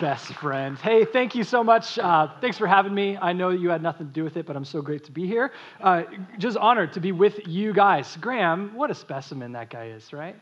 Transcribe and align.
best 0.00 0.34
friend. 0.34 0.78
Hey, 0.78 1.04
thank 1.04 1.34
you 1.34 1.44
so 1.44 1.64
much. 1.64 1.98
Uh, 1.98 2.28
thanks 2.40 2.58
for 2.58 2.66
having 2.66 2.94
me. 2.94 3.16
I 3.16 3.32
know 3.32 3.50
you 3.50 3.70
had 3.70 3.82
nothing 3.82 4.06
to 4.06 4.12
do 4.12 4.24
with 4.24 4.36
it, 4.36 4.46
but 4.46 4.56
I'm 4.56 4.64
so 4.64 4.82
great 4.82 5.04
to 5.04 5.12
be 5.12 5.26
here. 5.26 5.52
Uh, 5.80 6.02
just 6.38 6.56
honored 6.56 6.92
to 6.94 7.00
be 7.00 7.12
with 7.12 7.46
you 7.46 7.72
guys. 7.72 8.16
Graham, 8.20 8.74
what 8.74 8.90
a 8.90 8.94
specimen 8.94 9.52
that 9.52 9.70
guy 9.70 9.88
is, 9.88 10.12
right? 10.12 10.36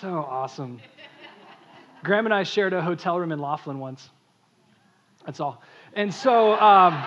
So 0.00 0.18
awesome. 0.18 0.80
Graham 2.02 2.26
and 2.26 2.34
I 2.34 2.42
shared 2.42 2.72
a 2.72 2.82
hotel 2.82 3.18
room 3.18 3.32
in 3.32 3.40
Laughlin 3.40 3.78
once. 3.78 4.10
That's 5.24 5.40
all. 5.40 5.62
And 5.94 6.12
so 6.12 6.54
um, 6.60 7.04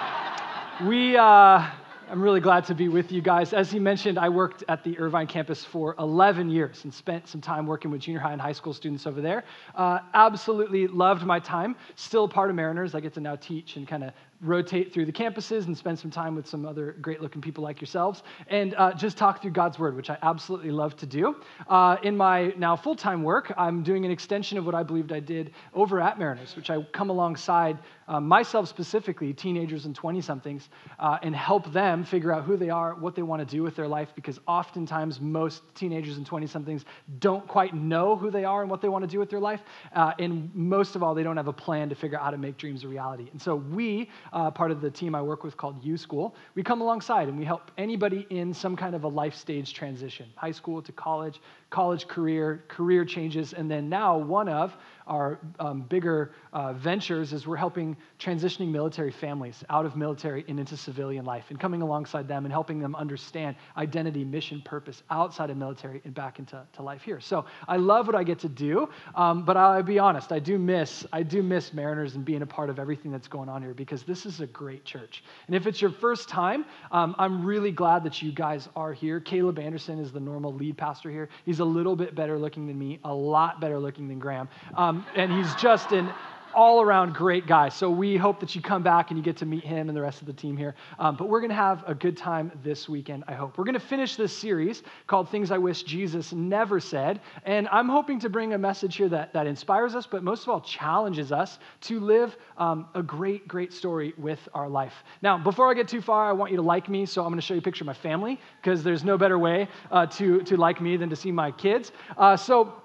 we. 0.88 1.16
Uh, 1.18 1.68
I'm 2.10 2.22
really 2.22 2.40
glad 2.40 2.64
to 2.68 2.74
be 2.74 2.88
with 2.88 3.12
you 3.12 3.22
guys. 3.22 3.52
As 3.52 3.70
he 3.70 3.80
mentioned, 3.80 4.18
I 4.18 4.30
worked 4.30 4.64
at 4.70 4.82
the 4.82 4.98
Irvine 4.98 5.28
campus 5.28 5.66
for 5.66 5.94
11 6.00 6.50
years 6.50 6.86
and 6.86 6.94
spent 6.94 7.28
some 7.28 7.42
time 7.42 7.68
working 7.68 7.92
with 7.92 8.00
junior 8.00 8.22
high 8.22 8.32
and 8.32 8.40
high 8.40 8.54
school 8.54 8.74
students 8.74 9.06
over 9.06 9.20
there. 9.20 9.44
Uh, 9.76 10.00
absolutely 10.14 10.88
loved 10.88 11.26
my 11.26 11.38
time. 11.38 11.76
Still 11.96 12.30
part 12.30 12.50
of 12.50 12.56
Mariners. 12.56 12.96
I 12.96 13.02
get 13.02 13.14
to 13.16 13.20
now 13.20 13.36
teach 13.36 13.76
and 13.76 13.86
kind 13.86 14.06
of 14.06 14.14
rotate 14.42 14.94
through 14.94 15.06
the 15.06 15.12
campuses 15.12 15.66
and 15.66 15.78
spend 15.78 15.98
some 15.98 16.12
time 16.12 16.36
with 16.36 16.48
some 16.48 16.66
other 16.66 16.96
great 17.02 17.22
looking 17.22 17.42
people 17.42 17.64
like 17.64 17.82
yourselves 17.82 18.24
and 18.48 18.76
uh, 18.76 18.94
just 18.94 19.18
talk 19.18 19.42
through 19.42 19.52
God's 19.52 19.80
Word, 19.80 19.96
which 19.96 20.10
I 20.10 20.18
absolutely 20.22 20.72
love 20.72 20.96
to 20.98 21.06
do. 21.06 21.36
Uh, 21.68 21.98
in 22.04 22.16
my 22.16 22.54
now 22.58 22.76
full 22.76 22.96
time 22.96 23.24
work, 23.24 23.52
I'm 23.58 23.84
doing 23.84 24.06
an 24.06 24.12
extension 24.12 24.58
of 24.58 24.66
what 24.66 24.76
I 24.76 24.84
believed 24.84 25.12
I 25.12 25.20
did 25.20 25.52
over 25.74 26.00
at 26.00 26.20
Mariners, 26.20 26.56
which 26.56 26.70
I 26.70 26.84
come 26.94 27.10
alongside 27.10 27.80
um, 28.08 28.28
myself 28.28 28.70
specifically, 28.70 29.34
teenagers 29.34 29.86
and 29.86 29.94
20 29.94 30.22
somethings, 30.22 30.70
uh, 31.00 31.18
and 31.24 31.36
help 31.36 31.72
them 31.74 32.06
figure 32.06 32.32
out 32.32 32.46
who 32.46 32.56
they 32.56 32.70
are, 32.70 32.96
what 32.96 33.16
they 33.16 33.22
want 33.22 33.42
to 33.42 33.46
do 33.46 33.64
with 33.64 33.76
their 33.76 33.88
life, 33.88 34.10
because 34.16 34.40
oftentimes 34.48 35.20
most 35.20 35.62
teenagers 35.76 36.18
and 36.18 36.26
20 36.26 36.48
somethings 36.48 36.86
don't 37.20 37.46
quite 37.48 37.74
know 37.74 38.16
who 38.16 38.32
they 38.32 38.46
are 38.46 38.62
and 38.62 38.72
what 38.72 38.82
they 38.82 38.88
want 38.88 39.04
to 39.04 39.08
do 39.08 39.20
with 39.20 39.30
their 39.30 39.40
life. 39.40 39.62
Uh, 39.94 40.14
and 40.20 40.54
most 40.56 40.96
of 40.96 41.04
all, 41.04 41.14
they 41.14 41.24
don't 41.24 41.38
have 41.38 41.48
a 41.48 41.54
plan 41.54 41.90
to 41.90 41.96
figure 41.96 42.18
out 42.18 42.24
how 42.24 42.32
to 42.32 42.38
make 42.38 42.58
dreams 42.58 42.84
a 42.84 42.88
reality. 42.88 43.28
And 43.32 43.42
so 43.42 43.56
we, 43.56 44.10
uh, 44.34 44.52
part 44.52 44.72
of 44.72 44.82
the 44.82 44.90
team 44.90 45.16
I 45.16 45.22
work 45.22 45.44
with 45.44 45.58
called 45.58 45.84
U 45.84 45.98
School, 45.98 46.36
we 46.56 46.64
come 46.64 46.82
alongside 46.82 47.28
and 47.28 47.38
we 47.38 47.46
help 47.46 47.72
anybody 47.78 48.26
in 48.30 48.54
some 48.54 48.76
kind 48.76 48.96
of 48.96 49.04
a 49.04 49.08
life 49.08 49.36
stage 49.36 49.74
transition, 49.74 50.28
high 50.36 50.52
school 50.52 50.82
to 50.82 50.92
college, 50.92 51.42
college 51.70 52.08
career, 52.08 52.64
career 52.68 53.06
changes, 53.06 53.54
and 53.54 53.70
then 53.70 53.90
now 53.90 54.18
one 54.18 54.50
of 54.50 54.78
our 55.08 55.40
um, 55.60 55.82
bigger 55.82 56.32
uh, 56.54 56.74
ventures 56.74 57.34
is 57.34 57.48
we're 57.48 57.56
helping 57.56 57.96
transitioning 58.20 58.70
military 58.70 59.12
families 59.12 59.64
out 59.70 59.86
of 59.86 59.96
military 59.96 60.46
and 60.48 60.60
into 60.60 60.78
civilian 60.78 61.26
life 61.26 61.46
and 61.50 61.60
coming 61.60 61.82
alongside 61.82 62.28
them 62.28 62.46
and 62.46 62.52
helping 62.52 62.80
them 62.80 62.96
understand 62.96 63.56
identity, 63.78 64.24
mission, 64.24 64.62
purpose 64.62 65.04
outside 65.10 65.50
of 65.50 65.58
military 65.58 66.02
and 66.04 66.14
back 66.14 66.40
into 66.40 66.62
to 66.74 66.82
life 66.82 67.02
here. 67.02 67.20
So 67.20 67.46
I 67.68 67.78
love 67.78 68.08
what 68.08 68.16
I 68.16 68.24
get 68.24 68.40
to 68.40 68.50
do, 68.50 68.90
um, 69.16 69.44
but 69.46 69.58
I'll 69.58 69.82
be 69.84 70.00
honest, 70.00 70.32
I 70.32 70.40
do 70.40 70.58
miss 70.58 71.06
I 71.14 71.24
do 71.24 71.42
miss 71.42 71.74
Mariners 71.74 72.16
and 72.16 72.26
being 72.26 72.42
a 72.42 72.46
part 72.46 72.70
of 72.70 72.80
everything 72.80 73.12
that's 73.12 73.28
going 73.28 73.50
on 73.50 73.62
here 73.62 73.74
because 73.74 74.04
this 74.04 74.26
is 74.26 74.42
a 74.42 74.48
great 74.48 74.84
church. 74.86 75.24
And 75.48 75.56
if 75.56 75.68
it's 75.68 75.82
your 75.82 75.92
first 75.92 76.30
time, 76.30 76.66
um, 76.92 77.16
I'm 77.18 77.46
really 77.46 77.72
glad 77.72 78.04
that 78.04 78.22
you 78.22 78.32
guys 78.32 78.68
are 78.76 78.94
here. 78.94 79.20
Caleb 79.20 79.60
Anderson 79.60 80.00
is 80.00 80.12
the 80.12 80.20
normal 80.20 80.54
lead 80.54 80.78
pastor 80.78 81.10
here. 81.10 81.30
He's 81.46 81.60
a 81.60 81.66
little 81.66 81.96
bit 81.96 82.16
better 82.16 82.38
looking 82.38 82.68
than 82.68 82.78
me, 82.78 83.00
a 83.04 83.14
lot 83.14 83.62
better 83.62 83.80
looking 83.80 84.08
than 84.08 84.20
Graham. 84.20 84.50
Um, 84.76 84.97
and 85.16 85.32
he's 85.32 85.54
just 85.56 85.92
an 85.92 86.10
all 86.58 86.82
around 86.82 87.14
great 87.14 87.46
guy. 87.46 87.70
So 87.70 87.88
we 87.88 88.18
hope 88.18 88.40
that 88.40 88.56
you 88.56 88.64
come 88.64 88.82
back 88.82 89.12
and 89.12 89.18
you 89.18 89.24
get 89.24 89.38
to 89.38 89.46
meet 89.46 89.64
him 89.64 89.90
and 89.90 89.96
the 89.96 90.02
rest 90.02 90.22
of 90.22 90.26
the 90.26 90.34
team 90.34 90.58
here. 90.58 90.74
Um, 90.98 91.16
but 91.16 91.30
we're 91.30 91.40
going 91.40 91.52
to 91.52 91.56
have 91.56 91.84
a 91.86 91.94
good 91.94 92.18
time 92.18 92.52
this 92.64 92.90
weekend, 92.90 93.26
I 93.28 93.34
hope. 93.34 93.60
We're 93.60 93.64
going 93.64 93.76
to 93.76 93.80
finish 93.80 94.16
this 94.16 94.36
series 94.36 94.82
called 95.06 95.30
Things 95.30 95.52
I 95.52 95.60
Wish 95.60 95.84
Jesus 95.84 96.34
Never 96.34 96.80
Said. 96.80 97.22
And 97.46 97.68
I'm 97.68 97.88
hoping 97.88 98.20
to 98.22 98.30
bring 98.30 98.54
a 98.54 98.58
message 98.58 98.96
here 98.96 99.08
that, 99.10 99.34
that 99.34 99.46
inspires 99.46 99.94
us, 99.94 100.08
but 100.08 100.24
most 100.24 100.44
of 100.44 100.50
all 100.50 100.62
challenges 100.62 101.32
us 101.32 101.60
to 101.82 102.00
live 102.00 102.36
um, 102.58 102.88
a 102.96 103.04
great, 103.04 103.48
great 103.48 103.72
story 103.72 104.16
with 104.18 104.50
our 104.56 104.68
life. 104.68 105.04
Now, 105.22 105.38
before 105.38 105.70
I 105.70 105.76
get 105.76 105.88
too 105.88 106.02
far, 106.02 106.28
I 106.28 106.32
want 106.32 106.50
you 106.50 106.58
to 106.58 106.64
like 106.64 106.90
me. 106.90 107.06
So 107.06 107.22
I'm 107.22 107.30
going 107.30 107.40
to 107.40 107.46
show 107.46 107.54
you 107.54 107.60
a 107.60 107.64
picture 107.64 107.84
of 107.84 107.88
my 107.88 107.94
family 107.94 108.40
because 108.64 108.84
there's 108.84 109.04
no 109.04 109.16
better 109.16 109.38
way 109.38 109.68
uh, 109.92 110.08
to, 110.08 110.42
to 110.42 110.58
like 110.58 110.82
me 110.82 110.98
than 110.98 111.12
to 111.12 111.16
see 111.16 111.32
my 111.32 111.52
kids. 111.52 111.92
Uh, 112.18 112.36
so 112.36 112.82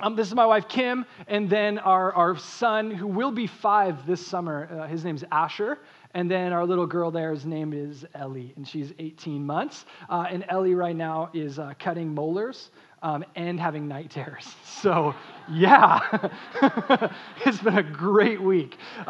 um, 0.00 0.16
this 0.16 0.26
is 0.26 0.34
my 0.34 0.46
wife, 0.46 0.68
Kim, 0.68 1.06
and 1.28 1.48
then 1.48 1.78
our, 1.78 2.12
our 2.14 2.36
son, 2.36 2.90
who 2.90 3.06
will 3.06 3.30
be 3.30 3.46
five 3.46 4.06
this 4.06 4.24
summer. 4.26 4.68
Uh, 4.70 4.86
his 4.88 5.04
name's 5.04 5.24
Asher. 5.30 5.78
And 6.14 6.30
then 6.30 6.52
our 6.52 6.64
little 6.64 6.86
girl 6.86 7.10
there's 7.10 7.44
name 7.44 7.72
is 7.72 8.06
Ellie, 8.14 8.52
and 8.56 8.66
she's 8.66 8.92
18 8.98 9.44
months. 9.44 9.84
Uh, 10.08 10.26
and 10.30 10.44
Ellie 10.48 10.74
right 10.74 10.94
now 10.94 11.30
is 11.32 11.58
uh, 11.58 11.74
cutting 11.78 12.14
molars 12.14 12.70
um, 13.02 13.24
and 13.36 13.58
having 13.58 13.86
night 13.88 14.10
terrors. 14.10 14.54
So, 14.84 15.14
yeah, 15.50 16.28
it's 17.46 17.58
been 17.62 17.78
a 17.78 17.82
great 17.82 18.42
week. 18.42 18.76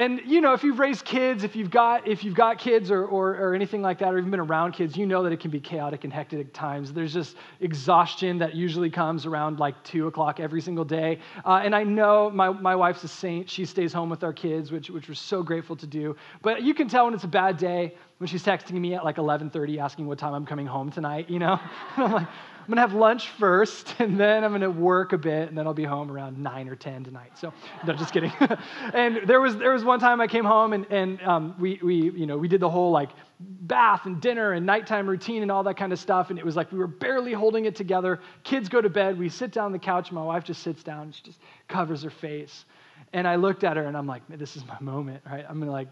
And 0.00 0.22
you 0.24 0.40
know, 0.40 0.54
if 0.54 0.64
you've 0.64 0.78
raised 0.78 1.04
kids, 1.04 1.44
if 1.44 1.54
you've 1.54 1.70
got 1.70 2.08
if 2.08 2.24
you've 2.24 2.34
got 2.34 2.58
kids 2.58 2.90
or, 2.90 3.04
or, 3.04 3.36
or 3.36 3.54
anything 3.54 3.82
like 3.82 3.98
that, 3.98 4.14
or 4.14 4.18
even 4.18 4.30
been 4.30 4.40
around 4.40 4.72
kids, 4.72 4.96
you 4.96 5.04
know 5.04 5.22
that 5.22 5.30
it 5.30 5.40
can 5.40 5.50
be 5.50 5.60
chaotic 5.60 6.04
and 6.04 6.12
hectic 6.12 6.40
at 6.40 6.54
times. 6.54 6.90
There's 6.90 7.12
just 7.12 7.36
exhaustion 7.60 8.38
that 8.38 8.54
usually 8.54 8.88
comes 8.88 9.26
around 9.26 9.60
like 9.60 9.74
two 9.84 10.06
o'clock 10.06 10.40
every 10.40 10.62
single 10.62 10.86
day. 10.86 11.18
Uh, 11.44 11.60
and 11.62 11.74
I 11.76 11.84
know 11.84 12.30
my, 12.30 12.48
my 12.48 12.74
wife's 12.74 13.04
a 13.04 13.08
saint; 13.08 13.50
she 13.50 13.66
stays 13.66 13.92
home 13.92 14.08
with 14.08 14.24
our 14.24 14.32
kids, 14.32 14.72
which 14.72 14.88
which 14.88 15.06
we're 15.06 15.14
so 15.14 15.42
grateful 15.42 15.76
to 15.76 15.86
do. 15.86 16.16
But 16.40 16.62
you 16.62 16.72
can 16.72 16.88
tell 16.88 17.04
when 17.04 17.12
it's 17.12 17.24
a 17.24 17.28
bad 17.28 17.58
day 17.58 17.94
when 18.16 18.28
she's 18.28 18.42
texting 18.42 18.80
me 18.80 18.94
at 18.94 19.04
like 19.04 19.16
11:30, 19.16 19.78
asking 19.78 20.06
what 20.06 20.18
time 20.18 20.32
I'm 20.32 20.46
coming 20.46 20.66
home 20.66 20.90
tonight. 20.90 21.28
You 21.28 21.40
know, 21.40 21.60
I'm 21.98 22.12
like 22.12 22.28
going 22.70 22.76
to 22.76 22.82
have 22.82 22.94
lunch 22.94 23.28
first, 23.30 23.94
and 23.98 24.18
then 24.18 24.44
I'm 24.44 24.50
going 24.50 24.60
to 24.62 24.70
work 24.70 25.12
a 25.12 25.18
bit, 25.18 25.48
and 25.48 25.58
then 25.58 25.66
I'll 25.66 25.74
be 25.74 25.84
home 25.84 26.10
around 26.10 26.38
9 26.38 26.68
or 26.68 26.76
10 26.76 27.04
tonight. 27.04 27.32
So, 27.38 27.52
no, 27.86 27.94
just 27.94 28.12
kidding. 28.12 28.32
and 28.94 29.20
there 29.26 29.40
was, 29.40 29.56
there 29.56 29.72
was 29.72 29.84
one 29.84 30.00
time 30.00 30.20
I 30.20 30.26
came 30.26 30.44
home, 30.44 30.72
and, 30.72 30.86
and 30.90 31.22
um, 31.22 31.54
we, 31.58 31.80
we, 31.82 31.94
you 31.94 32.26
know, 32.26 32.38
we 32.38 32.48
did 32.48 32.60
the 32.60 32.70
whole 32.70 32.90
like 32.90 33.10
bath 33.40 34.06
and 34.06 34.20
dinner 34.20 34.52
and 34.52 34.66
nighttime 34.66 35.08
routine 35.08 35.42
and 35.42 35.50
all 35.50 35.62
that 35.64 35.76
kind 35.76 35.92
of 35.92 35.98
stuff. 35.98 36.30
And 36.30 36.38
it 36.38 36.44
was 36.44 36.56
like 36.56 36.70
we 36.72 36.78
were 36.78 36.86
barely 36.86 37.32
holding 37.32 37.64
it 37.64 37.74
together. 37.74 38.20
Kids 38.44 38.68
go 38.68 38.80
to 38.80 38.88
bed. 38.88 39.18
We 39.18 39.28
sit 39.28 39.52
down 39.52 39.66
on 39.66 39.72
the 39.72 39.78
couch. 39.78 40.12
My 40.12 40.22
wife 40.22 40.44
just 40.44 40.62
sits 40.62 40.82
down. 40.82 41.12
She 41.12 41.22
just 41.22 41.38
covers 41.68 42.02
her 42.02 42.10
face. 42.10 42.64
And 43.12 43.26
I 43.26 43.36
looked 43.36 43.64
at 43.64 43.76
her, 43.76 43.84
and 43.84 43.96
I'm 43.96 44.06
like, 44.06 44.22
this 44.28 44.56
is 44.56 44.64
my 44.66 44.78
moment, 44.80 45.22
right? 45.26 45.44
I'm 45.48 45.56
going 45.56 45.66
to 45.66 45.72
like, 45.72 45.88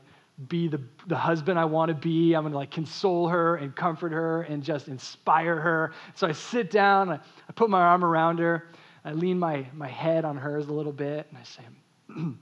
be 0.46 0.68
the, 0.68 0.80
the 1.08 1.16
husband 1.16 1.58
I 1.58 1.64
want 1.64 1.88
to 1.88 1.94
be. 1.94 2.34
I'm 2.34 2.42
going 2.42 2.52
to 2.52 2.58
like 2.58 2.70
console 2.70 3.28
her 3.28 3.56
and 3.56 3.74
comfort 3.74 4.12
her 4.12 4.42
and 4.42 4.62
just 4.62 4.86
inspire 4.86 5.56
her. 5.56 5.92
So 6.14 6.28
I 6.28 6.32
sit 6.32 6.70
down, 6.70 7.10
I, 7.10 7.14
I 7.14 7.52
put 7.56 7.68
my 7.70 7.80
arm 7.80 8.04
around 8.04 8.38
her, 8.38 8.68
I 9.04 9.12
lean 9.12 9.38
my, 9.38 9.66
my 9.74 9.88
head 9.88 10.24
on 10.24 10.36
hers 10.36 10.68
a 10.68 10.72
little 10.72 10.92
bit, 10.92 11.26
and 11.28 11.38
I 11.38 11.42
say, 11.42 11.62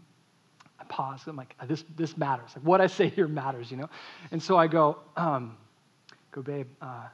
I 0.79 0.85
pause. 0.89 1.23
I'm 1.27 1.37
like, 1.37 1.55
this, 1.67 1.85
this 1.97 2.19
matters. 2.19 2.51
Like 2.55 2.65
what 2.65 2.81
I 2.83 2.87
say 2.87 3.09
here 3.09 3.29
matters, 3.29 3.71
you 3.71 3.79
know? 3.79 3.89
And 4.31 4.43
so 4.43 4.59
I 4.59 4.67
go, 4.67 4.99
um, 5.17 5.57
go, 6.33 6.43
babe, 6.43 6.69
uh, 6.83 7.05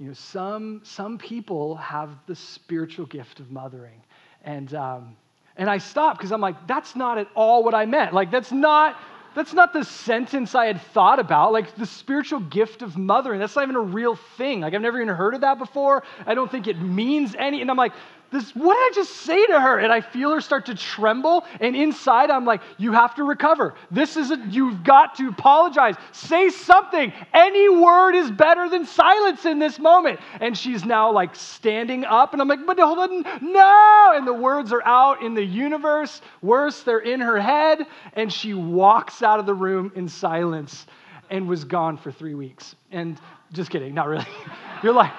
you 0.00 0.08
know, 0.08 0.14
some, 0.14 0.80
some 0.84 1.16
people 1.16 1.76
have 1.76 2.10
the 2.26 2.34
spiritual 2.34 3.06
gift 3.06 3.38
of 3.38 3.50
mothering. 3.50 4.02
And, 4.42 4.74
um, 4.74 5.16
and 5.56 5.68
I 5.68 5.78
stop 5.78 6.16
because 6.16 6.32
I'm 6.32 6.40
like, 6.40 6.66
that's 6.66 6.96
not 6.96 7.18
at 7.18 7.28
all 7.34 7.62
what 7.62 7.74
I 7.74 7.84
meant. 7.84 8.14
Like, 8.14 8.30
that's 8.30 8.52
not 8.52 8.96
that's 9.38 9.54
not 9.54 9.72
the 9.72 9.84
sentence 9.84 10.54
I 10.54 10.66
had 10.66 10.80
thought 10.80 11.18
about. 11.18 11.52
Like 11.52 11.74
the 11.76 11.86
spiritual 11.86 12.40
gift 12.40 12.82
of 12.82 12.96
mothering, 12.96 13.38
that's 13.38 13.54
not 13.54 13.62
even 13.62 13.76
a 13.76 13.80
real 13.80 14.16
thing. 14.16 14.60
Like 14.60 14.74
I've 14.74 14.82
never 14.82 15.00
even 15.00 15.14
heard 15.14 15.34
of 15.34 15.42
that 15.42 15.58
before. 15.58 16.02
I 16.26 16.34
don't 16.34 16.50
think 16.50 16.66
it 16.66 16.80
means 16.80 17.34
any. 17.38 17.60
And 17.60 17.70
I'm 17.70 17.76
like, 17.76 17.92
this, 18.30 18.54
what 18.54 18.74
did 18.74 18.80
I 18.80 18.90
just 18.94 19.16
say 19.22 19.46
to 19.46 19.58
her? 19.58 19.78
And 19.78 19.90
I 19.90 20.02
feel 20.02 20.30
her 20.32 20.40
start 20.40 20.66
to 20.66 20.74
tremble. 20.74 21.44
And 21.60 21.74
inside, 21.74 22.30
I'm 22.30 22.44
like, 22.44 22.60
you 22.76 22.92
have 22.92 23.14
to 23.14 23.24
recover. 23.24 23.74
This 23.90 24.16
is 24.16 24.30
a, 24.30 24.36
you've 24.50 24.84
got 24.84 25.14
to 25.16 25.28
apologize. 25.28 25.94
Say 26.12 26.50
something. 26.50 27.12
Any 27.32 27.68
word 27.70 28.14
is 28.14 28.30
better 28.30 28.68
than 28.68 28.84
silence 28.84 29.46
in 29.46 29.58
this 29.58 29.78
moment. 29.78 30.20
And 30.40 30.56
she's 30.56 30.84
now 30.84 31.10
like 31.10 31.34
standing 31.34 32.04
up. 32.04 32.34
And 32.34 32.42
I'm 32.42 32.48
like, 32.48 32.66
but 32.66 32.78
hold 32.78 32.98
on, 32.98 33.22
no. 33.40 34.12
And 34.14 34.26
the 34.26 34.34
words 34.34 34.72
are 34.72 34.84
out 34.84 35.22
in 35.22 35.32
the 35.32 35.44
universe. 35.44 36.20
Worse, 36.42 36.82
they're 36.82 36.98
in 36.98 37.20
her 37.20 37.40
head. 37.40 37.86
And 38.12 38.30
she 38.30 38.52
walks 38.52 39.22
out 39.22 39.40
of 39.40 39.46
the 39.46 39.54
room 39.54 39.90
in 39.94 40.06
silence 40.06 40.86
and 41.30 41.48
was 41.48 41.64
gone 41.64 41.96
for 41.96 42.12
three 42.12 42.34
weeks. 42.34 42.74
And 42.90 43.18
just 43.52 43.70
kidding, 43.70 43.94
not 43.94 44.08
really. 44.08 44.26
You're 44.82 44.92
like, 44.92 45.12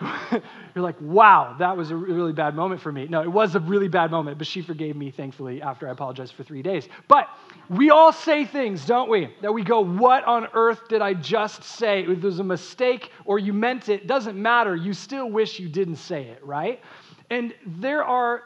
you're 0.74 0.84
like, 0.84 1.00
wow, 1.00 1.56
that 1.58 1.76
was 1.76 1.90
a 1.90 1.96
really 1.96 2.32
bad 2.32 2.54
moment 2.54 2.80
for 2.80 2.92
me. 2.92 3.06
No, 3.08 3.22
it 3.22 3.30
was 3.30 3.54
a 3.54 3.60
really 3.60 3.88
bad 3.88 4.10
moment, 4.10 4.38
but 4.38 4.46
she 4.46 4.62
forgave 4.62 4.96
me, 4.96 5.10
thankfully, 5.10 5.62
after 5.62 5.88
I 5.88 5.92
apologized 5.92 6.34
for 6.34 6.44
three 6.44 6.62
days. 6.62 6.88
But 7.08 7.28
we 7.68 7.90
all 7.90 8.12
say 8.12 8.44
things, 8.44 8.84
don't 8.84 9.10
we? 9.10 9.34
That 9.42 9.52
we 9.52 9.62
go, 9.62 9.80
what 9.80 10.24
on 10.24 10.48
earth 10.54 10.88
did 10.88 11.02
I 11.02 11.14
just 11.14 11.64
say? 11.64 12.04
If 12.04 12.20
there's 12.20 12.38
a 12.38 12.44
mistake 12.44 13.10
or 13.24 13.38
you 13.38 13.52
meant 13.52 13.88
it, 13.88 14.06
doesn't 14.06 14.40
matter. 14.40 14.76
You 14.76 14.92
still 14.92 15.30
wish 15.30 15.58
you 15.58 15.68
didn't 15.68 15.96
say 15.96 16.24
it, 16.24 16.44
right? 16.44 16.80
And 17.30 17.54
there 17.64 18.02
are 18.02 18.42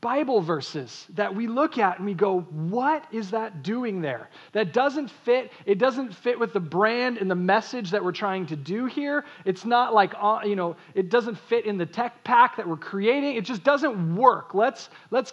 Bible 0.00 0.42
verses 0.42 1.06
that 1.14 1.34
we 1.34 1.46
look 1.46 1.78
at 1.78 1.98
and 1.98 2.06
we 2.06 2.12
go, 2.14 2.40
what 2.40 3.04
is 3.12 3.30
that 3.30 3.62
doing 3.62 4.00
there? 4.00 4.28
That 4.52 4.72
doesn't 4.72 5.08
fit. 5.08 5.52
It 5.64 5.78
doesn't 5.78 6.14
fit 6.14 6.38
with 6.38 6.52
the 6.52 6.60
brand 6.60 7.16
and 7.16 7.30
the 7.30 7.34
message 7.34 7.90
that 7.90 8.04
we're 8.04 8.12
trying 8.12 8.46
to 8.46 8.56
do 8.56 8.84
here. 8.86 9.24
It's 9.46 9.64
not 9.64 9.94
like, 9.94 10.12
uh, 10.18 10.40
you 10.44 10.56
know, 10.56 10.76
it 10.94 11.10
doesn't 11.10 11.38
fit 11.38 11.64
in 11.64 11.78
the 11.78 11.86
tech 11.86 12.22
pack 12.24 12.56
that 12.56 12.68
we're 12.68 12.76
creating. 12.76 13.36
It 13.36 13.44
just 13.44 13.62
doesn't 13.64 14.16
work. 14.16 14.54
Let's, 14.54 14.90
let's 15.10 15.32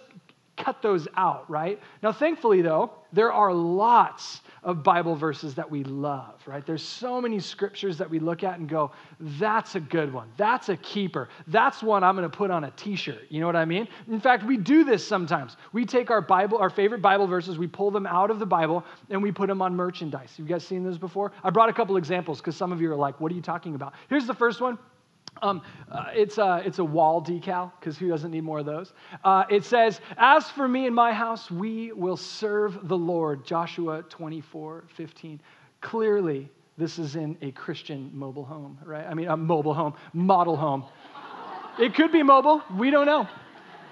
cut 0.58 0.82
those 0.82 1.08
out, 1.16 1.48
right? 1.48 1.80
Now, 2.02 2.12
thankfully, 2.12 2.62
though, 2.62 2.90
there 3.12 3.32
are 3.32 3.52
lots 3.52 4.42
of 4.62 4.82
Bible 4.82 5.14
verses 5.16 5.54
that 5.54 5.70
we 5.70 5.84
love, 5.84 6.42
right? 6.46 6.66
There's 6.66 6.82
so 6.82 7.20
many 7.20 7.38
scriptures 7.38 7.96
that 7.98 8.10
we 8.10 8.18
look 8.18 8.44
at 8.44 8.58
and 8.58 8.68
go, 8.68 8.90
that's 9.20 9.76
a 9.76 9.80
good 9.80 10.12
one. 10.12 10.28
That's 10.36 10.68
a 10.68 10.76
keeper. 10.76 11.28
That's 11.46 11.82
one 11.82 12.04
I'm 12.04 12.16
going 12.16 12.28
to 12.28 12.36
put 12.36 12.50
on 12.50 12.64
a 12.64 12.70
t 12.72 12.96
shirt. 12.96 13.22
You 13.30 13.40
know 13.40 13.46
what 13.46 13.56
I 13.56 13.64
mean? 13.64 13.88
In 14.08 14.20
fact, 14.20 14.44
we 14.44 14.56
do 14.56 14.84
this 14.84 15.06
sometimes. 15.06 15.56
We 15.72 15.86
take 15.86 16.10
our 16.10 16.20
Bible, 16.20 16.58
our 16.58 16.70
favorite 16.70 17.00
Bible 17.00 17.26
verses, 17.26 17.56
we 17.56 17.66
pull 17.66 17.90
them 17.90 18.06
out 18.06 18.30
of 18.30 18.38
the 18.38 18.46
Bible, 18.46 18.84
and 19.10 19.22
we 19.22 19.32
put 19.32 19.46
them 19.46 19.62
on 19.62 19.74
merchandise. 19.74 20.34
You 20.36 20.44
guys 20.44 20.66
seen 20.66 20.84
those 20.84 20.98
before? 20.98 21.32
I 21.42 21.50
brought 21.50 21.68
a 21.68 21.72
couple 21.72 21.96
examples 21.96 22.38
because 22.38 22.56
some 22.56 22.72
of 22.72 22.80
you 22.80 22.90
are 22.92 22.96
like, 22.96 23.20
what 23.20 23.32
are 23.32 23.34
you 23.34 23.42
talking 23.42 23.74
about? 23.74 23.94
Here's 24.08 24.26
the 24.26 24.34
first 24.34 24.60
one. 24.60 24.78
Um, 25.42 25.62
uh, 25.90 26.06
it's, 26.12 26.38
a, 26.38 26.62
it's 26.64 26.78
a 26.78 26.84
wall 26.84 27.22
decal, 27.22 27.72
because 27.78 27.96
who 27.96 28.08
doesn't 28.08 28.30
need 28.30 28.44
more 28.44 28.60
of 28.60 28.66
those? 28.66 28.92
Uh, 29.24 29.44
it 29.48 29.64
says, 29.64 30.00
As 30.16 30.48
for 30.48 30.68
me 30.68 30.86
and 30.86 30.94
my 30.94 31.12
house, 31.12 31.50
we 31.50 31.92
will 31.92 32.16
serve 32.16 32.88
the 32.88 32.96
Lord. 32.96 33.44
Joshua 33.44 34.02
24, 34.08 34.84
15. 34.96 35.40
Clearly, 35.80 36.50
this 36.76 36.98
is 36.98 37.16
in 37.16 37.36
a 37.42 37.50
Christian 37.52 38.10
mobile 38.14 38.44
home, 38.44 38.78
right? 38.84 39.06
I 39.06 39.14
mean, 39.14 39.28
a 39.28 39.36
mobile 39.36 39.74
home, 39.74 39.94
model 40.12 40.56
home. 40.56 40.84
it 41.78 41.94
could 41.94 42.12
be 42.12 42.22
mobile, 42.22 42.62
we 42.76 42.90
don't 42.90 43.06
know. 43.06 43.28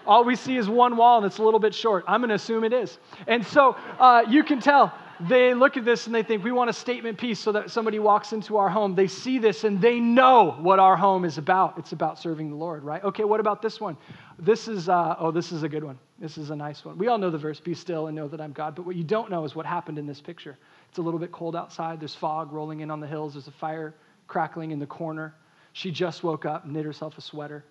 All 0.06 0.24
we 0.24 0.36
see 0.36 0.56
is 0.56 0.68
one 0.68 0.96
wall 0.96 1.16
and 1.18 1.26
it's 1.26 1.38
a 1.38 1.42
little 1.42 1.58
bit 1.58 1.74
short. 1.74 2.04
I'm 2.06 2.20
going 2.20 2.28
to 2.28 2.36
assume 2.36 2.62
it 2.62 2.72
is. 2.72 2.98
And 3.26 3.44
so 3.44 3.76
uh, 3.98 4.22
you 4.28 4.44
can 4.44 4.60
tell 4.60 4.94
they 5.20 5.54
look 5.54 5.76
at 5.76 5.84
this 5.84 6.06
and 6.06 6.14
they 6.14 6.22
think, 6.22 6.44
we 6.44 6.52
want 6.52 6.68
a 6.68 6.72
statement 6.72 7.18
piece 7.18 7.38
so 7.38 7.52
that 7.52 7.70
somebody 7.70 7.98
walks 7.98 8.32
into 8.32 8.56
our 8.56 8.68
home. 8.68 8.94
They 8.94 9.06
see 9.06 9.38
this 9.38 9.64
and 9.64 9.80
they 9.80 9.98
know 9.98 10.56
what 10.60 10.78
our 10.78 10.96
home 10.96 11.24
is 11.24 11.38
about. 11.38 11.78
It's 11.78 11.92
about 11.92 12.18
serving 12.18 12.50
the 12.50 12.56
Lord, 12.56 12.84
right? 12.84 13.02
Okay, 13.02 13.24
what 13.24 13.40
about 13.40 13.62
this 13.62 13.80
one? 13.80 13.96
This 14.38 14.68
is, 14.68 14.88
uh, 14.88 15.16
oh, 15.18 15.30
this 15.30 15.52
is 15.52 15.62
a 15.62 15.68
good 15.68 15.84
one. 15.84 15.98
This 16.18 16.36
is 16.36 16.50
a 16.50 16.56
nice 16.56 16.84
one. 16.84 16.98
We 16.98 17.08
all 17.08 17.18
know 17.18 17.30
the 17.30 17.38
verse, 17.38 17.60
be 17.60 17.74
still 17.74 18.08
and 18.08 18.16
know 18.16 18.28
that 18.28 18.40
I'm 18.40 18.52
God. 18.52 18.74
But 18.74 18.84
what 18.84 18.96
you 18.96 19.04
don't 19.04 19.30
know 19.30 19.44
is 19.44 19.54
what 19.54 19.64
happened 19.64 19.98
in 19.98 20.06
this 20.06 20.20
picture. 20.20 20.58
It's 20.88 20.98
a 20.98 21.02
little 21.02 21.20
bit 21.20 21.32
cold 21.32 21.56
outside. 21.56 22.00
There's 22.00 22.14
fog 22.14 22.52
rolling 22.52 22.80
in 22.80 22.90
on 22.90 23.00
the 23.00 23.06
hills. 23.06 23.34
There's 23.34 23.48
a 23.48 23.52
fire 23.52 23.94
crackling 24.26 24.70
in 24.70 24.78
the 24.78 24.86
corner. 24.86 25.34
She 25.72 25.90
just 25.90 26.22
woke 26.22 26.44
up, 26.44 26.66
knit 26.66 26.84
herself 26.84 27.16
a 27.16 27.20
sweater. 27.20 27.64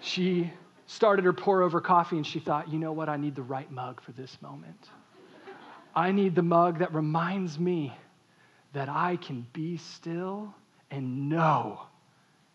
she 0.00 0.52
started 0.86 1.24
her 1.24 1.32
pour 1.32 1.62
over 1.62 1.80
coffee 1.80 2.16
and 2.16 2.26
she 2.26 2.40
thought, 2.40 2.68
you 2.68 2.78
know 2.78 2.92
what? 2.92 3.08
I 3.08 3.16
need 3.16 3.36
the 3.36 3.42
right 3.42 3.70
mug 3.70 4.00
for 4.00 4.12
this 4.12 4.36
moment. 4.42 4.88
I 5.94 6.12
need 6.12 6.34
the 6.34 6.42
mug 6.42 6.78
that 6.78 6.94
reminds 6.94 7.58
me 7.58 7.92
that 8.72 8.88
I 8.88 9.16
can 9.16 9.46
be 9.52 9.78
still 9.78 10.54
and 10.90 11.28
know 11.28 11.80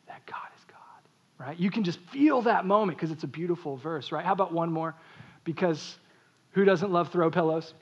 that 0.07 0.25
God 0.25 0.47
is 0.57 0.63
God, 0.65 1.45
right? 1.45 1.59
You 1.59 1.69
can 1.69 1.83
just 1.83 1.99
feel 2.11 2.41
that 2.43 2.65
moment 2.65 2.97
because 2.97 3.11
it's 3.11 3.23
a 3.23 3.27
beautiful 3.27 3.77
verse, 3.77 4.11
right? 4.11 4.25
How 4.25 4.33
about 4.33 4.53
one 4.53 4.71
more? 4.71 4.95
Because 5.43 5.97
who 6.51 6.63
doesn't 6.63 6.91
love 6.91 7.11
throw 7.11 7.29
pillows? 7.29 7.73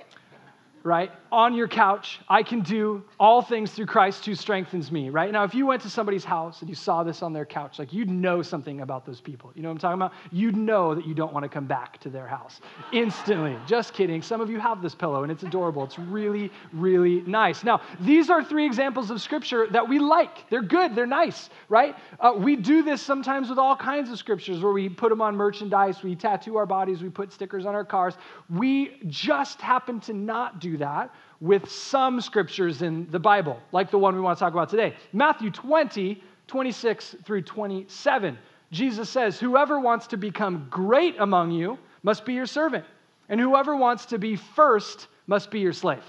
Right? 0.83 1.11
On 1.31 1.53
your 1.53 1.67
couch, 1.67 2.19
I 2.27 2.43
can 2.43 2.59
do 2.59 3.03
all 3.17 3.41
things 3.41 3.71
through 3.71 3.85
Christ 3.85 4.25
who 4.25 4.35
strengthens 4.35 4.91
me, 4.91 5.09
right? 5.09 5.31
Now, 5.31 5.45
if 5.45 5.55
you 5.55 5.65
went 5.65 5.81
to 5.83 5.89
somebody's 5.89 6.25
house 6.25 6.59
and 6.59 6.69
you 6.69 6.75
saw 6.75 7.03
this 7.03 7.23
on 7.23 7.31
their 7.31 7.45
couch, 7.45 7.79
like 7.79 7.93
you'd 7.93 8.09
know 8.09 8.41
something 8.41 8.81
about 8.81 9.05
those 9.05 9.21
people. 9.21 9.51
You 9.55 9.61
know 9.61 9.69
what 9.69 9.75
I'm 9.75 9.79
talking 9.79 10.01
about? 10.01 10.13
You'd 10.31 10.57
know 10.57 10.93
that 10.93 11.07
you 11.07 11.13
don't 11.13 11.33
want 11.33 11.43
to 11.43 11.49
come 11.49 11.65
back 11.65 11.99
to 12.01 12.09
their 12.09 12.27
house 12.27 12.59
instantly. 12.91 13.55
Just 13.65 13.93
kidding. 13.93 14.21
Some 14.21 14.41
of 14.41 14.49
you 14.49 14.59
have 14.59 14.81
this 14.81 14.93
pillow 14.93 15.23
and 15.23 15.31
it's 15.31 15.43
adorable. 15.43 15.85
It's 15.85 15.97
really, 15.97 16.51
really 16.73 17.21
nice. 17.21 17.63
Now, 17.63 17.81
these 18.01 18.29
are 18.29 18.43
three 18.43 18.65
examples 18.65 19.09
of 19.09 19.21
scripture 19.21 19.67
that 19.71 19.87
we 19.87 19.99
like. 19.99 20.49
They're 20.49 20.61
good, 20.61 20.95
they're 20.95 21.07
nice, 21.07 21.49
right? 21.69 21.95
Uh, 22.19 22.33
we 22.35 22.57
do 22.57 22.83
this 22.83 23.01
sometimes 23.01 23.49
with 23.49 23.57
all 23.57 23.77
kinds 23.77 24.11
of 24.11 24.19
scriptures 24.19 24.61
where 24.61 24.73
we 24.73 24.89
put 24.89 25.09
them 25.09 25.21
on 25.21 25.35
merchandise, 25.35 26.03
we 26.03 26.15
tattoo 26.15 26.57
our 26.57 26.65
bodies, 26.65 27.01
we 27.01 27.09
put 27.09 27.31
stickers 27.31 27.65
on 27.65 27.73
our 27.73 27.85
cars. 27.85 28.15
We 28.49 28.99
just 29.07 29.61
happen 29.61 30.01
to 30.01 30.13
not 30.13 30.59
do 30.59 30.72
that 30.77 31.13
with 31.39 31.69
some 31.69 32.21
scriptures 32.21 32.81
in 32.81 33.07
the 33.11 33.19
Bible, 33.19 33.59
like 33.71 33.91
the 33.91 33.97
one 33.97 34.15
we 34.15 34.21
want 34.21 34.37
to 34.37 34.39
talk 34.43 34.53
about 34.53 34.69
today. 34.69 34.95
Matthew 35.11 35.51
20, 35.51 36.23
26 36.47 37.15
through 37.23 37.41
27. 37.41 38.37
Jesus 38.71 39.09
says, 39.09 39.39
Whoever 39.39 39.79
wants 39.79 40.07
to 40.07 40.17
become 40.17 40.67
great 40.69 41.15
among 41.19 41.51
you 41.51 41.77
must 42.01 42.25
be 42.25 42.33
your 42.33 42.45
servant, 42.45 42.85
and 43.29 43.39
whoever 43.39 43.75
wants 43.75 44.05
to 44.07 44.17
be 44.17 44.35
first 44.35 45.07
must 45.27 45.51
be 45.51 45.59
your 45.59 45.73
slave. 45.73 46.03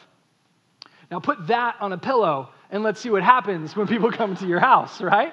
Now 1.10 1.20
put 1.20 1.46
that 1.46 1.76
on 1.80 1.92
a 1.92 1.98
pillow 1.98 2.50
and 2.70 2.82
let's 2.82 3.00
see 3.00 3.10
what 3.10 3.22
happens 3.22 3.76
when 3.76 3.86
people 3.86 4.10
come 4.10 4.36
to 4.36 4.46
your 4.48 4.58
house, 4.58 5.00
right? 5.00 5.32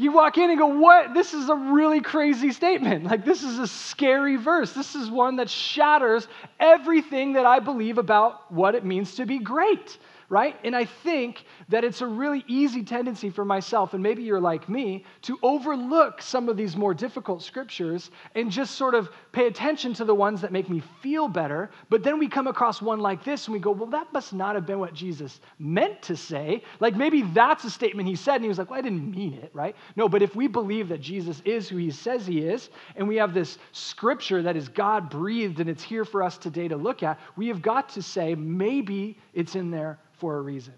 You 0.00 0.12
walk 0.12 0.38
in 0.38 0.48
and 0.48 0.58
go, 0.58 0.66
What? 0.66 1.12
This 1.12 1.34
is 1.34 1.48
a 1.48 1.54
really 1.54 2.00
crazy 2.00 2.52
statement. 2.52 3.04
Like, 3.04 3.24
this 3.24 3.42
is 3.42 3.58
a 3.58 3.66
scary 3.66 4.36
verse. 4.36 4.72
This 4.72 4.94
is 4.94 5.10
one 5.10 5.36
that 5.36 5.50
shatters 5.50 6.26
everything 6.58 7.34
that 7.34 7.44
I 7.44 7.58
believe 7.58 7.98
about 7.98 8.50
what 8.50 8.74
it 8.74 8.84
means 8.84 9.16
to 9.16 9.26
be 9.26 9.38
great 9.38 9.98
right? 10.30 10.56
And 10.62 10.76
I 10.76 10.84
think 10.84 11.44
that 11.68 11.82
it's 11.82 12.02
a 12.02 12.06
really 12.06 12.44
easy 12.46 12.84
tendency 12.84 13.30
for 13.30 13.44
myself, 13.44 13.94
and 13.94 14.02
maybe 14.02 14.22
you're 14.22 14.40
like 14.40 14.68
me, 14.68 15.04
to 15.22 15.36
overlook 15.42 16.22
some 16.22 16.48
of 16.48 16.56
these 16.56 16.76
more 16.76 16.94
difficult 16.94 17.42
scriptures 17.42 18.12
and 18.36 18.48
just 18.48 18.76
sort 18.76 18.94
of 18.94 19.10
pay 19.32 19.48
attention 19.48 19.92
to 19.94 20.04
the 20.04 20.14
ones 20.14 20.40
that 20.40 20.52
make 20.52 20.70
me 20.70 20.80
feel 21.02 21.26
better. 21.26 21.68
But 21.90 22.04
then 22.04 22.20
we 22.20 22.28
come 22.28 22.46
across 22.46 22.80
one 22.80 23.00
like 23.00 23.24
this 23.24 23.46
and 23.46 23.54
we 23.54 23.58
go, 23.58 23.72
well, 23.72 23.90
that 23.90 24.12
must 24.12 24.32
not 24.32 24.54
have 24.54 24.66
been 24.66 24.78
what 24.78 24.94
Jesus 24.94 25.40
meant 25.58 26.00
to 26.02 26.16
say. 26.16 26.62
Like 26.78 26.94
maybe 26.94 27.22
that's 27.22 27.64
a 27.64 27.70
statement 27.70 28.08
he 28.08 28.14
said, 28.14 28.36
and 28.36 28.44
he 28.44 28.48
was 28.48 28.58
like, 28.58 28.70
well, 28.70 28.78
I 28.78 28.82
didn't 28.82 29.10
mean 29.10 29.34
it, 29.34 29.50
right? 29.52 29.74
No, 29.96 30.08
but 30.08 30.22
if 30.22 30.36
we 30.36 30.46
believe 30.46 30.88
that 30.90 31.00
Jesus 31.00 31.42
is 31.44 31.68
who 31.68 31.76
he 31.76 31.90
says 31.90 32.24
he 32.24 32.38
is, 32.38 32.70
and 32.94 33.08
we 33.08 33.16
have 33.16 33.34
this 33.34 33.58
scripture 33.72 34.42
that 34.42 34.56
is 34.56 34.68
God 34.68 35.10
breathed 35.10 35.58
and 35.58 35.68
it's 35.68 35.82
here 35.82 36.04
for 36.04 36.22
us 36.22 36.38
today 36.38 36.68
to 36.68 36.76
look 36.76 37.02
at, 37.02 37.18
we 37.34 37.48
have 37.48 37.60
got 37.60 37.88
to 37.90 38.02
say, 38.02 38.36
maybe 38.36 39.18
it's 39.34 39.56
in 39.56 39.72
there 39.72 39.98
for 40.20 40.36
a 40.36 40.40
reason. 40.40 40.74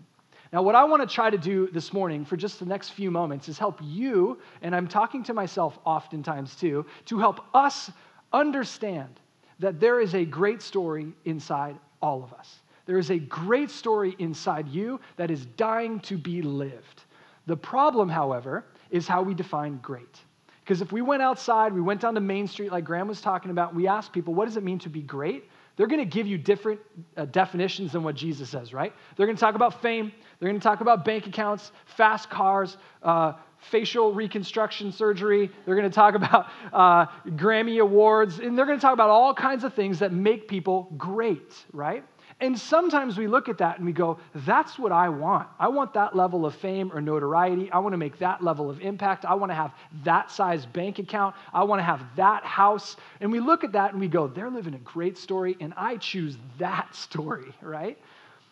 Now, 0.52 0.62
what 0.62 0.74
I 0.74 0.84
want 0.84 1.08
to 1.08 1.12
try 1.12 1.30
to 1.30 1.38
do 1.38 1.68
this 1.68 1.92
morning 1.92 2.24
for 2.24 2.36
just 2.36 2.58
the 2.58 2.66
next 2.66 2.90
few 2.90 3.10
moments 3.10 3.48
is 3.48 3.58
help 3.58 3.80
you, 3.82 4.38
and 4.60 4.76
I'm 4.76 4.86
talking 4.86 5.22
to 5.24 5.34
myself 5.34 5.78
oftentimes 5.84 6.54
too, 6.56 6.86
to 7.06 7.18
help 7.18 7.40
us 7.54 7.90
understand 8.32 9.20
that 9.58 9.80
there 9.80 10.00
is 10.00 10.14
a 10.14 10.24
great 10.24 10.60
story 10.60 11.12
inside 11.24 11.76
all 12.02 12.22
of 12.22 12.32
us. 12.34 12.60
There 12.84 12.98
is 12.98 13.10
a 13.10 13.18
great 13.18 13.70
story 13.70 14.14
inside 14.18 14.68
you 14.68 15.00
that 15.16 15.30
is 15.30 15.46
dying 15.46 16.00
to 16.00 16.18
be 16.18 16.42
lived. 16.42 17.02
The 17.46 17.56
problem, 17.56 18.08
however, 18.08 18.64
is 18.90 19.08
how 19.08 19.22
we 19.22 19.34
define 19.34 19.78
great. 19.78 20.20
Because 20.64 20.80
if 20.80 20.92
we 20.92 21.00
went 21.00 21.22
outside, 21.22 21.72
we 21.72 21.80
went 21.80 22.00
down 22.00 22.14
to 22.14 22.20
Main 22.20 22.46
Street, 22.46 22.70
like 22.70 22.84
Graham 22.84 23.08
was 23.08 23.20
talking 23.20 23.50
about, 23.50 23.74
we 23.74 23.88
asked 23.88 24.12
people, 24.12 24.34
what 24.34 24.44
does 24.44 24.56
it 24.56 24.62
mean 24.62 24.78
to 24.80 24.88
be 24.88 25.00
great? 25.00 25.48
They're 25.76 25.86
going 25.86 26.00
to 26.00 26.04
give 26.04 26.26
you 26.26 26.38
different 26.38 26.80
uh, 27.16 27.24
definitions 27.26 27.92
than 27.92 28.02
what 28.02 28.14
Jesus 28.14 28.50
says, 28.50 28.72
right? 28.72 28.92
They're 29.16 29.26
going 29.26 29.36
to 29.36 29.40
talk 29.40 29.54
about 29.54 29.80
fame, 29.82 30.12
they're 30.38 30.48
going 30.48 30.60
to 30.60 30.64
talk 30.64 30.80
about 30.80 31.04
bank 31.04 31.26
accounts, 31.26 31.72
fast 31.96 32.30
cars, 32.30 32.76
uh, 33.02 33.34
facial 33.70 34.12
reconstruction 34.12 34.92
surgery, 34.92 35.50
they're 35.64 35.76
going 35.76 35.88
to 35.88 35.94
talk 35.94 36.14
about 36.14 36.46
uh, 36.72 37.06
Grammy 37.30 37.80
Awards, 37.80 38.38
and 38.38 38.58
they're 38.58 38.66
going 38.66 38.78
to 38.78 38.82
talk 38.82 38.94
about 38.94 39.10
all 39.10 39.34
kinds 39.34 39.64
of 39.64 39.74
things 39.74 40.00
that 40.00 40.12
make 40.12 40.48
people 40.48 40.92
great, 40.96 41.54
right? 41.72 42.04
And 42.42 42.58
sometimes 42.58 43.16
we 43.16 43.28
look 43.28 43.48
at 43.48 43.58
that 43.58 43.76
and 43.76 43.86
we 43.86 43.92
go, 43.92 44.18
that's 44.34 44.76
what 44.76 44.90
I 44.90 45.08
want. 45.08 45.48
I 45.60 45.68
want 45.68 45.94
that 45.94 46.16
level 46.16 46.44
of 46.44 46.56
fame 46.56 46.90
or 46.92 47.00
notoriety. 47.00 47.70
I 47.70 47.78
want 47.78 47.92
to 47.92 47.96
make 47.96 48.18
that 48.18 48.42
level 48.42 48.68
of 48.68 48.80
impact. 48.80 49.24
I 49.24 49.34
want 49.34 49.50
to 49.52 49.54
have 49.54 49.72
that 50.02 50.28
size 50.28 50.66
bank 50.66 50.98
account. 50.98 51.36
I 51.54 51.62
want 51.62 51.78
to 51.78 51.84
have 51.84 52.02
that 52.16 52.44
house. 52.44 52.96
And 53.20 53.30
we 53.30 53.38
look 53.38 53.62
at 53.62 53.70
that 53.72 53.92
and 53.92 54.00
we 54.00 54.08
go, 54.08 54.26
they're 54.26 54.50
living 54.50 54.74
a 54.74 54.78
great 54.78 55.16
story, 55.16 55.56
and 55.60 55.72
I 55.76 55.98
choose 55.98 56.36
that 56.58 56.92
story, 56.96 57.54
right? 57.62 57.96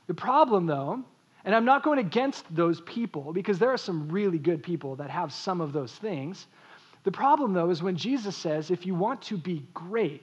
The 0.07 0.15
problem, 0.15 0.67
though, 0.67 1.03
and 1.45 1.53
I'm 1.53 1.65
not 1.65 1.83
going 1.83 1.99
against 1.99 2.45
those 2.55 2.81
people 2.83 3.33
because 3.33 3.59
there 3.59 3.71
are 3.71 3.79
some 3.79 4.09
really 4.09 4.39
good 4.39 4.63
people 4.63 4.95
that 4.97 5.11
have 5.11 5.33
some 5.33 5.61
of 5.61 5.73
those 5.73 5.93
things. 5.95 6.47
The 7.03 7.11
problem, 7.11 7.55
though, 7.55 7.71
is 7.71 7.83
when 7.83 7.97
Jesus 7.97 8.37
says, 8.37 8.71
if 8.71 8.87
you 8.87 8.95
want 8.95 9.21
to 9.23 9.37
be 9.37 9.67
great, 9.75 10.23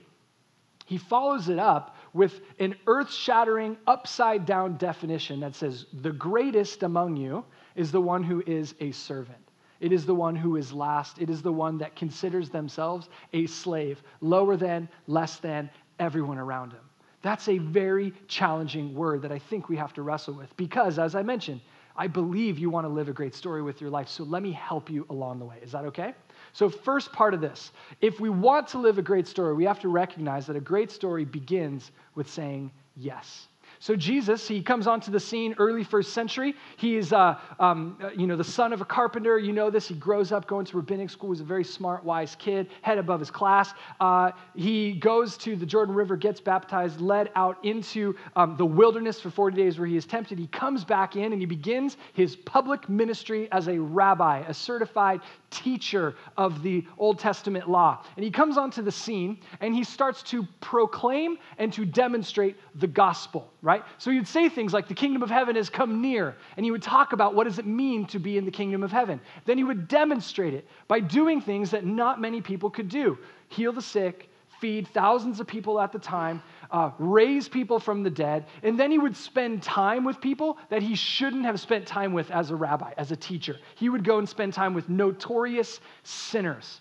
he 0.86 0.96
follows 0.96 1.50
it 1.50 1.58
up 1.58 1.97
with 2.12 2.40
an 2.58 2.74
earth 2.86 3.12
shattering, 3.12 3.76
upside 3.86 4.46
down 4.46 4.76
definition 4.76 5.40
that 5.40 5.54
says, 5.54 5.86
The 5.92 6.12
greatest 6.12 6.82
among 6.82 7.16
you 7.16 7.44
is 7.74 7.92
the 7.92 8.00
one 8.00 8.22
who 8.22 8.42
is 8.46 8.74
a 8.80 8.90
servant. 8.92 9.38
It 9.80 9.92
is 9.92 10.04
the 10.04 10.14
one 10.14 10.34
who 10.34 10.56
is 10.56 10.72
last. 10.72 11.20
It 11.20 11.30
is 11.30 11.42
the 11.42 11.52
one 11.52 11.78
that 11.78 11.94
considers 11.94 12.50
themselves 12.50 13.08
a 13.32 13.46
slave, 13.46 14.02
lower 14.20 14.56
than, 14.56 14.88
less 15.06 15.36
than 15.36 15.70
everyone 15.98 16.38
around 16.38 16.72
him. 16.72 16.80
That's 17.22 17.48
a 17.48 17.58
very 17.58 18.12
challenging 18.26 18.94
word 18.94 19.22
that 19.22 19.32
I 19.32 19.38
think 19.38 19.68
we 19.68 19.76
have 19.76 19.92
to 19.94 20.02
wrestle 20.02 20.34
with 20.34 20.56
because, 20.56 20.98
as 20.98 21.14
I 21.14 21.22
mentioned, 21.22 21.60
I 21.96 22.06
believe 22.06 22.58
you 22.58 22.70
want 22.70 22.84
to 22.84 22.88
live 22.88 23.08
a 23.08 23.12
great 23.12 23.34
story 23.34 23.60
with 23.60 23.80
your 23.80 23.90
life. 23.90 24.08
So 24.08 24.22
let 24.22 24.42
me 24.42 24.52
help 24.52 24.88
you 24.88 25.04
along 25.10 25.40
the 25.40 25.44
way. 25.44 25.56
Is 25.62 25.72
that 25.72 25.84
okay? 25.86 26.14
So, 26.52 26.68
first 26.68 27.12
part 27.12 27.34
of 27.34 27.40
this 27.40 27.72
if 28.00 28.20
we 28.20 28.30
want 28.30 28.68
to 28.68 28.78
live 28.78 28.98
a 28.98 29.02
great 29.02 29.26
story, 29.26 29.54
we 29.54 29.64
have 29.64 29.80
to 29.80 29.88
recognize 29.88 30.46
that 30.46 30.56
a 30.56 30.60
great 30.60 30.90
story 30.90 31.24
begins 31.24 31.90
with 32.14 32.28
saying 32.28 32.70
yes. 32.96 33.48
So 33.80 33.94
Jesus, 33.94 34.48
he 34.48 34.60
comes 34.60 34.86
onto 34.86 35.10
the 35.10 35.20
scene 35.20 35.54
early 35.58 35.84
first 35.84 36.12
century. 36.12 36.54
He's, 36.76 37.12
uh, 37.12 37.38
um, 37.60 37.96
uh, 38.02 38.10
you 38.10 38.26
know, 38.26 38.36
the 38.36 38.42
son 38.42 38.72
of 38.72 38.80
a 38.80 38.84
carpenter. 38.84 39.38
You 39.38 39.52
know 39.52 39.70
this. 39.70 39.86
He 39.86 39.94
grows 39.94 40.32
up 40.32 40.48
going 40.48 40.66
to 40.66 40.76
rabbinic 40.76 41.10
school. 41.10 41.30
He's 41.30 41.40
a 41.40 41.44
very 41.44 41.62
smart, 41.62 42.04
wise 42.04 42.34
kid, 42.34 42.68
head 42.82 42.98
above 42.98 43.20
his 43.20 43.30
class. 43.30 43.72
Uh, 44.00 44.32
he 44.56 44.94
goes 44.94 45.36
to 45.38 45.54
the 45.54 45.66
Jordan 45.66 45.94
River, 45.94 46.16
gets 46.16 46.40
baptized, 46.40 47.00
led 47.00 47.30
out 47.36 47.64
into 47.64 48.16
um, 48.34 48.56
the 48.56 48.66
wilderness 48.66 49.20
for 49.20 49.30
40 49.30 49.56
days 49.56 49.78
where 49.78 49.86
he 49.86 49.96
is 49.96 50.06
tempted. 50.06 50.38
He 50.38 50.48
comes 50.48 50.84
back 50.84 51.14
in 51.14 51.32
and 51.32 51.40
he 51.40 51.46
begins 51.46 51.96
his 52.14 52.34
public 52.34 52.88
ministry 52.88 53.48
as 53.52 53.68
a 53.68 53.78
rabbi, 53.78 54.40
a 54.40 54.54
certified 54.54 55.20
teacher 55.50 56.14
of 56.36 56.62
the 56.62 56.84
Old 56.98 57.18
Testament 57.18 57.68
law. 57.68 58.04
And 58.16 58.24
he 58.24 58.30
comes 58.30 58.56
onto 58.56 58.82
the 58.82 58.92
scene 58.92 59.38
and 59.60 59.74
he 59.74 59.84
starts 59.84 60.22
to 60.24 60.46
proclaim 60.60 61.38
and 61.58 61.72
to 61.72 61.84
demonstrate 61.84 62.56
the 62.74 62.86
gospel, 62.86 63.50
right? 63.62 63.82
So 63.98 64.10
he'd 64.10 64.28
say 64.28 64.48
things 64.48 64.72
like, 64.72 64.88
the 64.88 64.94
kingdom 64.94 65.22
of 65.22 65.30
heaven 65.30 65.56
has 65.56 65.70
come 65.70 66.00
near. 66.00 66.36
And 66.56 66.64
he 66.64 66.70
would 66.70 66.82
talk 66.82 67.12
about 67.12 67.34
what 67.34 67.44
does 67.44 67.58
it 67.58 67.66
mean 67.66 68.06
to 68.06 68.18
be 68.18 68.38
in 68.38 68.44
the 68.44 68.50
kingdom 68.50 68.82
of 68.82 68.92
heaven. 68.92 69.20
Then 69.44 69.58
he 69.58 69.64
would 69.64 69.88
demonstrate 69.88 70.54
it 70.54 70.66
by 70.86 71.00
doing 71.00 71.40
things 71.40 71.70
that 71.70 71.84
not 71.84 72.20
many 72.20 72.40
people 72.40 72.70
could 72.70 72.88
do 72.88 73.18
heal 73.50 73.72
the 73.72 73.80
sick, 73.80 74.28
feed 74.60 74.86
thousands 74.88 75.40
of 75.40 75.46
people 75.46 75.80
at 75.80 75.92
the 75.92 75.98
time, 75.98 76.42
uh, 76.70 76.90
raise 76.98 77.48
people 77.48 77.78
from 77.78 78.02
the 78.02 78.10
dead, 78.10 78.46
and 78.62 78.78
then 78.78 78.90
he 78.90 78.98
would 78.98 79.16
spend 79.16 79.62
time 79.62 80.04
with 80.04 80.20
people 80.20 80.58
that 80.68 80.82
he 80.82 80.94
shouldn't 80.94 81.44
have 81.44 81.60
spent 81.60 81.86
time 81.86 82.12
with 82.12 82.30
as 82.30 82.50
a 82.50 82.56
rabbi, 82.56 82.92
as 82.96 83.12
a 83.12 83.16
teacher. 83.16 83.56
He 83.76 83.88
would 83.88 84.04
go 84.04 84.18
and 84.18 84.28
spend 84.28 84.52
time 84.52 84.74
with 84.74 84.88
notorious 84.88 85.80
sinners. 86.02 86.80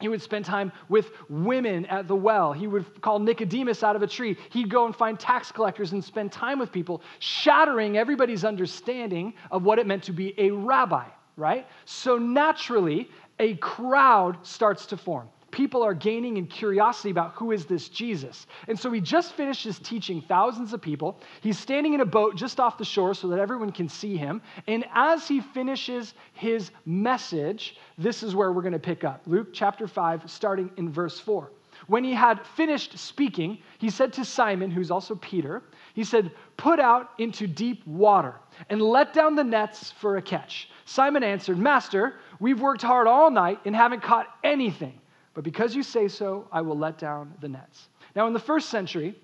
He 0.00 0.08
would 0.08 0.20
spend 0.20 0.44
time 0.44 0.72
with 0.88 1.10
women 1.30 1.86
at 1.86 2.06
the 2.06 2.14
well. 2.14 2.52
He 2.52 2.66
would 2.66 3.00
call 3.00 3.18
Nicodemus 3.18 3.82
out 3.82 3.96
of 3.96 4.02
a 4.02 4.06
tree. 4.06 4.36
He'd 4.50 4.68
go 4.68 4.84
and 4.84 4.94
find 4.94 5.18
tax 5.18 5.50
collectors 5.50 5.92
and 5.92 6.04
spend 6.04 6.32
time 6.32 6.58
with 6.58 6.70
people, 6.70 7.00
shattering 7.18 7.96
everybody's 7.96 8.44
understanding 8.44 9.32
of 9.50 9.64
what 9.64 9.78
it 9.78 9.86
meant 9.86 10.02
to 10.04 10.12
be 10.12 10.34
a 10.38 10.50
rabbi, 10.50 11.06
right? 11.36 11.66
So 11.86 12.18
naturally, 12.18 13.10
a 13.38 13.54
crowd 13.56 14.46
starts 14.46 14.84
to 14.86 14.96
form 14.98 15.30
people 15.50 15.82
are 15.82 15.94
gaining 15.94 16.36
in 16.36 16.46
curiosity 16.46 17.10
about 17.10 17.32
who 17.34 17.52
is 17.52 17.66
this 17.66 17.88
Jesus. 17.88 18.46
And 18.68 18.78
so 18.78 18.90
he 18.90 19.00
just 19.00 19.34
finished 19.34 19.64
his 19.64 19.78
teaching 19.78 20.20
thousands 20.20 20.72
of 20.72 20.82
people. 20.82 21.20
He's 21.40 21.58
standing 21.58 21.94
in 21.94 22.00
a 22.00 22.06
boat 22.06 22.36
just 22.36 22.60
off 22.60 22.78
the 22.78 22.84
shore 22.84 23.14
so 23.14 23.28
that 23.28 23.38
everyone 23.38 23.72
can 23.72 23.88
see 23.88 24.16
him. 24.16 24.42
And 24.66 24.84
as 24.94 25.28
he 25.28 25.40
finishes 25.40 26.14
his 26.34 26.70
message, 26.84 27.76
this 27.96 28.22
is 28.22 28.34
where 28.34 28.52
we're 28.52 28.62
going 28.62 28.72
to 28.72 28.78
pick 28.78 29.04
up. 29.04 29.22
Luke 29.26 29.48
chapter 29.52 29.86
5, 29.86 30.30
starting 30.30 30.70
in 30.76 30.90
verse 30.90 31.18
4. 31.20 31.50
When 31.86 32.04
he 32.04 32.14
had 32.14 32.44
finished 32.56 32.98
speaking, 32.98 33.58
he 33.78 33.90
said 33.90 34.12
to 34.14 34.24
Simon, 34.24 34.70
who's 34.70 34.90
also 34.90 35.14
Peter, 35.14 35.62
he 35.94 36.04
said, 36.04 36.32
Put 36.56 36.80
out 36.80 37.10
into 37.18 37.46
deep 37.46 37.86
water 37.86 38.34
and 38.70 38.80
let 38.80 39.12
down 39.12 39.34
the 39.34 39.44
nets 39.44 39.92
for 39.92 40.16
a 40.16 40.22
catch. 40.22 40.70
Simon 40.86 41.22
answered, 41.22 41.58
Master, 41.58 42.14
we've 42.40 42.60
worked 42.60 42.82
hard 42.82 43.06
all 43.06 43.30
night 43.30 43.60
and 43.64 43.76
haven't 43.76 44.02
caught 44.02 44.26
anything. 44.42 44.98
But 45.36 45.44
because 45.44 45.76
you 45.76 45.82
say 45.82 46.08
so, 46.08 46.48
I 46.50 46.62
will 46.62 46.78
let 46.78 46.96
down 46.96 47.34
the 47.42 47.48
nets. 47.48 47.90
Now, 48.14 48.26
in 48.26 48.32
the 48.32 48.40
first 48.40 48.70
century, 48.70 49.14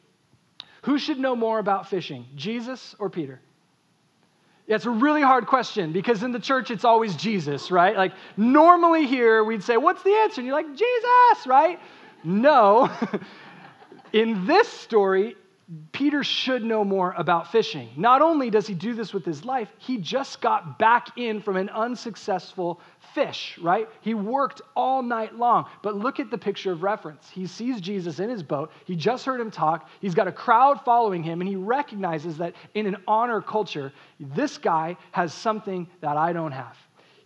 who 0.82 0.98
should 0.98 1.18
know 1.18 1.34
more 1.34 1.58
about 1.58 1.88
fishing, 1.88 2.26
Jesus 2.36 2.94
or 2.98 3.08
Peter? 3.08 3.40
Yeah, 4.66 4.76
it's 4.76 4.84
a 4.84 4.90
really 4.90 5.22
hard 5.22 5.46
question 5.46 5.90
because 5.90 6.22
in 6.22 6.30
the 6.30 6.38
church 6.38 6.70
it's 6.70 6.84
always 6.84 7.16
Jesus, 7.16 7.70
right? 7.70 7.96
Like 7.96 8.12
normally 8.36 9.06
here 9.06 9.42
we'd 9.42 9.62
say, 9.62 9.78
What's 9.78 10.02
the 10.02 10.12
answer? 10.12 10.42
And 10.42 10.46
you're 10.46 10.54
like, 10.54 10.76
Jesus, 10.76 11.46
right? 11.46 11.80
No. 12.22 12.90
in 14.12 14.46
this 14.46 14.68
story, 14.68 15.34
Peter 15.92 16.22
should 16.22 16.62
know 16.64 16.84
more 16.84 17.14
about 17.16 17.50
fishing. 17.50 17.88
Not 17.96 18.20
only 18.20 18.50
does 18.50 18.66
he 18.66 18.74
do 18.74 18.94
this 18.94 19.14
with 19.14 19.24
his 19.24 19.44
life, 19.44 19.68
he 19.78 19.96
just 19.96 20.40
got 20.40 20.78
back 20.78 21.16
in 21.16 21.40
from 21.40 21.56
an 21.56 21.68
unsuccessful 21.70 22.80
fish, 23.14 23.58
right? 23.62 23.88
He 24.00 24.14
worked 24.14 24.60
all 24.74 25.02
night 25.02 25.36
long. 25.36 25.66
But 25.82 25.96
look 25.96 26.20
at 26.20 26.30
the 26.30 26.36
picture 26.38 26.72
of 26.72 26.82
reference. 26.82 27.30
He 27.30 27.46
sees 27.46 27.80
Jesus 27.80 28.18
in 28.18 28.28
his 28.28 28.42
boat. 28.42 28.70
He 28.84 28.96
just 28.96 29.24
heard 29.24 29.40
him 29.40 29.50
talk. 29.50 29.88
He's 30.00 30.14
got 30.14 30.28
a 30.28 30.32
crowd 30.32 30.80
following 30.84 31.22
him, 31.22 31.40
and 31.40 31.48
he 31.48 31.56
recognizes 31.56 32.36
that 32.38 32.54
in 32.74 32.86
an 32.86 32.96
honor 33.06 33.40
culture, 33.40 33.92
this 34.18 34.58
guy 34.58 34.96
has 35.12 35.32
something 35.32 35.88
that 36.00 36.16
I 36.16 36.32
don't 36.32 36.52
have. 36.52 36.76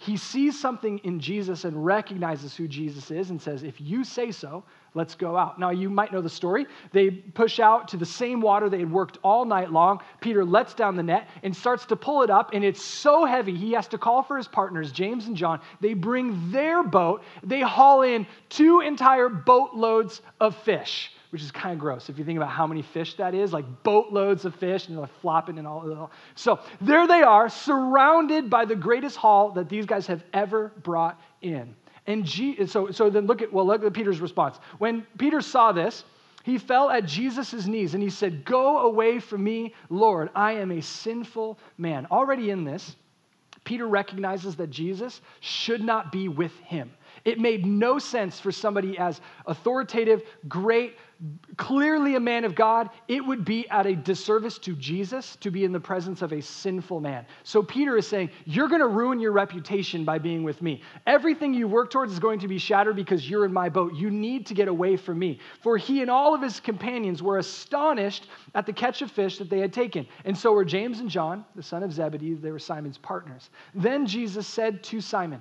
He 0.07 0.17
sees 0.17 0.59
something 0.59 0.99
in 0.99 1.21
Jesus 1.21 1.65
and 1.65 1.85
recognizes 1.85 2.57
who 2.57 2.69
Jesus 2.69 3.11
is 3.11 3.31
and 3.31 3.43
says, 3.43 3.63
If 3.63 3.81
you 3.81 4.05
say 4.05 4.31
so, 4.31 4.65
Let's 4.97 5.15
go 5.15 5.37
out. 5.37 5.59
Now, 5.59 5.69
you 5.69 5.91
might 5.91 6.11
know 6.11 6.23
the 6.23 6.31
story. 6.31 6.65
They 6.91 7.11
push 7.11 7.61
out 7.61 7.89
to 7.89 7.99
the 7.99 8.07
same 8.07 8.41
water 8.41 8.71
they 8.71 8.79
had 8.79 8.91
worked 8.91 9.19
all 9.23 9.45
night 9.45 9.71
long. 9.71 10.01
Peter 10.23 10.43
lets 10.43 10.73
down 10.73 10.97
the 10.97 11.03
net 11.03 11.29
and 11.43 11.55
starts 11.55 11.85
to 11.87 11.97
pull 11.97 12.23
it 12.23 12.31
up, 12.31 12.55
and 12.55 12.65
it's 12.65 12.83
so 12.83 13.27
heavy, 13.27 13.55
he 13.55 13.73
has 13.73 13.87
to 13.89 13.99
call 13.99 14.23
for 14.23 14.39
his 14.39 14.49
partners, 14.49 14.91
James 14.91 15.27
and 15.27 15.37
John. 15.37 15.61
They 15.83 15.93
bring 15.93 16.51
their 16.51 16.83
boat, 16.83 17.23
they 17.43 17.61
haul 17.61 18.03
in 18.03 18.27
two 18.49 18.81
entire 18.81 19.29
boatloads 19.29 20.23
of 20.41 20.57
fish 20.57 21.13
which 21.31 21.43
is 21.43 21.51
kind 21.51 21.73
of 21.73 21.79
gross 21.79 22.09
if 22.09 22.19
you 22.19 22.25
think 22.25 22.37
about 22.37 22.51
how 22.51 22.67
many 22.67 22.83
fish 22.83 23.15
that 23.17 23.35
is 23.35 23.53
like 23.53 23.65
boatloads 23.83 24.45
of 24.45 24.55
fish 24.55 24.87
and 24.87 24.97
they're 24.97 25.03
like 25.03 25.21
flopping 25.21 25.59
and 25.59 25.67
all 25.67 26.11
so 26.35 26.59
there 26.81 27.07
they 27.07 27.23
are 27.23 27.49
surrounded 27.49 28.49
by 28.49 28.65
the 28.65 28.77
greatest 28.77 29.17
haul 29.17 29.51
that 29.51 29.69
these 29.69 29.87
guys 29.87 30.07
have 30.07 30.25
ever 30.33 30.73
brought 30.83 31.21
in 31.43 31.75
and 32.07 32.29
so, 32.69 32.91
so 32.91 33.11
then 33.11 33.27
look 33.27 33.43
at, 33.43 33.53
well, 33.53 33.67
look 33.67 33.85
at 33.85 33.93
Peter's 33.93 34.21
response. 34.21 34.59
When 34.79 35.05
Peter 35.19 35.41
saw 35.41 35.73
this, 35.73 36.05
he 36.45 36.59
fell 36.59 36.91
at 36.91 37.05
Jesus' 37.05 37.67
knees 37.67 37.95
and 37.95 38.03
he 38.03 38.11
said, 38.11 38.45
Go 38.45 38.79
away 38.79 39.19
from 39.19 39.43
me, 39.43 39.75
Lord. 39.91 40.31
I 40.35 40.53
am 40.53 40.71
a 40.71 40.81
sinful 40.81 41.59
man. 41.77 42.07
Already 42.11 42.51
in 42.51 42.63
this, 42.63 42.95
Peter 43.65 43.89
recognizes 43.89 44.55
that 44.57 44.71
Jesus 44.71 45.21
should 45.41 45.83
not 45.83 46.13
be 46.13 46.29
with 46.29 46.57
him. 46.61 46.93
It 47.25 47.41
made 47.41 47.67
no 47.67 47.99
sense 47.99 48.39
for 48.39 48.53
somebody 48.53 48.97
as 48.97 49.21
authoritative, 49.47 50.23
great, 50.47 50.97
clearly 51.57 52.15
a 52.15 52.21
man 52.21 52.45
of 52.45 52.55
God, 52.55 52.91
it 53.09 53.25
would 53.25 53.45
be 53.45 53.69
at 53.71 53.87
a 53.87 53.97
disservice 53.97 54.59
to 54.59 54.77
Jesus 54.77 55.37
to 55.37 55.51
be 55.51 55.65
in 55.65 55.73
the 55.73 55.81
presence 55.81 56.21
of 56.21 56.33
a 56.33 56.43
sinful 56.43 57.01
man. 57.01 57.25
So 57.43 57.63
Peter 57.63 57.97
is 57.97 58.07
saying, 58.07 58.31
You're 58.45 58.69
going 58.69 58.81
to 58.81 58.87
ruin 58.87 59.19
your 59.19 59.33
reputation 59.33 60.05
by 60.05 60.19
being 60.19 60.43
with 60.43 60.61
me. 60.61 60.83
Everything 61.07 61.55
you 61.55 61.69
work 61.69 61.91
towards 61.91 62.13
is 62.13 62.19
going 62.19 62.41
to 62.41 62.49
be 62.49 62.59
shattered 62.59 62.97
because 62.97 63.29
you're 63.29 63.45
in 63.45 63.53
my 63.53 63.69
boat. 63.69 63.95
You 63.95 64.11
need 64.11 64.47
to 64.47 64.55
get 64.55 64.69
away 64.69 64.97
from 64.97 65.19
me. 65.19 65.41
For 65.63 65.77
he 65.77 66.03
and 66.03 66.11
all 66.11 66.35
of 66.35 66.43
his 66.43 66.61
companions 66.61 67.23
were 67.23 67.39
astonished 67.39 68.29
at 68.55 68.67
the 68.67 68.73
catch 68.73 69.01
of 69.01 69.11
fish 69.11 69.39
that 69.39 69.49
they 69.49 69.61
had 69.61 69.73
taken. 69.73 70.07
And 70.25 70.37
so 70.37 70.53
were 70.53 70.65
James 70.65 71.01
and 71.01 71.09
John, 71.09 71.45
the 71.55 71.63
son 71.63 71.83
of 71.83 71.93
Zebedee. 71.93 72.35
They 72.35 72.51
were 72.51 72.59
Simon's 72.59 72.99
partners. 72.99 73.49
Then 73.75 74.07
Jesus 74.07 74.47
said 74.47 74.83
to 74.85 75.01
Simon, 75.01 75.41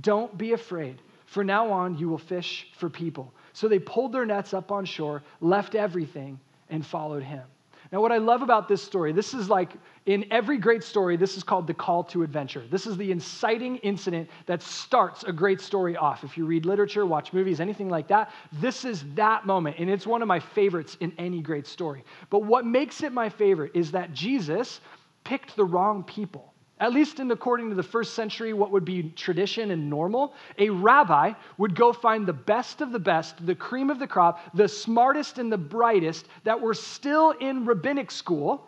Don't 0.00 0.36
be 0.36 0.52
afraid. 0.52 1.00
For 1.26 1.42
now 1.42 1.70
on, 1.70 1.96
you 1.96 2.10
will 2.10 2.18
fish 2.18 2.68
for 2.76 2.90
people. 2.90 3.32
So 3.52 3.68
they 3.68 3.78
pulled 3.78 4.12
their 4.12 4.26
nets 4.26 4.54
up 4.54 4.72
on 4.72 4.84
shore, 4.84 5.22
left 5.40 5.74
everything, 5.74 6.38
and 6.70 6.84
followed 6.84 7.22
him. 7.22 7.42
Now, 7.92 8.00
what 8.00 8.10
I 8.10 8.16
love 8.16 8.40
about 8.40 8.68
this 8.68 8.82
story, 8.82 9.12
this 9.12 9.34
is 9.34 9.50
like 9.50 9.74
in 10.06 10.24
every 10.30 10.56
great 10.56 10.82
story, 10.82 11.18
this 11.18 11.36
is 11.36 11.42
called 11.42 11.66
the 11.66 11.74
call 11.74 12.02
to 12.04 12.22
adventure. 12.22 12.64
This 12.70 12.86
is 12.86 12.96
the 12.96 13.12
inciting 13.12 13.76
incident 13.78 14.30
that 14.46 14.62
starts 14.62 15.24
a 15.24 15.32
great 15.32 15.60
story 15.60 15.94
off. 15.94 16.24
If 16.24 16.38
you 16.38 16.46
read 16.46 16.64
literature, 16.64 17.04
watch 17.04 17.34
movies, 17.34 17.60
anything 17.60 17.90
like 17.90 18.08
that, 18.08 18.30
this 18.60 18.86
is 18.86 19.04
that 19.14 19.44
moment. 19.44 19.76
And 19.78 19.90
it's 19.90 20.06
one 20.06 20.22
of 20.22 20.28
my 20.28 20.40
favorites 20.40 20.96
in 21.00 21.12
any 21.18 21.42
great 21.42 21.66
story. 21.66 22.02
But 22.30 22.44
what 22.44 22.64
makes 22.64 23.02
it 23.02 23.12
my 23.12 23.28
favorite 23.28 23.72
is 23.74 23.90
that 23.90 24.14
Jesus 24.14 24.80
picked 25.22 25.54
the 25.54 25.64
wrong 25.64 26.02
people 26.02 26.51
at 26.82 26.92
least 26.92 27.20
in 27.20 27.30
according 27.30 27.68
to 27.68 27.76
the 27.76 27.82
first 27.82 28.14
century, 28.14 28.52
what 28.52 28.72
would 28.72 28.84
be 28.84 29.04
tradition 29.10 29.70
and 29.70 29.88
normal, 29.88 30.34
a 30.58 30.68
rabbi 30.68 31.32
would 31.56 31.76
go 31.76 31.92
find 31.92 32.26
the 32.26 32.32
best 32.32 32.80
of 32.80 32.90
the 32.90 32.98
best, 32.98 33.46
the 33.46 33.54
cream 33.54 33.88
of 33.88 34.00
the 34.00 34.06
crop, 34.06 34.40
the 34.52 34.66
smartest 34.66 35.38
and 35.38 35.50
the 35.52 35.56
brightest 35.56 36.26
that 36.42 36.60
were 36.60 36.74
still 36.74 37.30
in 37.30 37.64
rabbinic 37.64 38.10
school, 38.10 38.66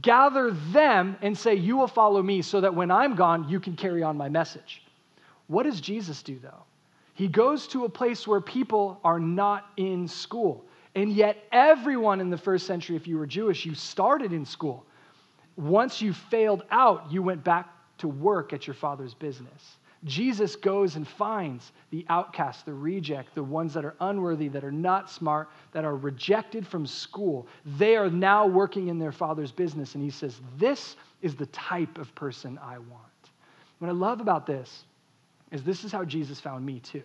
gather 0.00 0.52
them 0.52 1.16
and 1.22 1.36
say, 1.36 1.56
You 1.56 1.76
will 1.76 1.88
follow 1.88 2.22
me 2.22 2.40
so 2.40 2.60
that 2.60 2.72
when 2.72 2.92
I'm 2.92 3.16
gone, 3.16 3.48
you 3.48 3.58
can 3.58 3.74
carry 3.74 4.04
on 4.04 4.16
my 4.16 4.28
message. 4.28 4.82
What 5.48 5.64
does 5.64 5.80
Jesus 5.80 6.22
do 6.22 6.38
though? 6.38 6.62
He 7.14 7.26
goes 7.26 7.66
to 7.68 7.84
a 7.84 7.88
place 7.88 8.28
where 8.28 8.40
people 8.40 9.00
are 9.02 9.18
not 9.18 9.66
in 9.76 10.06
school. 10.06 10.64
And 10.94 11.12
yet, 11.12 11.36
everyone 11.50 12.20
in 12.20 12.30
the 12.30 12.38
first 12.38 12.64
century, 12.64 12.94
if 12.94 13.08
you 13.08 13.18
were 13.18 13.26
Jewish, 13.26 13.66
you 13.66 13.74
started 13.74 14.32
in 14.32 14.46
school 14.46 14.86
once 15.56 16.00
you 16.02 16.12
failed 16.12 16.64
out, 16.70 17.10
you 17.10 17.22
went 17.22 17.42
back 17.42 17.68
to 17.98 18.08
work 18.08 18.52
at 18.52 18.66
your 18.66 18.74
father's 18.74 19.14
business. 19.14 19.76
Jesus 20.04 20.54
goes 20.54 20.96
and 20.96 21.08
finds 21.08 21.72
the 21.90 22.04
outcast, 22.08 22.66
the 22.66 22.74
reject, 22.74 23.34
the 23.34 23.42
ones 23.42 23.74
that 23.74 23.84
are 23.84 23.96
unworthy, 24.00 24.48
that 24.48 24.62
are 24.62 24.72
not 24.72 25.10
smart, 25.10 25.48
that 25.72 25.84
are 25.84 25.96
rejected 25.96 26.66
from 26.66 26.86
school. 26.86 27.48
They 27.78 27.96
are 27.96 28.10
now 28.10 28.46
working 28.46 28.88
in 28.88 28.98
their 28.98 29.12
father's 29.12 29.50
business. 29.50 29.94
And 29.94 30.04
he 30.04 30.10
says, 30.10 30.40
This 30.58 30.96
is 31.22 31.34
the 31.34 31.46
type 31.46 31.98
of 31.98 32.14
person 32.14 32.58
I 32.62 32.78
want. 32.78 33.02
What 33.78 33.88
I 33.88 33.92
love 33.92 34.20
about 34.20 34.46
this 34.46 34.84
is 35.50 35.62
this 35.62 35.82
is 35.82 35.92
how 35.92 36.04
Jesus 36.04 36.40
found 36.40 36.64
me 36.64 36.80
too. 36.80 37.02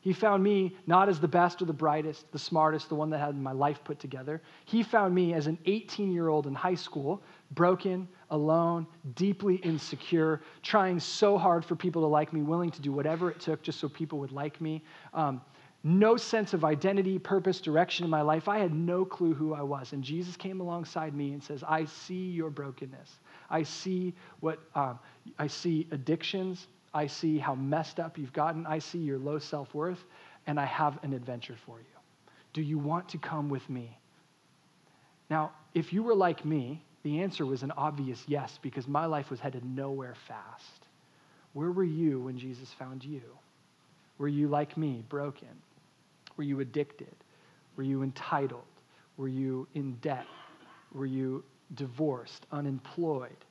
He 0.00 0.12
found 0.12 0.42
me 0.42 0.76
not 0.86 1.08
as 1.08 1.20
the 1.20 1.28
best 1.28 1.60
or 1.60 1.64
the 1.64 1.72
brightest, 1.72 2.30
the 2.32 2.38
smartest, 2.38 2.88
the 2.88 2.94
one 2.94 3.10
that 3.10 3.18
had 3.18 3.36
my 3.36 3.52
life 3.52 3.82
put 3.82 3.98
together. 3.98 4.40
He 4.64 4.82
found 4.82 5.14
me 5.14 5.34
as 5.34 5.46
an 5.48 5.58
18 5.66 6.12
year 6.12 6.28
old 6.28 6.46
in 6.46 6.54
high 6.54 6.76
school, 6.76 7.22
broken, 7.52 8.08
alone, 8.30 8.86
deeply 9.14 9.56
insecure, 9.56 10.40
trying 10.62 11.00
so 11.00 11.38
hard 11.38 11.64
for 11.64 11.74
people 11.74 12.02
to 12.02 12.08
like 12.08 12.32
me, 12.32 12.42
willing 12.42 12.70
to 12.70 12.80
do 12.80 12.92
whatever 12.92 13.30
it 13.30 13.40
took 13.40 13.62
just 13.62 13.80
so 13.80 13.88
people 13.88 14.18
would 14.18 14.32
like 14.32 14.60
me. 14.60 14.82
Um, 15.14 15.40
no 15.84 16.16
sense 16.16 16.54
of 16.54 16.64
identity, 16.64 17.18
purpose, 17.18 17.60
direction 17.60 18.04
in 18.04 18.10
my 18.10 18.20
life. 18.20 18.48
I 18.48 18.58
had 18.58 18.74
no 18.74 19.04
clue 19.04 19.32
who 19.32 19.54
I 19.54 19.62
was. 19.62 19.92
And 19.92 20.02
Jesus 20.02 20.36
came 20.36 20.60
alongside 20.60 21.14
me 21.14 21.32
and 21.32 21.42
says, 21.42 21.62
I 21.66 21.84
see 21.84 22.30
your 22.30 22.50
brokenness. 22.50 23.20
I 23.48 23.62
see 23.62 24.12
what 24.40 24.58
um, 24.74 24.98
I 25.38 25.46
see 25.46 25.86
addictions. 25.92 26.66
I 26.92 27.06
see 27.06 27.38
how 27.38 27.54
messed 27.54 28.00
up 28.00 28.18
you've 28.18 28.32
gotten. 28.32 28.66
I 28.66 28.80
see 28.80 28.98
your 28.98 29.18
low 29.18 29.38
self 29.38 29.72
worth, 29.74 30.04
and 30.46 30.58
I 30.58 30.64
have 30.64 30.98
an 31.04 31.12
adventure 31.12 31.56
for 31.64 31.78
you. 31.78 31.84
Do 32.52 32.62
you 32.62 32.78
want 32.78 33.08
to 33.10 33.18
come 33.18 33.48
with 33.48 33.68
me? 33.70 33.96
Now, 35.30 35.52
if 35.74 35.92
you 35.92 36.02
were 36.02 36.14
like 36.14 36.44
me, 36.44 36.82
the 37.08 37.22
answer 37.22 37.46
was 37.46 37.62
an 37.62 37.70
obvious 37.70 38.22
yes 38.26 38.58
because 38.60 38.86
my 38.86 39.06
life 39.06 39.30
was 39.30 39.40
headed 39.40 39.64
nowhere 39.64 40.14
fast. 40.26 40.86
Where 41.54 41.70
were 41.70 41.82
you 41.82 42.20
when 42.20 42.36
Jesus 42.36 42.70
found 42.78 43.02
you? 43.02 43.22
Were 44.18 44.28
you 44.28 44.48
like 44.48 44.76
me, 44.76 45.02
broken? 45.08 45.48
Were 46.36 46.44
you 46.44 46.60
addicted? 46.60 47.14
Were 47.76 47.82
you 47.82 48.02
entitled? 48.02 48.60
Were 49.16 49.28
you 49.28 49.66
in 49.74 49.94
debt? 50.02 50.26
Were 50.92 51.06
you 51.06 51.44
divorced, 51.74 52.44
unemployed? 52.52 53.44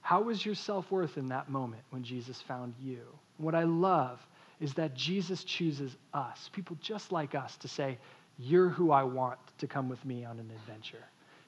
How 0.00 0.22
was 0.22 0.46
your 0.46 0.54
self 0.54 0.88
worth 0.92 1.18
in 1.18 1.26
that 1.30 1.50
moment 1.50 1.82
when 1.90 2.04
Jesus 2.04 2.40
found 2.42 2.72
you? 2.80 3.00
What 3.38 3.56
I 3.56 3.64
love 3.64 4.24
is 4.60 4.74
that 4.74 4.94
Jesus 4.94 5.42
chooses 5.42 5.96
us, 6.14 6.50
people 6.52 6.76
just 6.80 7.10
like 7.10 7.34
us, 7.34 7.56
to 7.56 7.68
say, 7.68 7.98
You're 8.38 8.68
who 8.68 8.92
I 8.92 9.02
want 9.02 9.40
to 9.58 9.66
come 9.66 9.88
with 9.88 10.04
me 10.04 10.24
on 10.24 10.38
an 10.38 10.52
adventure. 10.60 11.04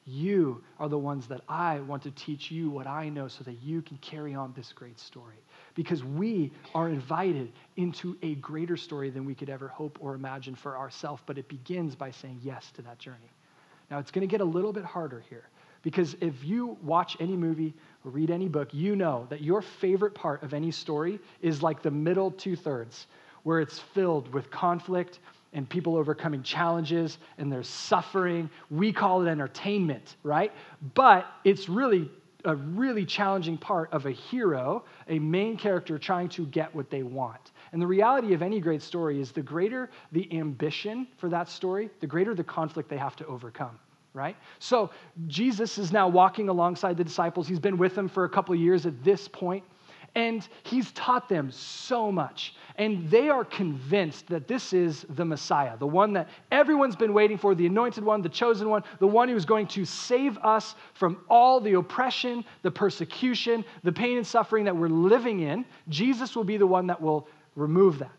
You 0.08 0.62
are 0.78 0.88
the 0.88 0.98
ones 0.98 1.26
that 1.26 1.42
I 1.50 1.80
want 1.80 2.02
to 2.04 2.10
teach 2.12 2.50
you 2.50 2.70
what 2.70 2.86
I 2.86 3.10
know 3.10 3.28
so 3.28 3.44
that 3.44 3.62
you 3.62 3.82
can 3.82 3.98
carry 3.98 4.34
on 4.34 4.54
this 4.56 4.72
great 4.72 4.98
story. 4.98 5.36
Because 5.74 6.02
we 6.02 6.50
are 6.74 6.88
invited 6.88 7.52
into 7.76 8.16
a 8.22 8.36
greater 8.36 8.78
story 8.78 9.10
than 9.10 9.26
we 9.26 9.34
could 9.34 9.50
ever 9.50 9.68
hope 9.68 9.98
or 10.00 10.14
imagine 10.14 10.54
for 10.54 10.78
ourselves, 10.78 11.22
but 11.26 11.36
it 11.36 11.46
begins 11.46 11.94
by 11.94 12.10
saying 12.10 12.40
yes 12.42 12.70
to 12.76 12.82
that 12.82 12.98
journey. 12.98 13.30
Now, 13.90 13.98
it's 13.98 14.10
going 14.10 14.26
to 14.26 14.30
get 14.30 14.40
a 14.40 14.44
little 14.44 14.72
bit 14.72 14.84
harder 14.84 15.22
here 15.28 15.44
because 15.82 16.16
if 16.22 16.42
you 16.42 16.78
watch 16.82 17.16
any 17.20 17.36
movie 17.36 17.74
or 18.02 18.10
read 18.10 18.30
any 18.30 18.48
book, 18.48 18.72
you 18.72 18.96
know 18.96 19.26
that 19.28 19.42
your 19.42 19.60
favorite 19.60 20.14
part 20.14 20.42
of 20.42 20.54
any 20.54 20.70
story 20.70 21.20
is 21.42 21.62
like 21.62 21.82
the 21.82 21.90
middle 21.90 22.30
two 22.30 22.56
thirds, 22.56 23.06
where 23.42 23.60
it's 23.60 23.78
filled 23.78 24.32
with 24.32 24.50
conflict 24.50 25.20
and 25.52 25.68
people 25.68 25.96
overcoming 25.96 26.42
challenges 26.42 27.18
and 27.38 27.50
there's 27.50 27.68
suffering. 27.68 28.50
We 28.70 28.92
call 28.92 29.26
it 29.26 29.30
entertainment, 29.30 30.16
right? 30.22 30.52
But 30.94 31.26
it's 31.44 31.68
really 31.68 32.10
a 32.44 32.54
really 32.54 33.04
challenging 33.04 33.58
part 33.58 33.92
of 33.92 34.06
a 34.06 34.10
hero, 34.10 34.84
a 35.08 35.18
main 35.18 35.56
character 35.56 35.98
trying 35.98 36.28
to 36.30 36.46
get 36.46 36.74
what 36.74 36.88
they 36.90 37.02
want. 37.02 37.50
And 37.72 37.82
the 37.82 37.86
reality 37.86 38.32
of 38.32 38.42
any 38.42 38.60
great 38.60 38.82
story 38.82 39.20
is 39.20 39.32
the 39.32 39.42
greater 39.42 39.90
the 40.12 40.32
ambition 40.36 41.08
for 41.16 41.28
that 41.30 41.48
story, 41.48 41.90
the 42.00 42.06
greater 42.06 42.34
the 42.34 42.44
conflict 42.44 42.88
they 42.88 42.96
have 42.96 43.16
to 43.16 43.26
overcome 43.26 43.78
right? 44.14 44.36
So 44.58 44.90
Jesus 45.28 45.78
is 45.78 45.92
now 45.92 46.08
walking 46.08 46.48
alongside 46.48 46.96
the 46.96 47.04
disciples. 47.04 47.46
He's 47.46 47.60
been 47.60 47.78
with 47.78 47.94
them 47.94 48.08
for 48.08 48.24
a 48.24 48.28
couple 48.28 48.54
years 48.54 48.84
at 48.84 49.04
this 49.04 49.28
point, 49.28 49.62
and 50.14 50.46
he's 50.62 50.92
taught 50.92 51.28
them 51.28 51.50
so 51.50 52.10
much. 52.10 52.54
And 52.76 53.10
they 53.10 53.28
are 53.28 53.44
convinced 53.44 54.28
that 54.28 54.46
this 54.46 54.72
is 54.72 55.04
the 55.10 55.24
Messiah, 55.24 55.76
the 55.76 55.86
one 55.86 56.12
that 56.12 56.28
everyone's 56.52 56.96
been 56.96 57.12
waiting 57.12 57.36
for, 57.36 57.54
the 57.54 57.66
anointed 57.66 58.04
one, 58.04 58.22
the 58.22 58.28
chosen 58.28 58.68
one, 58.68 58.84
the 59.00 59.06
one 59.06 59.28
who's 59.28 59.44
going 59.44 59.66
to 59.68 59.84
save 59.84 60.38
us 60.38 60.74
from 60.94 61.18
all 61.28 61.60
the 61.60 61.74
oppression, 61.74 62.44
the 62.62 62.70
persecution, 62.70 63.64
the 63.82 63.92
pain 63.92 64.16
and 64.16 64.26
suffering 64.26 64.64
that 64.64 64.76
we're 64.76 64.88
living 64.88 65.40
in. 65.40 65.64
Jesus 65.88 66.36
will 66.36 66.44
be 66.44 66.56
the 66.56 66.66
one 66.66 66.86
that 66.86 67.00
will 67.00 67.28
remove 67.56 67.98
that. 67.98 68.12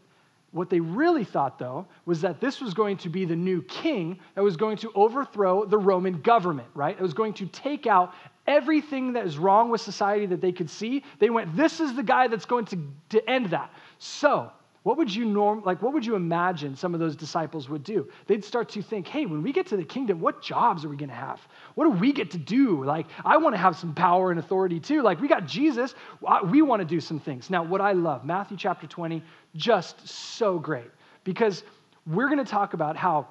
What 0.52 0.70
they 0.70 0.80
really 0.80 1.24
thought, 1.24 1.60
though, 1.60 1.86
was 2.06 2.22
that 2.22 2.42
this 2.42 2.60
was 2.60 2.74
going 2.74 2.98
to 2.98 3.10
be 3.10 3.24
the 3.24 3.36
new 3.36 3.62
king 3.64 4.20
that 4.34 4.44
was 4.44 4.58
going 4.58 4.78
to 4.78 4.92
overthrow 4.96 5.64
the 5.64 5.78
Roman 5.78 6.22
government, 6.22 6.68
right? 6.74 6.98
It 6.98 7.02
was 7.02 7.14
going 7.14 7.34
to 7.34 7.46
take 7.48 7.86
out 7.86 8.14
everything 8.50 9.14
that 9.14 9.26
is 9.26 9.38
wrong 9.38 9.70
with 9.70 9.80
society 9.80 10.26
that 10.26 10.42
they 10.42 10.52
could 10.52 10.70
see. 10.70 11.04
They 11.20 11.30
went, 11.30 11.56
this 11.56 11.80
is 11.80 11.96
the 11.96 12.04
guy 12.04 12.28
that's 12.28 12.46
going 12.46 12.66
to, 12.66 12.80
to 13.10 13.30
end 13.30 13.52
that. 13.52 13.72
So, 14.00 14.52
what 14.84 14.98
would 14.98 15.14
you 15.14 15.26
norm 15.26 15.62
like 15.66 15.82
what 15.82 15.94
would 15.94 16.06
you 16.06 16.16
imagine 16.16 16.76
some 16.76 16.94
of 16.94 17.02
those 17.02 17.16
disciples 17.16 17.68
would 17.68 17.84
do? 17.84 18.08
They'd 18.28 18.46
start 18.46 18.70
to 18.70 18.82
think, 18.82 19.08
"Hey, 19.08 19.26
when 19.26 19.44
we 19.44 19.52
get 19.52 19.68
to 19.68 19.78
the 19.78 19.84
kingdom, 19.84 20.22
what 20.22 20.42
jobs 20.42 20.86
are 20.86 20.90
we 20.90 20.96
going 20.96 21.10
to 21.10 21.16
have? 21.16 21.46
What 21.76 21.84
do 21.84 21.92
we 21.92 22.14
get 22.14 22.32
to 22.32 22.38
do? 22.38 22.84
Like 22.86 23.06
I 23.26 23.38
want 23.38 23.54
to 23.54 23.58
have 23.58 23.76
some 23.76 23.94
power 23.94 24.32
and 24.32 24.40
authority 24.40 24.80
too. 24.80 25.02
Like 25.02 25.20
we 25.20 25.28
got 25.28 25.46
Jesus, 25.46 25.96
uh, 26.26 26.40
we 26.46 26.62
want 26.62 26.80
to 26.80 26.86
do 26.86 27.02
some 27.02 27.20
things." 27.20 27.50
Now, 27.50 27.62
what 27.62 27.82
I 27.82 27.92
love, 27.92 28.24
Matthew 28.24 28.56
chapter 28.56 28.88
20, 28.88 29.22
just 29.54 30.08
so 30.08 30.58
great 30.58 30.90
because 31.26 31.64
we're 32.08 32.30
going 32.30 32.44
to 32.44 32.50
talk 32.50 32.74
about 32.74 32.96
how 32.96 33.28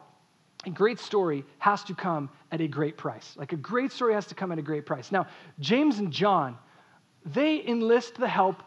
a 0.67 0.71
great 0.71 0.99
story 0.99 1.45
has 1.59 1.85
to 1.85 1.95
come 1.95 2.29
at 2.51 2.61
a 2.61 2.69
great 2.69 2.97
price. 2.97 3.35
Like 3.37 3.53
a 3.53 3.57
great 3.57 3.93
story 3.93 4.15
has 4.15 4.27
to 4.27 4.35
come 4.35 4.51
at 4.53 4.59
a 4.59 4.63
great 4.63 4.87
price. 4.87 5.13
Now, 5.13 5.27
James 5.61 5.99
and 5.99 6.13
John, 6.13 6.59
they 7.25 7.65
enlist 7.67 8.17
the 8.17 8.29
help 8.29 8.63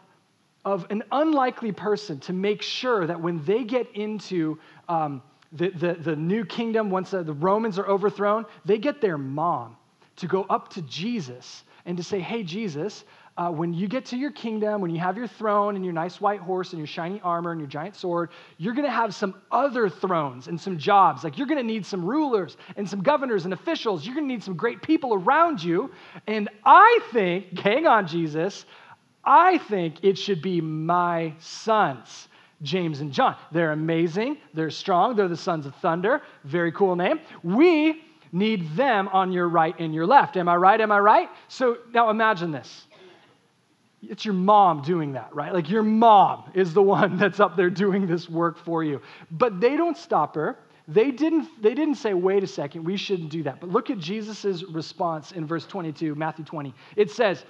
of 0.64 0.86
an 0.90 1.02
unlikely 1.12 1.72
person 1.72 2.20
to 2.20 2.32
make 2.32 2.62
sure 2.62 3.06
that 3.06 3.20
when 3.20 3.44
they 3.44 3.64
get 3.64 3.88
into 3.94 4.58
um, 4.88 5.22
the, 5.52 5.70
the, 5.70 5.94
the, 5.94 6.16
new 6.16 6.44
kingdom, 6.44 6.88
once 6.88 7.10
the, 7.10 7.22
the 7.22 7.32
Romans 7.32 7.78
are 7.78 7.86
overthrown, 7.86 8.46
they 8.64 8.78
get 8.78 9.00
their 9.00 9.18
mom 9.18 9.76
to 10.16 10.26
go 10.26 10.44
up 10.48 10.68
to 10.70 10.82
Jesus 10.82 11.64
and 11.84 11.96
to 11.96 12.02
say, 12.02 12.20
Hey, 12.20 12.42
Jesus, 12.42 13.04
uh, 13.36 13.50
when 13.50 13.72
you 13.72 13.88
get 13.88 14.04
to 14.06 14.16
your 14.16 14.30
kingdom, 14.30 14.80
when 14.80 14.90
you 14.90 15.00
have 15.00 15.16
your 15.16 15.26
throne 15.26 15.74
and 15.76 15.84
your 15.84 15.94
nice 15.94 16.20
white 16.20 16.40
horse 16.40 16.72
and 16.72 16.78
your 16.78 16.86
shiny 16.86 17.20
armor 17.22 17.50
and 17.50 17.60
your 17.60 17.68
giant 17.68 17.96
sword, 17.96 18.30
you're 18.58 18.74
going 18.74 18.84
to 18.84 18.92
have 18.92 19.14
some 19.14 19.34
other 19.50 19.88
thrones 19.88 20.48
and 20.48 20.60
some 20.60 20.76
jobs. 20.76 21.24
Like 21.24 21.38
you're 21.38 21.46
going 21.46 21.58
to 21.58 21.66
need 21.66 21.86
some 21.86 22.04
rulers 22.04 22.58
and 22.76 22.88
some 22.88 23.02
governors 23.02 23.44
and 23.44 23.54
officials. 23.54 24.04
You're 24.04 24.14
going 24.14 24.28
to 24.28 24.32
need 24.32 24.42
some 24.42 24.56
great 24.56 24.82
people 24.82 25.14
around 25.14 25.62
you. 25.62 25.90
And 26.26 26.48
I 26.64 27.00
think, 27.12 27.58
hang 27.58 27.86
on, 27.86 28.06
Jesus, 28.06 28.66
I 29.24 29.58
think 29.58 30.04
it 30.04 30.18
should 30.18 30.42
be 30.42 30.60
my 30.60 31.32
sons. 31.38 32.28
James 32.62 33.00
and 33.00 33.12
John. 33.12 33.36
They're 33.50 33.72
amazing. 33.72 34.38
They're 34.54 34.70
strong. 34.70 35.16
They're 35.16 35.26
the 35.26 35.36
sons 35.36 35.66
of 35.66 35.74
thunder. 35.76 36.22
Very 36.44 36.70
cool 36.70 36.94
name. 36.94 37.18
We 37.42 38.02
need 38.30 38.76
them 38.76 39.08
on 39.08 39.32
your 39.32 39.48
right 39.48 39.78
and 39.78 39.94
your 39.94 40.06
left. 40.06 40.36
Am 40.36 40.48
I 40.48 40.56
right? 40.56 40.80
Am 40.80 40.92
I 40.92 40.98
right? 40.98 41.28
So 41.48 41.78
now 41.92 42.10
imagine 42.10 42.50
this. 42.50 42.86
It's 44.02 44.24
your 44.24 44.34
mom 44.34 44.82
doing 44.82 45.12
that, 45.12 45.34
right? 45.34 45.52
Like 45.52 45.70
your 45.70 45.82
mom 45.82 46.50
is 46.54 46.74
the 46.74 46.82
one 46.82 47.16
that's 47.18 47.40
up 47.40 47.56
there 47.56 47.70
doing 47.70 48.06
this 48.06 48.28
work 48.28 48.58
for 48.58 48.82
you. 48.82 49.00
But 49.30 49.60
they 49.60 49.76
don't 49.76 49.96
stop 49.96 50.34
her. 50.34 50.58
They 50.88 51.12
didn't, 51.12 51.62
they 51.62 51.74
didn't 51.74 51.94
say, 51.94 52.12
wait 52.12 52.42
a 52.42 52.46
second, 52.46 52.84
we 52.84 52.96
shouldn't 52.96 53.30
do 53.30 53.44
that. 53.44 53.60
But 53.60 53.70
look 53.70 53.90
at 53.90 53.98
Jesus' 53.98 54.64
response 54.64 55.32
in 55.32 55.46
verse 55.46 55.64
22, 55.64 56.16
Matthew 56.16 56.44
20. 56.44 56.74
It 56.96 57.10
says, 57.10 57.44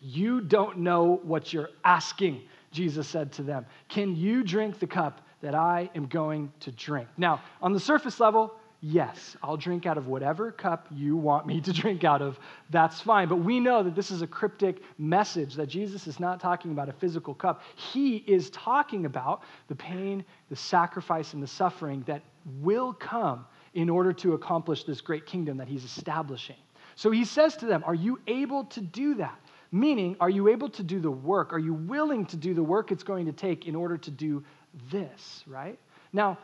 you 0.00 0.40
don't 0.40 0.78
know 0.78 1.20
what 1.22 1.52
you're 1.52 1.70
asking, 1.84 2.42
Jesus 2.70 3.06
said 3.06 3.32
to 3.32 3.42
them. 3.42 3.66
Can 3.88 4.16
you 4.16 4.42
drink 4.42 4.78
the 4.78 4.86
cup 4.86 5.20
that 5.42 5.54
I 5.54 5.90
am 5.94 6.06
going 6.06 6.50
to 6.60 6.72
drink? 6.72 7.08
Now, 7.18 7.42
on 7.60 7.72
the 7.72 7.80
surface 7.80 8.20
level, 8.20 8.54
yes, 8.80 9.36
I'll 9.42 9.56
drink 9.56 9.86
out 9.86 9.98
of 9.98 10.06
whatever 10.06 10.52
cup 10.52 10.86
you 10.90 11.16
want 11.16 11.46
me 11.46 11.60
to 11.62 11.72
drink 11.82 12.04
out 12.04 12.22
of. 12.22 12.38
That's 12.70 13.00
fine. 13.00 13.28
But 13.28 13.36
we 13.36 13.60
know 13.60 13.82
that 13.82 13.94
this 13.94 14.10
is 14.10 14.22
a 14.22 14.26
cryptic 14.26 14.82
message 14.98 15.54
that 15.54 15.66
Jesus 15.66 16.06
is 16.06 16.20
not 16.20 16.40
talking 16.40 16.70
about 16.70 16.88
a 16.88 16.92
physical 16.92 17.34
cup. 17.34 17.62
He 17.74 18.16
is 18.16 18.50
talking 18.50 19.06
about 19.06 19.42
the 19.68 19.74
pain, 19.74 20.24
the 20.48 20.56
sacrifice, 20.56 21.34
and 21.34 21.42
the 21.42 21.48
suffering 21.48 22.02
that 22.06 22.22
will 22.60 22.92
come 22.92 23.46
in 23.74 23.90
order 23.90 24.12
to 24.12 24.34
accomplish 24.34 24.84
this 24.84 25.00
great 25.00 25.26
kingdom 25.26 25.58
that 25.58 25.68
he's 25.68 25.84
establishing. 25.84 26.56
So 26.94 27.10
he 27.10 27.24
says 27.24 27.56
to 27.58 27.66
them, 27.66 27.84
Are 27.86 27.94
you 27.94 28.18
able 28.26 28.64
to 28.64 28.80
do 28.80 29.14
that? 29.16 29.38
Meaning, 29.72 30.16
are 30.20 30.30
you 30.30 30.48
able 30.48 30.70
to 30.70 30.82
do 30.82 31.00
the 31.00 31.10
work? 31.10 31.52
Are 31.52 31.58
you 31.58 31.74
willing 31.74 32.24
to 32.26 32.36
do 32.36 32.54
the 32.54 32.62
work 32.62 32.92
it's 32.92 33.02
going 33.02 33.26
to 33.26 33.32
take 33.32 33.66
in 33.66 33.74
order 33.74 33.98
to 33.98 34.10
do 34.10 34.44
this, 34.90 35.44
right? 35.46 35.78
Now, 36.12 36.38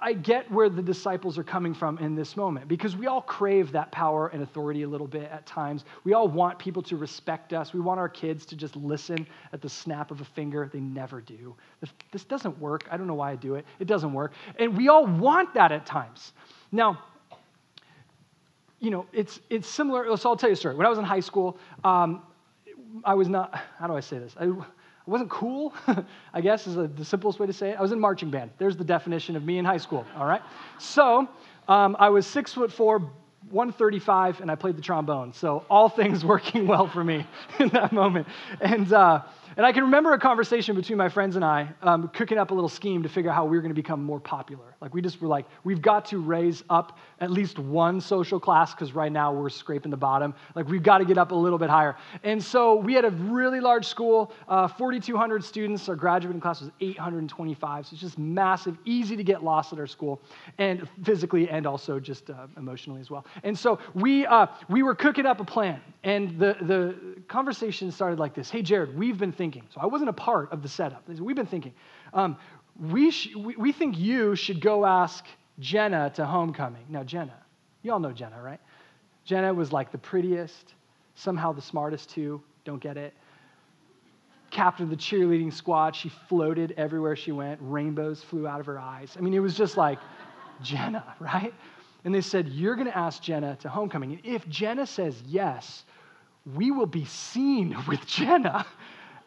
I 0.00 0.12
get 0.12 0.50
where 0.50 0.68
the 0.68 0.82
disciples 0.82 1.38
are 1.38 1.44
coming 1.44 1.74
from 1.74 1.98
in 1.98 2.14
this 2.14 2.36
moment 2.36 2.68
because 2.68 2.96
we 2.96 3.06
all 3.06 3.20
crave 3.20 3.72
that 3.72 3.90
power 3.92 4.28
and 4.28 4.42
authority 4.42 4.82
a 4.82 4.88
little 4.88 5.06
bit 5.06 5.30
at 5.30 5.46
times. 5.46 5.84
We 6.04 6.14
all 6.14 6.28
want 6.28 6.58
people 6.58 6.82
to 6.84 6.96
respect 6.96 7.52
us. 7.52 7.72
We 7.72 7.80
want 7.80 8.00
our 8.00 8.08
kids 8.08 8.46
to 8.46 8.56
just 8.56 8.76
listen 8.76 9.26
at 9.52 9.60
the 9.60 9.68
snap 9.68 10.10
of 10.10 10.20
a 10.20 10.24
finger. 10.24 10.70
They 10.72 10.80
never 10.80 11.20
do. 11.20 11.54
This 12.12 12.24
doesn't 12.24 12.58
work. 12.58 12.86
I 12.90 12.96
don't 12.96 13.06
know 13.06 13.14
why 13.14 13.32
I 13.32 13.36
do 13.36 13.54
it. 13.56 13.66
It 13.78 13.86
doesn't 13.86 14.12
work. 14.12 14.32
And 14.58 14.76
we 14.76 14.88
all 14.88 15.06
want 15.06 15.54
that 15.54 15.72
at 15.72 15.84
times. 15.86 16.32
Now, 16.72 17.02
you 18.80 18.90
know, 18.90 19.06
it's, 19.12 19.40
it's 19.50 19.68
similar. 19.68 20.16
So 20.16 20.30
I'll 20.30 20.36
tell 20.36 20.50
you 20.50 20.54
a 20.54 20.56
story. 20.56 20.74
When 20.74 20.86
I 20.86 20.90
was 20.90 20.98
in 20.98 21.04
high 21.04 21.20
school, 21.20 21.58
um, 21.84 22.22
I 23.04 23.14
was 23.14 23.28
not, 23.28 23.54
how 23.78 23.86
do 23.86 23.94
I 23.94 24.00
say 24.00 24.18
this? 24.18 24.34
I, 24.38 24.50
I 25.06 25.10
wasn't 25.10 25.30
cool, 25.30 25.72
I 26.34 26.40
guess 26.40 26.66
is 26.66 26.74
the 26.74 27.04
simplest 27.04 27.38
way 27.38 27.46
to 27.46 27.52
say 27.52 27.70
it. 27.70 27.78
I 27.78 27.82
was 27.82 27.92
in 27.92 28.00
marching 28.00 28.30
band. 28.30 28.50
There's 28.58 28.76
the 28.76 28.84
definition 28.84 29.36
of 29.36 29.44
me 29.44 29.58
in 29.58 29.64
high 29.64 29.76
school, 29.76 30.04
all 30.16 30.26
right? 30.26 30.42
So 30.78 31.28
um, 31.68 31.96
I 32.00 32.08
was 32.08 32.26
six 32.26 32.52
foot 32.52 32.72
four, 32.72 32.98
135, 33.50 34.40
and 34.40 34.50
I 34.50 34.56
played 34.56 34.76
the 34.76 34.82
trombone. 34.82 35.32
So 35.32 35.64
all 35.70 35.88
things 36.00 36.24
working 36.24 36.66
well 36.66 36.88
for 36.88 37.04
me 37.04 37.24
in 37.60 37.68
that 37.68 37.92
moment. 37.92 38.26
And, 38.60 38.92
uh, 38.92 39.22
and 39.56 39.64
I 39.64 39.72
can 39.72 39.84
remember 39.84 40.12
a 40.12 40.18
conversation 40.18 40.76
between 40.76 40.98
my 40.98 41.08
friends 41.08 41.34
and 41.34 41.42
I, 41.42 41.66
um, 41.80 42.08
cooking 42.08 42.36
up 42.36 42.50
a 42.50 42.54
little 42.54 42.68
scheme 42.68 43.02
to 43.02 43.08
figure 43.08 43.30
out 43.30 43.34
how 43.34 43.46
we 43.46 43.56
were 43.56 43.62
going 43.62 43.70
to 43.70 43.74
become 43.74 44.04
more 44.04 44.20
popular. 44.20 44.74
Like, 44.82 44.92
we 44.92 45.00
just 45.00 45.18
were 45.18 45.28
like, 45.28 45.46
we've 45.64 45.80
got 45.80 46.04
to 46.06 46.18
raise 46.18 46.62
up 46.68 46.98
at 47.20 47.30
least 47.30 47.58
one 47.58 47.98
social 47.98 48.38
class 48.38 48.74
because 48.74 48.92
right 48.94 49.10
now 49.10 49.32
we're 49.32 49.48
scraping 49.48 49.90
the 49.90 49.96
bottom. 49.96 50.34
Like, 50.54 50.68
we've 50.68 50.82
got 50.82 50.98
to 50.98 51.06
get 51.06 51.16
up 51.16 51.30
a 51.30 51.34
little 51.34 51.58
bit 51.58 51.70
higher. 51.70 51.96
And 52.22 52.42
so 52.42 52.76
we 52.76 52.92
had 52.92 53.06
a 53.06 53.10
really 53.10 53.60
large 53.60 53.86
school, 53.86 54.30
uh, 54.46 54.68
4,200 54.68 55.42
students. 55.42 55.88
Our 55.88 55.96
graduating 55.96 56.42
class 56.42 56.60
was 56.60 56.70
825. 56.80 57.86
So 57.86 57.94
it's 57.94 58.02
just 58.02 58.18
massive, 58.18 58.76
easy 58.84 59.16
to 59.16 59.24
get 59.24 59.42
lost 59.42 59.72
at 59.72 59.78
our 59.78 59.86
school, 59.86 60.20
and 60.58 60.86
physically 61.02 61.48
and 61.48 61.66
also 61.66 61.98
just 61.98 62.28
uh, 62.28 62.46
emotionally 62.58 63.00
as 63.00 63.10
well. 63.10 63.24
And 63.42 63.58
so 63.58 63.78
we, 63.94 64.26
uh, 64.26 64.48
we 64.68 64.82
were 64.82 64.94
cooking 64.94 65.24
up 65.24 65.40
a 65.40 65.44
plan. 65.44 65.80
And 66.04 66.38
the, 66.38 66.56
the 66.60 66.94
conversation 67.26 67.90
started 67.90 68.18
like 68.18 68.34
this 68.34 68.50
Hey, 68.50 68.60
Jared, 68.60 68.94
we've 68.94 69.16
been 69.16 69.32
thinking. 69.32 69.45
So 69.52 69.80
I 69.80 69.86
wasn't 69.86 70.10
a 70.10 70.14
part 70.14 70.52
of 70.52 70.62
the 70.62 70.68
setup. 70.68 71.08
We've 71.08 71.36
been 71.36 71.46
thinking. 71.46 71.74
Um, 72.12 72.36
we, 72.78 73.10
sh- 73.10 73.34
we, 73.36 73.56
we 73.56 73.72
think 73.72 73.98
you 73.98 74.36
should 74.36 74.60
go 74.60 74.84
ask 74.84 75.24
Jenna 75.58 76.10
to 76.16 76.26
homecoming. 76.26 76.84
Now, 76.88 77.04
Jenna, 77.04 77.34
you 77.82 77.92
all 77.92 78.00
know 78.00 78.12
Jenna, 78.12 78.40
right? 78.42 78.60
Jenna 79.24 79.52
was 79.52 79.72
like 79.72 79.90
the 79.92 79.98
prettiest, 79.98 80.74
somehow 81.14 81.52
the 81.52 81.62
smartest 81.62 82.10
too. 82.10 82.42
Don't 82.64 82.80
get 82.80 82.96
it. 82.96 83.14
Captain 84.50 84.84
of 84.84 84.90
the 84.90 84.96
cheerleading 84.96 85.52
squad. 85.52 85.94
She 85.94 86.08
floated 86.28 86.74
everywhere 86.76 87.16
she 87.16 87.32
went. 87.32 87.58
Rainbows 87.62 88.22
flew 88.22 88.46
out 88.46 88.60
of 88.60 88.66
her 88.66 88.78
eyes. 88.78 89.16
I 89.16 89.20
mean, 89.20 89.34
it 89.34 89.40
was 89.40 89.56
just 89.56 89.76
like 89.76 89.98
Jenna, 90.62 91.14
right? 91.20 91.52
And 92.04 92.14
they 92.14 92.20
said, 92.20 92.48
You're 92.48 92.76
going 92.76 92.86
to 92.86 92.96
ask 92.96 93.22
Jenna 93.22 93.56
to 93.56 93.68
homecoming. 93.68 94.12
And 94.12 94.20
if 94.24 94.48
Jenna 94.48 94.86
says 94.86 95.20
yes, 95.26 95.84
we 96.54 96.70
will 96.70 96.86
be 96.86 97.04
seen 97.04 97.76
with 97.88 98.06
Jenna 98.06 98.64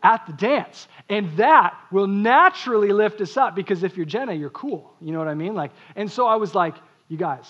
at 0.04 0.26
the 0.28 0.34
dance. 0.34 0.88
And 1.10 1.36
that 1.38 1.78
will 1.92 2.08
naturally 2.08 2.92
lift 2.92 3.22
us 3.22 3.38
up 3.38 3.56
because 3.56 3.84
if 3.84 3.98
you're 3.98 4.06
Jenna, 4.06 4.34
you're 4.34 4.50
cool. 4.50 4.94
You 5.02 5.12
know 5.12 5.20
what 5.20 5.28
I 5.28 5.34
mean? 5.34 5.56
Like, 5.56 5.72
and 5.96 6.12
so 6.12 6.28
I 6.28 6.36
was 6.36 6.56
like, 6.56 6.76
you 7.08 7.18
guys, 7.18 7.48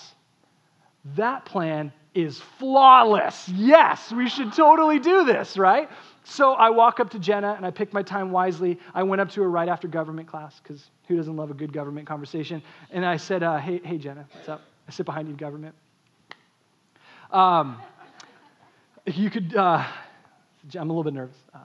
that 1.16 1.46
plan 1.46 1.92
is 2.14 2.40
flawless. 2.58 3.48
Yes, 3.50 4.12
we 4.12 4.30
should 4.30 4.54
totally 4.54 5.00
do 5.00 5.26
this, 5.26 5.58
right? 5.58 5.90
So 6.24 6.54
I 6.54 6.70
walk 6.70 7.00
up 7.00 7.12
to 7.12 7.20
Jenna 7.20 7.54
and 7.54 7.66
I 7.66 7.72
pick 7.72 7.94
my 7.94 8.04
time 8.04 8.32
wisely. 8.32 8.80
I 8.94 9.04
went 9.04 9.22
up 9.22 9.30
to 9.32 9.42
her 9.42 9.50
right 9.50 9.70
after 9.70 9.88
government 9.88 10.28
class 10.28 10.60
because 10.62 10.90
who 11.08 11.16
doesn't 11.18 11.36
love 11.36 11.52
a 11.52 11.54
good 11.54 11.74
government 11.74 12.08
conversation? 12.08 12.62
And 12.92 13.06
I 13.06 13.18
said, 13.18 13.44
uh, 13.44 13.58
hey, 13.58 13.82
hey, 13.84 13.98
Jenna, 13.98 14.28
what's 14.34 14.50
up? 14.50 14.62
I 14.88 14.92
sit 14.92 15.06
behind 15.06 15.28
you, 15.28 15.34
in 15.34 15.38
government. 15.38 15.76
Um, 17.32 17.80
you 19.06 19.30
could, 19.30 19.56
uh, 19.56 19.86
I'm 20.76 20.90
a 20.90 20.94
little 20.94 21.04
bit 21.04 21.14
nervous. 21.14 21.38
Uh, 21.54 21.60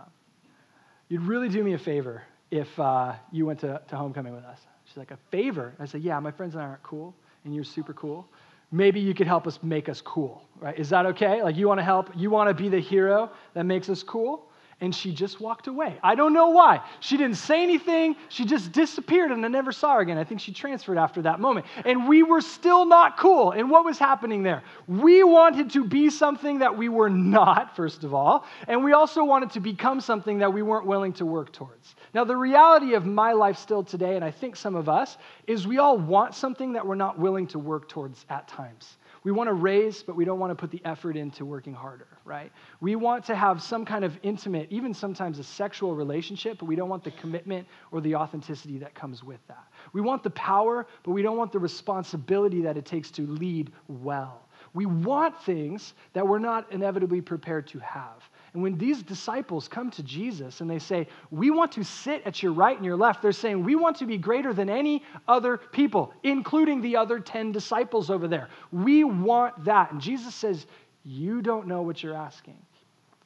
you'd 1.15 1.23
really 1.23 1.49
do 1.49 1.63
me 1.63 1.75
a 1.75 1.79
favor 1.79 2.25
if 2.51 2.67
uh, 2.81 3.13
you 3.31 3.47
went 3.47 3.61
to, 3.61 3.81
to 3.87 3.97
homecoming 3.97 4.35
with 4.35 4.43
us. 4.43 4.59
She's 4.85 4.97
like, 4.97 5.13
a 5.13 5.19
favor? 5.31 5.73
I 5.79 5.85
said, 5.85 6.03
yeah, 6.03 6.19
my 6.19 6.33
friends 6.33 6.55
and 6.55 6.63
I 6.65 6.67
aren't 6.67 6.83
cool, 6.83 7.15
and 7.45 7.55
you're 7.55 7.63
super 7.63 7.93
cool. 7.93 8.27
Maybe 8.73 8.99
you 8.99 9.15
could 9.15 9.29
help 9.29 9.47
us 9.47 9.61
make 9.63 9.89
us 9.89 10.01
cool, 10.01 10.43
right? 10.59 10.77
Is 10.77 10.91
that 10.91 11.07
okay? 11.07 11.41
Like, 11.41 11.55
you 11.55 11.69
want 11.69 11.79
to 11.79 11.85
help? 11.85 12.11
You 12.17 12.31
want 12.31 12.49
to 12.49 12.55
be 12.61 12.69
the 12.69 12.81
hero 12.81 13.31
that 13.55 13.63
makes 13.63 13.89
us 13.89 14.03
cool? 14.03 14.51
And 14.85 14.95
she 14.95 15.13
just 15.13 15.41
walked 15.41 15.67
away. 15.67 15.99
I 16.03 16.15
don't 16.15 16.35
know 16.35 16.51
why. 16.51 16.83
She 17.01 17.17
didn't 17.17 17.39
say 17.39 17.63
anything. 17.63 18.17
She 18.29 18.45
just 18.45 18.71
disappeared 18.71 19.31
and 19.31 19.43
I 19.43 19.49
never 19.49 19.73
saw 19.73 19.95
her 19.95 20.01
again. 20.01 20.19
I 20.19 20.25
think 20.25 20.41
she 20.41 20.53
transferred 20.53 20.99
after 20.99 21.23
that 21.23 21.41
moment. 21.41 21.65
And 21.87 22.07
we 22.07 22.23
were 22.23 22.43
still 22.43 22.85
not 22.85 23.17
cool. 23.17 23.53
And 23.53 23.71
what 23.71 23.87
was 23.87 23.99
happening 23.99 24.43
there? 24.43 24.63
We 24.87 25.25
wanted 25.25 25.71
to 25.71 25.85
be 25.85 26.11
something 26.11 26.59
that 26.59 26.77
we 26.77 26.91
were 26.91 27.09
not, 27.09 27.75
first 27.75 28.05
of 28.05 28.13
all. 28.13 28.45
And 28.69 28.85
we 28.85 28.93
also 28.93 29.25
wanted 29.25 29.51
to 29.53 29.61
become 29.61 30.03
something 30.03 30.39
that 30.39 30.53
we 30.53 30.61
weren't 30.61 30.87
willing 30.87 31.15
to 31.15 31.25
work 31.25 31.51
towards. 31.53 31.95
Now, 32.13 32.25
the 32.25 32.37
reality 32.37 32.93
of 32.93 33.07
my 33.07 33.33
life 33.33 33.57
still 33.57 33.83
today, 33.83 34.17
and 34.17 34.25
I 34.25 34.31
think 34.31 34.55
some 34.55 34.77
of 34.77 34.89
us, 34.89 35.17
is 35.47 35.67
we 35.67 35.79
all 35.79 35.97
want 35.97 36.35
something 36.35 36.75
that 36.75 36.87
we're 36.87 36.95
not 36.95 37.19
willing 37.19 37.47
to 37.49 37.59
work 37.59 37.89
towards 37.89 38.27
at 38.29 38.47
times. 38.49 38.99
We 39.25 39.33
want 39.33 39.49
to 39.49 39.55
raise, 39.55 40.03
but 40.03 40.17
we 40.17 40.27
don't 40.27 40.39
want 40.39 40.51
to 40.51 40.55
put 40.55 40.71
the 40.71 40.83
effort 40.85 41.17
into 41.17 41.47
working 41.47 41.73
harder, 41.73 42.07
right? 42.27 42.53
We 42.81 42.95
want 42.95 43.25
to 43.27 43.35
have 43.35 43.63
some 43.63 43.87
kind 43.87 44.05
of 44.05 44.19
intimate, 44.23 44.69
even 44.71 44.93
sometimes 44.93 45.39
a 45.39 45.45
sexual 45.45 45.95
relationship, 45.95 46.59
but 46.59 46.67
we 46.67 46.77
don't 46.77 46.91
want 46.91 47.05
the 47.05 47.11
commitment 47.13 47.67
or 47.91 48.03
the 48.03 48.15
authenticity 48.17 48.79
that 48.79 48.95
comes 48.95 49.25
with 49.25 49.41
that. 49.49 49.65
We 49.95 50.03
want 50.03 50.23
the 50.23 50.31
power, 50.31 50.87
but 51.03 51.13
we 51.13 51.23
don't 51.23 51.39
want 51.39 51.53
the 51.53 51.59
responsibility 51.59 52.61
that 52.63 52.77
it 52.77 52.85
takes 52.85 53.11
to 53.13 53.27
lead 53.27 53.73
well. 53.89 54.47
We 54.75 54.85
want 54.87 55.41
things 55.43 55.95
that 56.13 56.27
we're 56.27 56.39
not 56.39 56.71
inevitably 56.71 57.23
prepared 57.23 57.67
to 57.69 57.79
have. 57.79 58.29
And 58.55 58.63
when 58.63 58.79
these 58.79 59.03
disciples 59.03 59.67
come 59.67 59.91
to 59.91 60.03
Jesus 60.05 60.61
and 60.61 60.71
they 60.71 60.79
say, 60.79 61.09
We 61.31 61.51
want 61.51 61.73
to 61.73 61.83
sit 61.83 62.23
at 62.25 62.41
your 62.43 62.53
right 62.53 62.77
and 62.77 62.87
your 62.87 62.97
left, 62.97 63.21
they're 63.21 63.33
saying, 63.33 63.65
We 63.65 63.75
want 63.75 63.97
to 63.99 64.07
be 64.07 64.17
greater 64.17 64.55
than 64.55 64.71
any 64.71 65.03
other 65.27 65.59
people, 65.59 66.15
including 66.23 66.81
the 66.81 66.97
other 66.97 67.19
10 67.19 67.51
disciples 67.51 68.11
over 68.11 68.29
there. 68.29 68.49
We 68.71 69.03
want 69.03 69.65
that. 69.65 69.91
And 69.91 70.01
Jesus 70.01 70.35
says, 70.35 70.67
You 71.05 71.43
don't 71.43 71.67
know 71.67 71.83
what 71.83 72.03
you're 72.03 72.17
asking. 72.17 72.57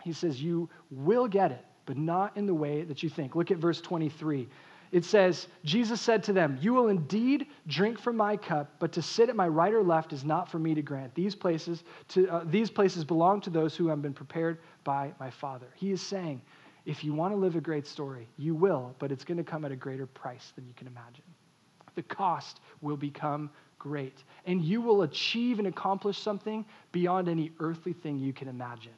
He 0.03 0.15
says, 0.15 0.43
You 0.43 0.71
will 0.91 1.29
get 1.29 1.53
it, 1.53 1.65
but 1.85 1.99
not 1.99 2.35
in 2.35 2.47
the 2.47 2.55
way 2.55 2.83
that 2.85 3.03
you 3.03 3.11
think. 3.11 3.37
Look 3.37 3.51
at 3.51 3.59
verse 3.59 3.83
23 3.83 4.49
it 4.91 5.05
says, 5.05 5.49
Jesus 5.65 6.01
said 6.01 6.23
to 6.25 6.33
them, 6.33 6.59
You 6.61 6.73
will 6.73 6.89
indeed 6.89 7.47
drink 7.67 7.99
from 7.99 8.17
my 8.17 8.37
cup, 8.37 8.73
but 8.79 8.93
to 8.93 9.03
sit 9.03 9.29
at 9.29 9.37
my 9.37 9.49
right 9.49 9.73
or 9.73 9.83
left 9.83 10.13
is 10.13 10.25
not 10.25 10.51
for 10.51 10.59
me 10.59 10.75
to 10.75 10.83
grant. 10.83 11.15
These 11.15 11.35
places, 11.35 11.85
to, 12.09 12.29
uh, 12.29 12.45
these 12.47 12.71
places 12.71 13.05
belong 13.05 13.41
to 13.43 13.51
those 13.51 13.77
who 13.77 13.89
have 13.89 14.01
been 14.01 14.15
prepared 14.15 14.59
by 14.85 15.13
my 15.21 15.31
Father. 15.31 15.67
He 15.75 15.91
is 15.91 16.01
saying, 16.01 16.41
if 16.87 17.05
you 17.05 17.13
want 17.13 17.35
to 17.35 17.37
live 17.37 17.55
a 17.55 17.61
great 17.61 17.87
story, 17.87 18.27
you 18.39 18.55
will, 18.55 18.95
but 18.99 19.13
it's 19.13 19.25
going 19.25 19.37
to 19.37 19.45
come 19.45 19.65
at 19.65 19.73
a 19.73 19.77
greater 19.77 20.07
price 20.07 20.53
than 20.57 20.67
you 20.67 20.73
can 20.75 20.87
imagine. 20.87 21.25
The 21.95 22.03
cost 22.03 22.61
will 22.81 22.97
become 22.97 23.51
great, 23.79 24.25
and 24.47 24.63
you 24.63 24.81
will 24.81 25.03
achieve 25.03 25.59
and 25.59 25.69
accomplish 25.69 26.19
something 26.19 26.65
beyond 26.93 27.29
any 27.29 27.53
earthly 27.61 27.93
thing 27.93 28.19
you 28.19 28.33
can 28.33 28.49
imagine 28.49 28.93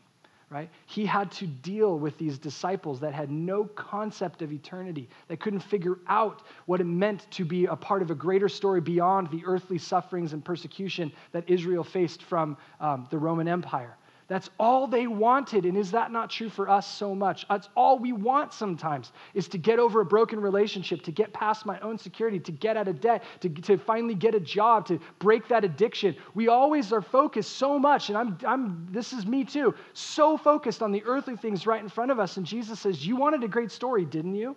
right? 0.51 0.69
He 0.87 1.07
had 1.07 1.31
to 1.33 1.47
deal 1.47 1.97
with 1.97 2.19
these 2.19 2.37
disciples 2.37 2.99
that 3.01 3.15
had 3.15 3.31
no 3.31 3.65
concept 3.65 4.43
of 4.43 4.53
eternity, 4.53 5.09
that 5.29 5.39
couldn't 5.39 5.61
figure 5.61 5.99
out 6.09 6.43
what 6.67 6.81
it 6.81 6.85
meant 6.85 7.31
to 7.31 7.45
be 7.45 7.67
a 7.67 7.77
part 7.77 8.03
of 8.03 8.11
a 8.11 8.17
greater 8.17 8.49
story 8.49 8.81
beyond 8.81 9.31
the 9.31 9.43
earthly 9.47 9.79
sufferings 9.79 10.33
and 10.33 10.45
persecution 10.45 11.13
that 11.31 11.49
Israel 11.49 11.85
faced 11.85 12.25
from 12.25 12.57
um, 12.81 13.07
the 13.11 13.19
Roman 13.19 13.47
Empire. 13.47 13.97
That's 14.31 14.49
all 14.61 14.87
they 14.87 15.09
wanted. 15.09 15.66
And 15.66 15.77
is 15.77 15.90
that 15.90 16.12
not 16.12 16.31
true 16.31 16.49
for 16.49 16.71
us 16.71 16.87
so 16.87 17.16
much? 17.16 17.49
That's 17.49 17.69
all 17.75 17.99
we 17.99 18.12
want 18.12 18.53
sometimes 18.53 19.11
is 19.35 19.49
to 19.49 19.59
get 19.59 19.81
over 19.81 20.03
a 20.03 20.05
broken 20.05 20.38
relationship, 20.38 21.03
to 21.03 21.11
get 21.11 21.33
past 21.33 21.66
my 21.66 21.81
own 21.81 21.99
security, 21.99 22.38
to 22.38 22.53
get 22.53 22.77
out 22.77 22.87
of 22.87 23.01
debt, 23.01 23.25
to, 23.40 23.49
to 23.49 23.77
finally 23.77 24.14
get 24.14 24.37
a 24.37 24.40
job, 24.40 24.87
to 24.87 25.01
break 25.19 25.49
that 25.49 25.64
addiction. 25.64 26.14
We 26.35 26.47
always 26.47 26.93
are 26.93 27.03
focused 27.03 27.57
so 27.57 27.77
much, 27.77 28.09
and 28.09 28.16
I'm, 28.16 28.38
I'm, 28.47 28.87
this 28.93 29.12
is 29.12 29.27
me 29.27 29.43
too, 29.43 29.75
so 29.95 30.37
focused 30.37 30.81
on 30.81 30.93
the 30.93 31.03
earthly 31.07 31.37
things 31.37 31.66
right 31.66 31.83
in 31.83 31.88
front 31.88 32.12
of 32.12 32.21
us. 32.21 32.37
And 32.37 32.47
Jesus 32.47 32.79
says, 32.79 33.05
You 33.05 33.16
wanted 33.16 33.43
a 33.43 33.49
great 33.49 33.73
story, 33.73 34.05
didn't 34.05 34.37
you? 34.37 34.55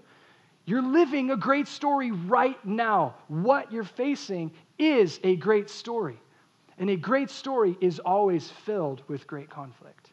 You're 0.66 0.84
living 0.84 1.32
a 1.32 1.36
great 1.36 1.68
story 1.68 2.12
right 2.12 2.64
now. 2.64 3.16
What 3.28 3.72
you're 3.72 3.84
facing 3.84 4.52
is 4.78 5.20
a 5.24 5.36
great 5.36 5.68
story. 5.68 6.20
And 6.78 6.90
a 6.90 6.96
great 6.96 7.30
story 7.30 7.78
is 7.82 8.00
always 8.00 8.50
filled 8.50 9.04
with 9.08 9.28
great 9.28 9.50
conflict. 9.50 10.12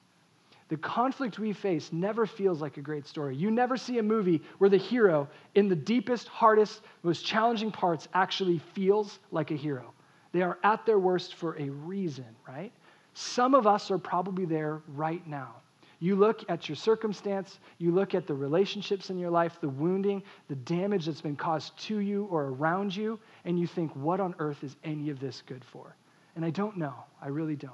The 0.68 0.76
conflict 0.76 1.40
we 1.40 1.52
face 1.52 1.92
never 1.92 2.26
feels 2.26 2.62
like 2.62 2.76
a 2.76 2.80
great 2.80 3.06
story. 3.06 3.34
You 3.34 3.50
never 3.50 3.76
see 3.76 3.98
a 3.98 4.02
movie 4.02 4.40
where 4.58 4.70
the 4.70 4.76
hero, 4.76 5.28
in 5.56 5.68
the 5.68 5.74
deepest, 5.74 6.28
hardest, 6.28 6.82
most 7.02 7.26
challenging 7.26 7.72
parts, 7.72 8.06
actually 8.14 8.58
feels 8.58 9.18
like 9.32 9.50
a 9.50 9.56
hero. 9.56 9.92
They 10.32 10.42
are 10.42 10.58
at 10.62 10.86
their 10.86 11.00
worst 11.00 11.34
for 11.34 11.58
a 11.58 11.68
reason, 11.70 12.26
right? 12.46 12.72
Some 13.14 13.54
of 13.54 13.66
us 13.66 13.90
are 13.90 13.98
probably 13.98 14.44
there 14.44 14.80
right 14.94 15.26
now. 15.26 15.56
You 15.98 16.14
look 16.14 16.48
at 16.48 16.68
your 16.68 16.76
circumstance, 16.76 17.58
you 17.78 17.90
look 17.90 18.14
at 18.14 18.28
the 18.28 18.34
relationships 18.34 19.10
in 19.10 19.18
your 19.18 19.30
life, 19.30 19.58
the 19.60 19.68
wounding, 19.68 20.22
the 20.48 20.54
damage 20.54 21.06
that's 21.06 21.20
been 21.20 21.36
caused 21.36 21.76
to 21.86 21.98
you 21.98 22.26
or 22.30 22.44
around 22.44 22.94
you, 22.94 23.18
and 23.44 23.58
you 23.58 23.66
think, 23.66 23.94
what 23.96 24.20
on 24.20 24.36
earth 24.38 24.62
is 24.62 24.76
any 24.84 25.10
of 25.10 25.18
this 25.18 25.42
good 25.44 25.64
for? 25.64 25.96
And 26.36 26.44
I 26.44 26.50
don't 26.50 26.76
know. 26.76 26.94
I 27.20 27.28
really 27.28 27.56
don't. 27.56 27.72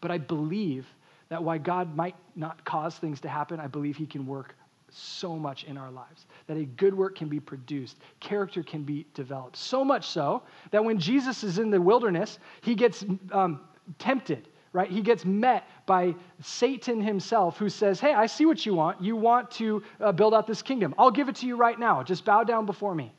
But 0.00 0.10
I 0.10 0.18
believe 0.18 0.86
that 1.28 1.42
why 1.42 1.58
God 1.58 1.96
might 1.96 2.16
not 2.36 2.64
cause 2.64 2.96
things 2.96 3.20
to 3.22 3.28
happen, 3.28 3.60
I 3.60 3.66
believe 3.66 3.96
He 3.96 4.06
can 4.06 4.26
work 4.26 4.54
so 4.90 5.36
much 5.36 5.64
in 5.64 5.78
our 5.78 5.90
lives. 5.90 6.26
That 6.46 6.56
a 6.56 6.64
good 6.64 6.92
work 6.92 7.16
can 7.16 7.28
be 7.28 7.40
produced, 7.40 7.96
character 8.20 8.62
can 8.62 8.82
be 8.82 9.06
developed. 9.14 9.56
So 9.56 9.84
much 9.84 10.08
so 10.08 10.42
that 10.70 10.84
when 10.84 10.98
Jesus 10.98 11.42
is 11.44 11.58
in 11.58 11.70
the 11.70 11.80
wilderness, 11.80 12.38
He 12.60 12.74
gets 12.74 13.04
um, 13.30 13.60
tempted 13.98 14.48
right? 14.72 14.90
He 14.90 15.02
gets 15.02 15.24
met 15.24 15.68
by 15.86 16.14
Satan 16.40 17.00
himself, 17.00 17.58
who 17.58 17.68
says, 17.68 18.00
Hey, 18.00 18.14
I 18.14 18.26
see 18.26 18.46
what 18.46 18.64
you 18.64 18.74
want. 18.74 19.02
You 19.02 19.16
want 19.16 19.50
to 19.52 19.82
uh, 20.00 20.12
build 20.12 20.34
out 20.34 20.46
this 20.46 20.62
kingdom. 20.62 20.94
I'll 20.98 21.10
give 21.10 21.28
it 21.28 21.36
to 21.36 21.46
you 21.46 21.56
right 21.56 21.78
now. 21.78 22.02
Just 22.02 22.24
bow 22.24 22.44
down 22.44 22.66
before 22.66 22.94
me. 22.94 23.12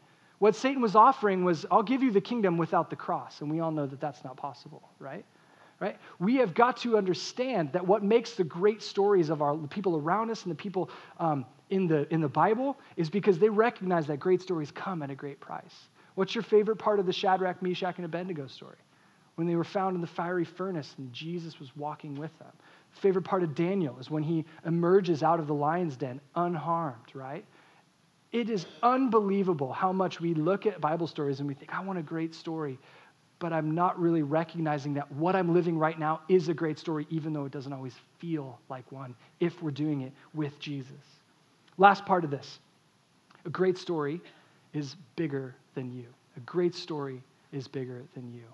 What 0.44 0.58
Satan 0.58 0.82
was 0.82 0.94
offering 0.94 1.46
was, 1.46 1.66
I'll 1.72 1.84
give 1.84 2.04
you 2.04 2.12
the 2.12 2.20
kingdom 2.20 2.58
without 2.58 2.90
the 2.90 2.98
cross. 2.98 3.40
And 3.40 3.50
we 3.50 3.62
all 3.62 3.72
know 3.72 3.86
that 3.88 4.02
that's 4.02 4.26
not 4.26 4.36
possible, 4.36 4.84
right? 5.00 5.24
Right? 5.80 5.96
We 6.20 6.36
have 6.36 6.54
got 6.54 6.76
to 6.80 6.98
understand 6.98 7.72
that 7.72 7.88
what 7.88 8.04
makes 8.04 8.34
the 8.34 8.44
great 8.44 8.82
stories 8.82 9.30
of 9.30 9.42
our 9.42 9.56
the 9.56 9.70
people 9.70 9.96
around 9.96 10.32
us 10.32 10.44
and 10.44 10.52
the 10.52 10.56
people 10.56 10.90
um, 11.18 11.46
in, 11.70 11.88
the, 11.88 12.14
in 12.14 12.20
the 12.20 12.28
Bible 12.28 12.78
is 12.98 13.10
because 13.10 13.40
they 13.40 13.48
recognize 13.48 14.06
that 14.08 14.20
great 14.20 14.42
stories 14.42 14.70
come 14.70 15.02
at 15.02 15.10
a 15.10 15.16
great 15.16 15.40
price. 15.40 15.88
What's 16.16 16.36
your 16.36 16.44
favorite 16.44 16.76
part 16.76 17.00
of 17.00 17.06
the 17.06 17.14
Shadrach, 17.14 17.62
Meshach, 17.62 17.96
and 17.96 18.04
Abednego 18.04 18.48
story? 18.48 18.76
When 19.36 19.48
they 19.48 19.56
were 19.56 19.64
found 19.64 19.96
in 19.96 20.02
the 20.02 20.08
fiery 20.08 20.44
furnace 20.44 20.94
and 20.98 21.14
Jesus 21.14 21.58
was 21.58 21.74
walking 21.78 22.16
with 22.16 22.38
them. 22.40 22.52
Favorite 22.92 23.24
part 23.24 23.44
of 23.44 23.56
Daniel 23.56 23.98
is 23.98 24.12
when 24.12 24.24
he 24.24 24.44
emerges 24.66 25.24
out 25.24 25.40
of 25.40 25.48
the 25.48 25.54
lion's 25.54 25.96
den 25.96 26.20
unharmed, 26.36 27.16
right? 27.16 27.46
It 28.34 28.50
is 28.50 28.66
unbelievable 28.82 29.72
how 29.72 29.94
much 29.94 30.20
we 30.20 30.34
look 30.34 30.66
at 30.66 30.82
Bible 30.82 31.06
stories 31.06 31.40
and 31.40 31.48
we 31.48 31.54
think, 31.54 31.74
I 31.74 31.82
want 31.82 32.00
a 32.00 32.04
great 32.04 32.34
story, 32.34 32.80
but 33.38 33.54
I'm 33.54 33.76
not 33.76 34.00
really 34.00 34.24
recognizing 34.24 34.96
that 34.96 35.10
what 35.12 35.36
I'm 35.36 35.54
living 35.54 35.78
right 35.78 35.98
now 35.98 36.22
is 36.28 36.50
a 36.50 36.54
great 36.54 36.80
story, 36.80 37.06
even 37.12 37.32
though 37.32 37.46
it 37.46 37.52
doesn't 37.52 37.72
always 37.72 37.94
feel 38.18 38.60
like 38.70 38.92
one 38.92 39.14
if 39.40 39.62
we're 39.62 39.72
doing 39.72 40.02
it 40.02 40.12
with 40.34 40.60
Jesus. 40.60 40.92
Last 41.78 42.06
part 42.06 42.24
of 42.24 42.32
this 42.32 42.60
a 43.46 43.50
great 43.50 43.78
story 43.78 44.20
is 44.74 44.96
bigger 45.16 45.54
than 45.76 45.92
you. 45.92 46.06
A 46.36 46.40
great 46.42 46.74
story 46.74 47.22
is 47.52 47.68
bigger 47.68 48.02
than 48.16 48.34
you. 48.34 48.46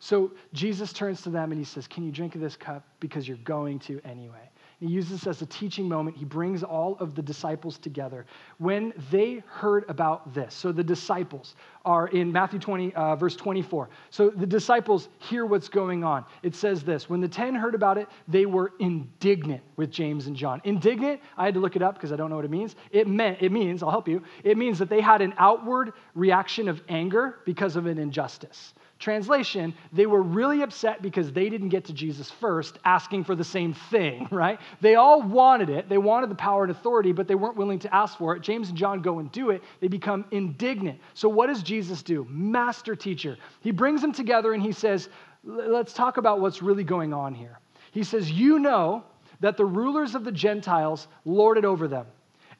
So 0.00 0.32
Jesus 0.52 0.92
turns 0.92 1.22
to 1.22 1.30
them 1.30 1.52
and 1.52 1.60
he 1.60 1.64
says, 1.64 1.86
Can 1.86 2.04
you 2.04 2.10
drink 2.10 2.34
of 2.34 2.40
this 2.40 2.56
cup? 2.56 2.84
Because 2.98 3.28
you're 3.28 3.36
going 3.38 3.78
to 3.80 4.00
anyway. 4.04 4.50
He 4.80 4.86
uses 4.86 5.10
this 5.10 5.26
as 5.26 5.42
a 5.42 5.46
teaching 5.46 5.88
moment. 5.88 6.16
He 6.16 6.24
brings 6.24 6.62
all 6.62 6.96
of 7.00 7.16
the 7.16 7.22
disciples 7.22 7.78
together. 7.78 8.26
When 8.58 8.92
they 9.10 9.42
heard 9.48 9.84
about 9.88 10.32
this, 10.34 10.54
so 10.54 10.70
the 10.70 10.84
disciples 10.84 11.56
are 11.84 12.06
in 12.08 12.30
Matthew 12.30 12.60
20, 12.60 12.94
uh, 12.94 13.16
verse 13.16 13.34
24. 13.34 13.88
So 14.10 14.30
the 14.30 14.46
disciples 14.46 15.08
hear 15.18 15.46
what's 15.46 15.68
going 15.68 16.04
on. 16.04 16.24
It 16.44 16.54
says 16.54 16.84
this 16.84 17.10
When 17.10 17.20
the 17.20 17.26
10 17.26 17.56
heard 17.56 17.74
about 17.74 17.98
it, 17.98 18.06
they 18.28 18.46
were 18.46 18.72
indignant 18.78 19.62
with 19.74 19.90
James 19.90 20.28
and 20.28 20.36
John. 20.36 20.60
Indignant, 20.62 21.20
I 21.36 21.46
had 21.46 21.54
to 21.54 21.60
look 21.60 21.74
it 21.74 21.82
up 21.82 21.94
because 21.94 22.12
I 22.12 22.16
don't 22.16 22.30
know 22.30 22.36
what 22.36 22.44
it 22.44 22.50
means. 22.50 22.76
It 22.92 23.08
meant, 23.08 23.38
it 23.40 23.50
means, 23.50 23.82
I'll 23.82 23.90
help 23.90 24.06
you, 24.06 24.22
it 24.44 24.56
means 24.56 24.78
that 24.78 24.88
they 24.88 25.00
had 25.00 25.22
an 25.22 25.34
outward 25.38 25.92
reaction 26.14 26.68
of 26.68 26.80
anger 26.88 27.40
because 27.44 27.74
of 27.74 27.86
an 27.86 27.98
injustice. 27.98 28.74
Translation, 28.98 29.74
they 29.92 30.06
were 30.06 30.22
really 30.22 30.62
upset 30.62 31.02
because 31.02 31.32
they 31.32 31.48
didn't 31.48 31.68
get 31.68 31.84
to 31.84 31.92
Jesus 31.92 32.32
first, 32.32 32.78
asking 32.84 33.22
for 33.22 33.36
the 33.36 33.44
same 33.44 33.72
thing, 33.72 34.26
right? 34.32 34.58
They 34.80 34.96
all 34.96 35.22
wanted 35.22 35.70
it. 35.70 35.88
They 35.88 35.98
wanted 35.98 36.30
the 36.30 36.34
power 36.34 36.64
and 36.64 36.72
authority, 36.72 37.12
but 37.12 37.28
they 37.28 37.36
weren't 37.36 37.56
willing 37.56 37.78
to 37.80 37.94
ask 37.94 38.18
for 38.18 38.34
it. 38.34 38.42
James 38.42 38.70
and 38.70 38.76
John 38.76 39.00
go 39.00 39.20
and 39.20 39.30
do 39.30 39.50
it. 39.50 39.62
They 39.80 39.86
become 39.86 40.24
indignant. 40.32 40.98
So, 41.14 41.28
what 41.28 41.46
does 41.46 41.62
Jesus 41.62 42.02
do? 42.02 42.26
Master 42.28 42.96
teacher. 42.96 43.36
He 43.60 43.70
brings 43.70 44.00
them 44.00 44.12
together 44.12 44.52
and 44.52 44.62
he 44.62 44.72
says, 44.72 45.08
Let's 45.44 45.92
talk 45.92 46.16
about 46.16 46.40
what's 46.40 46.60
really 46.60 46.84
going 46.84 47.14
on 47.14 47.32
here. 47.34 47.60
He 47.92 48.02
says, 48.02 48.30
You 48.30 48.58
know 48.58 49.04
that 49.38 49.56
the 49.56 49.64
rulers 49.64 50.16
of 50.16 50.24
the 50.24 50.32
Gentiles 50.32 51.06
lord 51.24 51.56
it 51.56 51.64
over 51.64 51.86
them, 51.86 52.06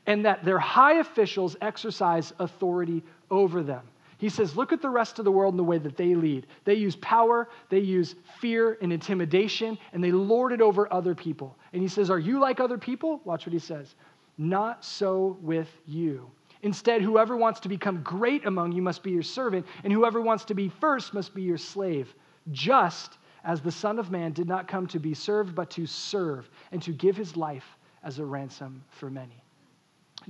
and 0.07 0.25
that 0.25 0.45
their 0.45 0.61
high 0.61 1.01
officials 1.01 1.57
exercise 1.61 2.33
authority 2.39 3.03
over 3.29 3.65
them. 3.65 3.83
He 4.19 4.29
says, 4.29 4.57
Look 4.57 4.73
at 4.73 4.83
the 4.83 4.91
rest 4.91 5.19
of 5.19 5.25
the 5.25 5.33
world 5.33 5.55
and 5.55 5.59
the 5.59 5.65
way 5.65 5.79
that 5.79 5.97
they 5.97 6.15
lead. 6.15 6.47
They 6.65 6.75
use 6.75 6.97
power, 6.97 7.49
they 7.71 7.79
use 7.79 8.17
fear 8.41 8.77
and 8.83 8.93
intimidation, 8.93 9.79
and 9.93 10.03
they 10.03 10.13
lord 10.13 10.53
it 10.53 10.61
over 10.61 10.93
other 10.93 11.15
people. 11.15 11.57
And 11.73 11.81
he 11.81 11.89
says, 11.89 12.11
Are 12.11 12.19
you 12.19 12.41
like 12.41 12.61
other 12.61 12.79
people? 12.79 13.21
Watch 13.25 13.47
what 13.47 13.53
he 13.53 13.59
says. 13.59 13.95
Not 14.37 14.85
so 14.85 15.39
with 15.41 15.69
you. 15.87 16.31
Instead, 16.63 17.03
whoever 17.03 17.37
wants 17.37 17.61
to 17.61 17.69
become 17.69 18.03
great 18.03 18.45
among 18.45 18.73
you 18.73 18.83
must 18.83 19.05
be 19.05 19.13
your 19.13 19.23
servant, 19.23 19.65
and 19.85 19.93
whoever 19.93 20.21
wants 20.21 20.45
to 20.47 20.55
be 20.55 20.69
first 20.69 21.15
must 21.15 21.33
be 21.33 21.43
your 21.43 21.59
slave. 21.59 22.13
Just 22.51 23.19
as 23.45 23.61
the 23.61 23.71
Son 23.71 24.01
of 24.01 24.11
Man 24.11 24.33
did 24.33 24.49
not 24.49 24.67
come 24.67 24.89
to 24.89 24.99
be 24.99 25.15
served, 25.15 25.55
but 25.55 25.71
to 25.71 25.87
serve, 25.87 26.51
and 26.73 26.83
to 26.83 26.93
give 26.93 27.17
his 27.17 27.37
life 27.37 27.79
as 28.03 28.19
a 28.19 28.25
ransom 28.25 28.83
for 28.91 29.09
many. 29.11 29.45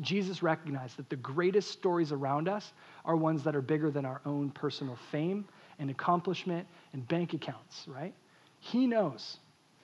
Jesus 0.00 0.42
recognized 0.42 0.96
that 0.96 1.10
the 1.10 1.16
greatest 1.16 1.70
stories 1.70 2.12
around 2.12 2.48
us 2.48 2.72
are 3.04 3.16
ones 3.16 3.42
that 3.44 3.56
are 3.56 3.62
bigger 3.62 3.90
than 3.90 4.04
our 4.04 4.20
own 4.24 4.50
personal 4.50 4.96
fame 5.10 5.44
and 5.78 5.90
accomplishment 5.90 6.66
and 6.92 7.06
bank 7.08 7.34
accounts, 7.34 7.86
right? 7.88 8.14
He 8.60 8.86
knows 8.86 9.38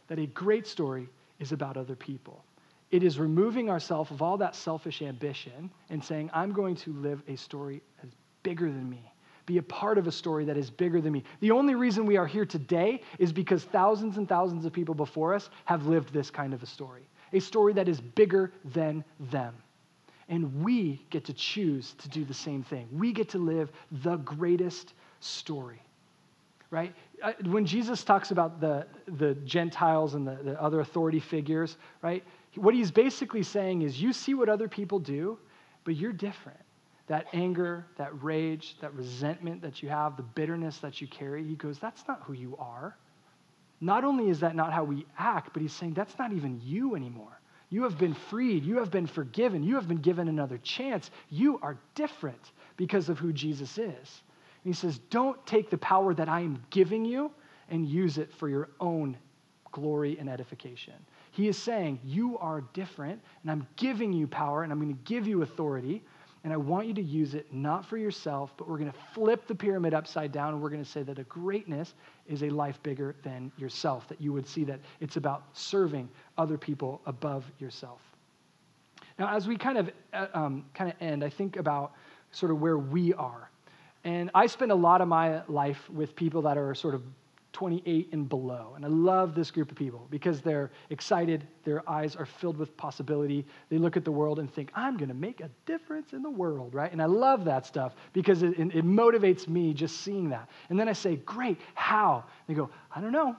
that 0.08 0.18
a 0.18 0.26
great 0.26 0.66
story 0.66 1.08
is 1.38 1.52
about 1.52 1.76
other 1.76 1.96
people. 1.96 2.44
It 2.90 3.02
is 3.02 3.18
removing 3.18 3.70
ourselves 3.70 4.10
of 4.10 4.22
all 4.22 4.36
that 4.38 4.54
selfish 4.54 5.02
ambition 5.02 5.70
and 5.90 6.04
saying, 6.04 6.30
I'm 6.32 6.52
going 6.52 6.76
to 6.76 6.92
live 6.92 7.22
a 7.26 7.36
story 7.36 7.82
as 8.02 8.10
bigger 8.42 8.66
than 8.66 8.88
me, 8.88 9.00
be 9.46 9.58
a 9.58 9.62
part 9.62 9.98
of 9.98 10.06
a 10.06 10.12
story 10.12 10.44
that 10.44 10.56
is 10.56 10.70
bigger 10.70 11.00
than 11.00 11.12
me. 11.12 11.24
The 11.40 11.50
only 11.50 11.74
reason 11.74 12.06
we 12.06 12.16
are 12.16 12.26
here 12.26 12.46
today 12.46 13.00
is 13.18 13.32
because 13.32 13.64
thousands 13.64 14.16
and 14.16 14.28
thousands 14.28 14.64
of 14.64 14.72
people 14.72 14.94
before 14.94 15.34
us 15.34 15.50
have 15.64 15.86
lived 15.86 16.12
this 16.12 16.30
kind 16.30 16.54
of 16.54 16.62
a 16.62 16.66
story, 16.66 17.08
a 17.32 17.40
story 17.40 17.72
that 17.72 17.88
is 17.88 18.00
bigger 18.00 18.52
than 18.64 19.02
them. 19.18 19.54
And 20.28 20.64
we 20.64 21.04
get 21.10 21.24
to 21.26 21.32
choose 21.32 21.94
to 21.98 22.08
do 22.08 22.24
the 22.24 22.34
same 22.34 22.62
thing. 22.62 22.88
We 22.90 23.12
get 23.12 23.28
to 23.30 23.38
live 23.38 23.70
the 23.90 24.16
greatest 24.16 24.94
story, 25.20 25.82
right? 26.70 26.94
Uh, 27.22 27.32
when 27.44 27.66
Jesus 27.66 28.04
talks 28.04 28.30
about 28.30 28.60
the, 28.60 28.86
the 29.06 29.34
Gentiles 29.44 30.14
and 30.14 30.26
the, 30.26 30.36
the 30.42 30.62
other 30.62 30.80
authority 30.80 31.20
figures, 31.20 31.76
right, 32.02 32.24
what 32.54 32.74
he's 32.74 32.90
basically 32.90 33.42
saying 33.42 33.82
is 33.82 34.00
you 34.00 34.12
see 34.12 34.34
what 34.34 34.48
other 34.48 34.68
people 34.68 34.98
do, 34.98 35.38
but 35.84 35.96
you're 35.96 36.12
different. 36.12 36.58
That 37.06 37.26
anger, 37.34 37.84
that 37.98 38.22
rage, 38.22 38.76
that 38.80 38.94
resentment 38.94 39.60
that 39.60 39.82
you 39.82 39.90
have, 39.90 40.16
the 40.16 40.22
bitterness 40.22 40.78
that 40.78 41.02
you 41.02 41.06
carry, 41.06 41.44
he 41.44 41.54
goes, 41.54 41.78
that's 41.78 42.08
not 42.08 42.22
who 42.22 42.32
you 42.32 42.56
are. 42.58 42.96
Not 43.80 44.04
only 44.04 44.30
is 44.30 44.40
that 44.40 44.56
not 44.56 44.72
how 44.72 44.84
we 44.84 45.04
act, 45.18 45.50
but 45.52 45.60
he's 45.60 45.74
saying 45.74 45.92
that's 45.92 46.18
not 46.18 46.32
even 46.32 46.60
you 46.64 46.94
anymore. 46.94 47.38
You 47.74 47.82
have 47.82 47.98
been 47.98 48.14
freed. 48.14 48.64
You 48.64 48.78
have 48.78 48.92
been 48.92 49.08
forgiven. 49.08 49.64
You 49.64 49.74
have 49.74 49.88
been 49.88 50.00
given 50.00 50.28
another 50.28 50.58
chance. 50.58 51.10
You 51.28 51.58
are 51.60 51.76
different 51.96 52.52
because 52.76 53.08
of 53.08 53.18
who 53.18 53.32
Jesus 53.32 53.78
is. 53.78 54.22
And 54.62 54.62
he 54.62 54.72
says, 54.72 55.00
Don't 55.10 55.44
take 55.44 55.70
the 55.70 55.78
power 55.78 56.14
that 56.14 56.28
I 56.28 56.38
am 56.38 56.62
giving 56.70 57.04
you 57.04 57.32
and 57.68 57.84
use 57.84 58.16
it 58.16 58.32
for 58.32 58.48
your 58.48 58.68
own 58.78 59.18
glory 59.72 60.16
and 60.20 60.30
edification. 60.30 60.94
He 61.32 61.48
is 61.48 61.58
saying, 61.58 61.98
You 62.04 62.38
are 62.38 62.60
different, 62.74 63.20
and 63.42 63.50
I'm 63.50 63.66
giving 63.74 64.12
you 64.12 64.28
power, 64.28 64.62
and 64.62 64.70
I'm 64.70 64.78
going 64.78 64.94
to 64.94 65.02
give 65.02 65.26
you 65.26 65.42
authority 65.42 66.04
and 66.44 66.52
I 66.52 66.58
want 66.58 66.86
you 66.86 66.92
to 66.94 67.02
use 67.02 67.34
it 67.34 67.52
not 67.52 67.86
for 67.86 67.96
yourself, 67.96 68.52
but 68.58 68.68
we're 68.68 68.78
going 68.78 68.92
to 68.92 68.98
flip 69.14 69.46
the 69.46 69.54
pyramid 69.54 69.94
upside 69.94 70.30
down 70.30 70.52
and 70.52 70.62
we're 70.62 70.68
going 70.68 70.84
to 70.84 70.88
say 70.88 71.02
that 71.02 71.18
a 71.18 71.24
greatness 71.24 71.94
is 72.28 72.42
a 72.42 72.50
life 72.50 72.82
bigger 72.82 73.16
than 73.22 73.50
yourself, 73.56 74.06
that 74.08 74.20
you 74.20 74.32
would 74.34 74.46
see 74.46 74.62
that 74.64 74.78
it's 75.00 75.16
about 75.16 75.44
serving 75.54 76.06
other 76.36 76.58
people 76.58 77.00
above 77.06 77.50
yourself. 77.58 78.00
Now, 79.18 79.34
as 79.34 79.48
we 79.48 79.56
kind 79.56 79.78
of, 79.78 79.90
uh, 80.12 80.26
um, 80.34 80.66
kind 80.74 80.90
of 80.90 81.00
end, 81.00 81.24
I 81.24 81.30
think 81.30 81.56
about 81.56 81.92
sort 82.30 82.52
of 82.52 82.60
where 82.60 82.78
we 82.78 83.14
are. 83.14 83.48
And 84.04 84.30
I 84.34 84.46
spend 84.46 84.70
a 84.70 84.76
lot 84.76 85.00
of 85.00 85.08
my 85.08 85.42
life 85.48 85.88
with 85.88 86.14
people 86.14 86.42
that 86.42 86.58
are 86.58 86.74
sort 86.74 86.94
of 86.94 87.02
28 87.54 88.08
and 88.12 88.28
below. 88.28 88.72
And 88.74 88.84
I 88.84 88.88
love 88.88 89.34
this 89.34 89.50
group 89.50 89.70
of 89.70 89.76
people 89.76 90.06
because 90.10 90.42
they're 90.42 90.72
excited, 90.90 91.46
their 91.62 91.88
eyes 91.88 92.16
are 92.16 92.26
filled 92.26 92.58
with 92.58 92.76
possibility. 92.76 93.46
They 93.70 93.78
look 93.78 93.96
at 93.96 94.04
the 94.04 94.10
world 94.10 94.40
and 94.40 94.52
think, 94.52 94.70
I'm 94.74 94.96
going 94.96 95.08
to 95.08 95.14
make 95.14 95.40
a 95.40 95.48
difference 95.64 96.12
in 96.12 96.22
the 96.22 96.30
world, 96.30 96.74
right? 96.74 96.90
And 96.90 97.00
I 97.00 97.06
love 97.06 97.44
that 97.46 97.64
stuff 97.64 97.94
because 98.12 98.42
it, 98.42 98.58
it, 98.58 98.84
motivates 98.84 99.46
me 99.46 99.72
just 99.72 100.00
seeing 100.00 100.28
that. 100.30 100.50
And 100.68 100.78
then 100.78 100.88
I 100.88 100.92
say, 100.92 101.16
Great, 101.16 101.58
how? 101.74 102.24
They 102.48 102.54
go, 102.54 102.68
I 102.94 103.00
don't 103.00 103.12
know. 103.12 103.36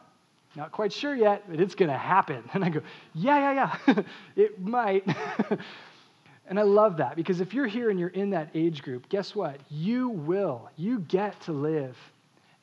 Not 0.56 0.71
quite 0.71 0.93
sure 0.93 1.13
yet, 1.13 1.43
but 1.49 1.60
it's 1.60 1.75
going 1.75 1.91
to 1.91 1.97
happen. 1.97 2.41
And 2.54 2.63
I 2.63 2.69
go, 2.69 2.82
Yeah, 3.13 3.54
yeah, 3.54 3.78
yeah, 3.88 4.04
it 4.36 4.60
might. 4.60 5.06
And 6.47 6.60
I 6.60 6.62
love 6.62 6.97
that 6.97 7.15
because 7.15 7.41
if 7.41 7.56
you're 7.56 7.65
here 7.65 7.89
and 7.89 7.99
you're 7.99 8.10
in 8.10 8.30
that 8.30 8.51
age 8.54 8.84
group, 8.84 9.10
guess 9.10 9.34
what? 9.34 9.60
You 9.67 10.10
will. 10.10 10.69
You 10.78 10.99
get 10.99 11.41
to 11.41 11.51
live 11.51 11.97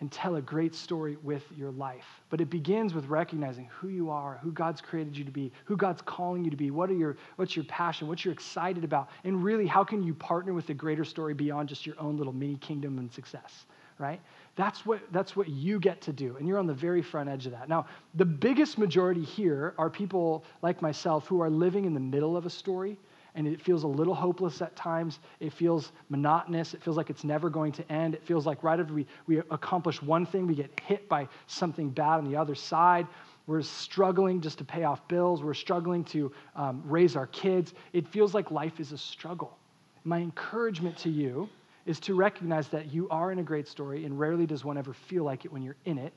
and 0.03 0.11
tell 0.11 0.35
a 0.35 0.43
great 0.43 0.75
story 0.75 1.17
with 1.23 1.45
your 1.57 1.71
life. 1.71 2.21
But 2.29 2.41
it 2.41 2.51
begins 2.51 2.93
with 2.93 3.07
recognizing 3.07 3.69
who 3.71 3.87
you 3.87 4.11
are, 4.11 4.41
who 4.43 4.51
God's 4.51 4.81
created 4.81 5.17
you 5.17 5.23
to 5.23 5.31
be, 5.31 5.53
who 5.65 5.77
God's 5.77 6.03
calling 6.03 6.45
you 6.45 6.51
to 6.51 6.57
be, 6.57 6.73
what 6.73 6.91
are 6.91 6.95
your, 6.95 7.17
what's 7.37 7.55
your 7.55 7.65
passion, 7.67 8.09
what 8.09 8.25
you're 8.25 8.35
excited 8.35 8.83
about, 8.83 9.11
and 9.23 9.45
really 9.45 9.65
how 9.65 9.85
can 9.85 10.03
you 10.03 10.13
partner 10.13 10.55
with 10.55 10.69
a 10.71 10.75
greater 10.75 11.05
story 11.05 11.35
beyond 11.35 11.69
just 11.69 11.87
your 11.87 11.95
own 12.01 12.17
little 12.17 12.33
mini 12.33 12.57
kingdom 12.57 12.99
and 12.99 13.13
success, 13.13 13.67
right? 13.97 14.21
That's 14.57 14.85
what, 14.85 14.99
that's 15.13 15.37
what 15.37 15.49
you 15.49 15.79
get 15.79 16.01
to 16.01 16.13
do, 16.13 16.37
and 16.37 16.49
you're 16.49 16.59
on 16.59 16.67
the 16.67 16.75
very 16.75 17.01
front 17.01 17.29
edge 17.29 17.47
of 17.47 17.53
that. 17.53 17.69
Now, 17.69 17.87
the 18.17 18.25
biggest 18.25 18.79
majority 18.79 19.23
here 19.23 19.73
are 19.79 19.89
people 19.89 20.43
like 20.63 20.83
myself 20.83 21.29
who 21.29 21.41
are 21.41 21.49
living 21.49 21.85
in 21.85 21.95
the 21.95 22.01
middle 22.01 22.37
of 22.37 22.45
a 22.45 22.51
story 22.51 22.99
and 23.35 23.47
it 23.47 23.61
feels 23.61 23.83
a 23.83 23.89
little 23.89 24.15
hopeless 24.15 24.61
at 24.61 24.77
times. 24.77 25.19
It 25.41 25.53
feels 25.53 25.93
monotonous. 26.11 26.75
It 26.75 26.83
feels 26.83 26.97
like 26.97 27.11
it's 27.11 27.25
never 27.25 27.49
going 27.49 27.73
to 27.73 27.93
end. 27.93 28.15
It 28.15 28.23
feels 28.25 28.47
like 28.47 28.63
right 28.63 28.79
after 28.79 28.93
we, 28.93 29.07
we 29.27 29.39
accomplish 29.39 30.03
one 30.03 30.27
thing, 30.27 30.47
we 30.47 30.55
get 30.55 30.79
hit 30.81 31.09
by 31.09 31.29
something 31.47 31.91
bad 31.91 32.19
on 32.19 32.31
the 32.31 32.37
other 32.37 32.55
side. 32.55 33.07
we're 33.47 33.63
struggling 33.63 34.41
just 34.41 34.59
to 34.59 34.65
pay 34.65 34.85
off 34.85 35.07
bills, 35.09 35.43
we're 35.43 35.55
struggling 35.55 36.05
to 36.05 36.33
um, 36.55 36.83
raise 36.85 37.17
our 37.17 37.27
kids. 37.29 37.75
It 37.93 38.07
feels 38.07 38.35
like 38.35 38.51
life 38.51 38.81
is 38.81 38.93
a 38.93 38.99
struggle. 38.99 39.59
My 40.05 40.19
encouragement 40.19 40.97
to 40.99 41.11
you 41.11 41.49
is 41.87 41.99
to 42.01 42.15
recognize 42.15 42.69
that 42.69 42.93
you 42.93 43.09
are 43.09 43.33
in 43.33 43.39
a 43.39 43.43
great 43.43 43.67
story, 43.67 44.05
and 44.05 44.19
rarely 44.19 44.47
does 44.47 44.65
one 44.65 44.79
ever 44.79 44.93
feel 44.93 45.25
like 45.25 45.45
it 45.45 45.53
when 45.53 45.63
you're 45.63 45.77
in 45.85 45.99
it. 45.99 46.13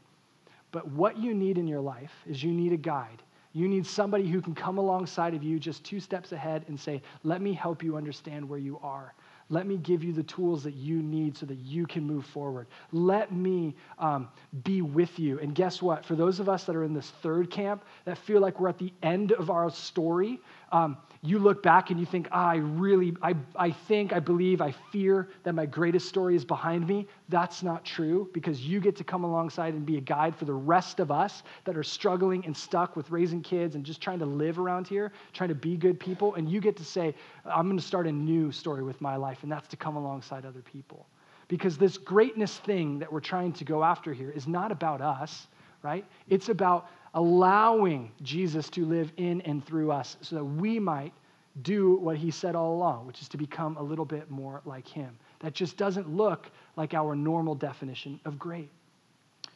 But 0.71 0.88
what 0.89 1.17
you 1.17 1.34
need 1.34 1.58
in 1.58 1.67
your 1.67 1.82
life 1.82 2.12
is 2.28 2.43
you 2.43 2.51
need 2.51 2.73
a 2.73 2.78
guide. 2.78 3.23
You 3.56 3.70
need 3.70 3.88
somebody 3.88 4.28
who 4.28 4.41
can 4.41 4.54
come 4.54 4.80
alongside 4.80 5.34
of 5.34 5.41
you 5.41 5.60
just 5.60 5.86
two 5.86 6.02
steps 6.02 6.34
ahead 6.34 6.65
and 6.68 6.78
say, 6.78 7.02
Let 7.24 7.41
me 7.41 7.54
help 7.54 7.82
you 7.82 7.96
understand 7.96 8.48
where 8.50 8.60
you 8.60 8.78
are. 8.84 9.13
Let 9.50 9.65
me 9.65 9.78
give 9.78 10.04
you 10.04 10.12
the 10.12 10.24
tools 10.24 10.63
that 10.63 10.74
you 10.74 11.02
need 11.02 11.38
so 11.38 11.46
that 11.46 11.60
you 11.60 11.88
can 11.88 12.04
move 12.04 12.26
forward. 12.26 12.68
Let 12.91 13.32
me 13.32 13.76
um, 13.98 14.28
be 14.63 14.82
with 14.82 15.18
you. 15.20 15.39
And 15.39 15.56
guess 15.56 15.82
what? 15.82 16.04
For 16.04 16.15
those 16.15 16.41
of 16.41 16.50
us 16.50 16.65
that 16.65 16.76
are 16.76 16.84
in 16.84 16.94
this 16.94 17.12
third 17.22 17.50
camp 17.50 17.86
that 18.04 18.18
feel 18.18 18.41
like 18.41 18.60
we're 18.60 18.68
at 18.68 18.78
the 18.78 18.91
end 19.04 19.32
of 19.32 19.50
our 19.50 19.70
story, 19.70 20.41
um, 20.76 20.98
you 21.22 21.40
look 21.40 21.64
back 21.64 21.90
and 21.90 21.98
you 21.98 22.06
think, 22.06 22.28
ah, 22.34 22.50
I 22.50 22.56
really, 22.58 23.16
I, 23.22 23.34
I 23.56 23.72
think, 23.72 24.12
I 24.12 24.20
believe, 24.20 24.62
I 24.62 24.72
fear 24.92 25.30
that 25.44 25.54
my 25.54 25.66
greatest 25.66 26.10
story 26.10 26.36
is 26.36 26.44
behind 26.44 26.86
me. 26.86 27.08
That's 27.30 27.64
not 27.64 27.86
true 27.86 28.30
because 28.34 28.60
you 28.62 28.82
get 28.82 28.98
to 28.98 29.04
come 29.06 29.24
alongside 29.24 29.74
and 29.74 29.86
be 29.86 29.98
a 29.98 30.02
guide 30.02 30.36
for 30.36 30.44
the 30.44 30.54
rest 30.54 31.00
of 31.00 31.12
us 31.12 31.44
that 31.64 31.78
are 31.78 31.84
struggling 31.84 32.46
and 32.46 32.56
stuck 32.56 32.98
with 32.98 33.10
raising 33.10 33.42
kids 33.42 33.76
and 33.76 33.86
just 33.86 34.02
trying 34.02 34.20
to 34.20 34.26
live 34.26 34.60
around 34.60 34.86
here, 34.86 35.14
trying 35.32 35.50
to 35.50 35.56
be 35.56 35.78
good 35.78 35.98
people. 35.98 36.36
And 36.36 36.50
you 36.50 36.60
get 36.60 36.76
to 36.76 36.86
say, 36.86 37.16
I'm 37.46 37.68
going 37.68 37.80
to 37.80 37.86
start 37.86 38.06
a 38.06 38.12
new 38.12 38.52
story 38.52 38.84
with 38.84 39.00
my 39.00 39.16
life, 39.16 39.44
and 39.44 39.52
that's 39.52 39.70
to 39.70 39.78
come 39.78 39.96
alongside 39.96 40.46
other 40.46 40.62
people. 40.62 41.08
Because 41.48 41.78
this 41.78 41.98
greatness 41.98 42.58
thing 42.58 43.00
that 43.00 43.12
we're 43.12 43.22
trying 43.22 43.54
to 43.54 43.64
go 43.64 43.82
after 43.82 44.12
here 44.12 44.30
is 44.30 44.46
not 44.46 44.74
about 44.74 45.00
us, 45.00 45.48
right? 45.84 46.04
It's 46.28 46.50
about 46.50 46.90
allowing 47.15 48.12
Jesus 48.21 48.69
to 48.69 48.86
live 48.86 49.12
in 49.17 49.41
and 49.41 49.65
through 49.65 49.91
us 49.91 50.17
so 50.21 50.36
that 50.36 50.43
we 50.43 50.80
might 50.80 51.13
do 51.62 51.95
what 51.95 52.17
he 52.17 52.30
said 52.30 52.54
all 52.54 52.75
along, 52.75 53.08
which 53.08 53.21
is 53.21 53.30
to 53.30 53.38
become 53.38 53.78
a 53.78 53.82
little 53.82 54.04
bit 54.06 54.30
more 54.30 54.62
like 54.65 54.88
him. 54.88 55.17
That 55.39 55.54
just 55.54 55.78
doesn't 55.78 56.10
look 56.10 56.51
like 56.75 56.93
our 56.93 57.15
normal 57.15 57.56
definition 57.56 58.19
of 58.25 58.38
great. 58.38 58.69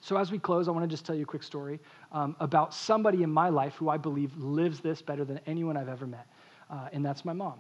So, 0.01 0.15
as 0.15 0.31
we 0.31 0.39
close, 0.39 0.69
I 0.69 0.71
want 0.71 0.83
to 0.83 0.87
just 0.87 1.05
tell 1.05 1.15
you 1.15 1.23
a 1.23 1.25
quick 1.25 1.43
story 1.43 1.79
um, 2.13 2.35
about 2.39 2.73
somebody 2.73 3.21
in 3.21 3.29
my 3.29 3.49
life 3.49 3.75
who 3.75 3.89
I 3.89 3.97
believe 3.97 4.35
lives 4.37 4.79
this 4.79 5.01
better 5.01 5.25
than 5.25 5.41
anyone 5.45 5.75
I've 5.75 5.89
ever 5.89 6.07
met, 6.07 6.25
uh, 6.69 6.87
and 6.93 7.05
that's 7.05 7.25
my 7.25 7.33
mom. 7.33 7.59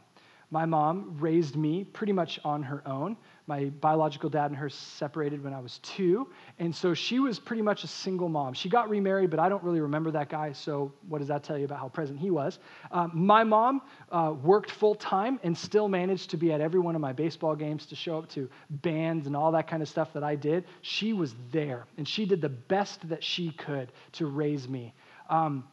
My 0.51 0.65
mom 0.65 1.15
raised 1.19 1.55
me 1.55 1.83
pretty 1.83 2.11
much 2.11 2.39
on 2.43 2.63
her 2.63 2.81
own. 2.87 3.17
My 3.45 3.65
biological 3.65 4.29
dad 4.29 4.47
and 4.47 4.55
her 4.55 4.69
separated 4.69 5.43
when 5.43 5.53
I 5.53 5.59
was 5.59 5.79
two, 5.79 6.27
and 6.59 6.73
so 6.75 6.93
she 6.93 7.19
was 7.19 7.39
pretty 7.39 7.61
much 7.61 7.83
a 7.83 7.87
single 7.87 8.29
mom. 8.29 8.53
She 8.53 8.69
got 8.69 8.89
remarried, 8.89 9.29
but 9.29 9.39
I 9.39 9.49
don't 9.49 9.63
really 9.63 9.79
remember 9.79 10.11
that 10.11 10.29
guy, 10.29 10.51
so 10.51 10.91
what 11.07 11.19
does 11.19 11.27
that 11.27 11.43
tell 11.43 11.57
you 11.57 11.65
about 11.65 11.79
how 11.79 11.89
present 11.89 12.19
he 12.19 12.29
was? 12.29 12.59
Um, 12.91 13.11
my 13.13 13.43
mom 13.43 13.81
uh, 14.11 14.33
worked 14.43 14.71
full 14.71 14.95
time 14.95 15.39
and 15.43 15.57
still 15.57 15.87
managed 15.87 16.29
to 16.31 16.37
be 16.37 16.51
at 16.51 16.61
every 16.61 16.79
one 16.79 16.95
of 16.95 17.01
my 17.01 17.13
baseball 17.13 17.55
games, 17.55 17.85
to 17.87 17.95
show 17.95 18.17
up 18.19 18.29
to 18.29 18.49
bands 18.69 19.27
and 19.27 19.35
all 19.35 19.51
that 19.51 19.67
kind 19.67 19.81
of 19.81 19.89
stuff 19.89 20.13
that 20.13 20.23
I 20.23 20.35
did. 20.35 20.65
She 20.81 21.13
was 21.13 21.35
there, 21.51 21.85
and 21.97 22.07
she 22.07 22.25
did 22.25 22.41
the 22.41 22.49
best 22.49 23.07
that 23.09 23.23
she 23.23 23.51
could 23.51 23.91
to 24.13 24.27
raise 24.27 24.67
me. 24.67 24.93
Um, 25.29 25.63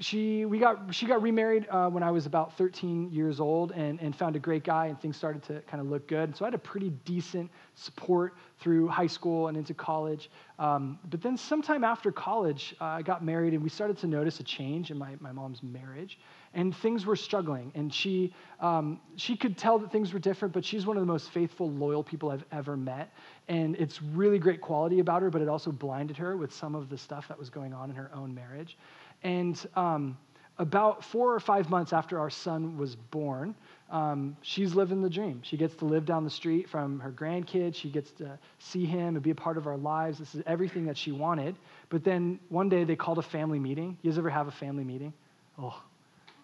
she, 0.00 0.44
we 0.44 0.58
got, 0.58 0.94
she 0.94 1.06
got 1.06 1.22
remarried 1.22 1.66
uh, 1.70 1.88
when 1.88 2.02
I 2.02 2.10
was 2.10 2.26
about 2.26 2.56
13 2.56 3.10
years 3.10 3.40
old 3.40 3.72
and, 3.72 4.00
and 4.00 4.14
found 4.14 4.36
a 4.36 4.38
great 4.38 4.64
guy, 4.64 4.86
and 4.86 5.00
things 5.00 5.16
started 5.16 5.42
to 5.44 5.60
kind 5.62 5.80
of 5.80 5.88
look 5.88 6.06
good. 6.06 6.36
so 6.36 6.44
I 6.44 6.48
had 6.48 6.54
a 6.54 6.58
pretty 6.58 6.90
decent 7.04 7.50
support 7.74 8.34
through 8.60 8.88
high 8.88 9.06
school 9.06 9.48
and 9.48 9.56
into 9.56 9.74
college. 9.74 10.30
Um, 10.58 10.98
but 11.10 11.22
then, 11.22 11.36
sometime 11.36 11.84
after 11.84 12.10
college, 12.10 12.74
uh, 12.80 12.84
I 12.84 13.02
got 13.02 13.24
married, 13.24 13.54
and 13.54 13.62
we 13.62 13.68
started 13.68 13.98
to 13.98 14.06
notice 14.06 14.40
a 14.40 14.42
change 14.42 14.90
in 14.90 14.98
my, 14.98 15.14
my 15.20 15.32
mom's 15.32 15.62
marriage. 15.62 16.18
And 16.54 16.74
things 16.74 17.04
were 17.04 17.14
struggling. 17.14 17.70
And 17.74 17.92
she, 17.92 18.34
um, 18.60 19.00
she 19.16 19.36
could 19.36 19.58
tell 19.58 19.78
that 19.80 19.92
things 19.92 20.12
were 20.14 20.18
different, 20.18 20.54
but 20.54 20.64
she's 20.64 20.86
one 20.86 20.96
of 20.96 21.02
the 21.02 21.06
most 21.06 21.30
faithful, 21.30 21.70
loyal 21.70 22.02
people 22.02 22.30
I've 22.30 22.44
ever 22.50 22.76
met. 22.76 23.12
And 23.48 23.76
it's 23.76 24.02
really 24.02 24.38
great 24.38 24.60
quality 24.62 25.00
about 25.00 25.20
her, 25.22 25.30
but 25.30 25.42
it 25.42 25.48
also 25.48 25.70
blinded 25.70 26.16
her 26.16 26.36
with 26.36 26.52
some 26.52 26.74
of 26.74 26.88
the 26.88 26.96
stuff 26.96 27.28
that 27.28 27.38
was 27.38 27.50
going 27.50 27.74
on 27.74 27.90
in 27.90 27.96
her 27.96 28.10
own 28.14 28.34
marriage. 28.34 28.78
And 29.22 29.64
um, 29.76 30.16
about 30.58 31.04
four 31.04 31.34
or 31.34 31.40
five 31.40 31.70
months 31.70 31.92
after 31.92 32.18
our 32.18 32.30
son 32.30 32.76
was 32.76 32.96
born, 32.96 33.54
um, 33.90 34.36
she's 34.42 34.74
living 34.74 35.00
the 35.00 35.08
dream. 35.08 35.40
She 35.42 35.56
gets 35.56 35.74
to 35.76 35.84
live 35.84 36.04
down 36.04 36.24
the 36.24 36.30
street 36.30 36.68
from 36.68 37.00
her 37.00 37.10
grandkids. 37.10 37.74
She 37.76 37.88
gets 37.88 38.10
to 38.12 38.38
see 38.58 38.84
him 38.84 39.14
and 39.16 39.22
be 39.22 39.30
a 39.30 39.34
part 39.34 39.56
of 39.56 39.66
our 39.66 39.76
lives. 39.76 40.18
This 40.18 40.34
is 40.34 40.42
everything 40.46 40.84
that 40.86 40.96
she 40.96 41.12
wanted. 41.12 41.56
But 41.88 42.04
then 42.04 42.38
one 42.48 42.68
day 42.68 42.84
they 42.84 42.96
called 42.96 43.18
a 43.18 43.22
family 43.22 43.58
meeting. 43.58 43.96
You 44.02 44.10
guys 44.10 44.18
ever 44.18 44.30
have 44.30 44.48
a 44.48 44.52
family 44.52 44.84
meeting? 44.84 45.12
Oh, 45.58 45.80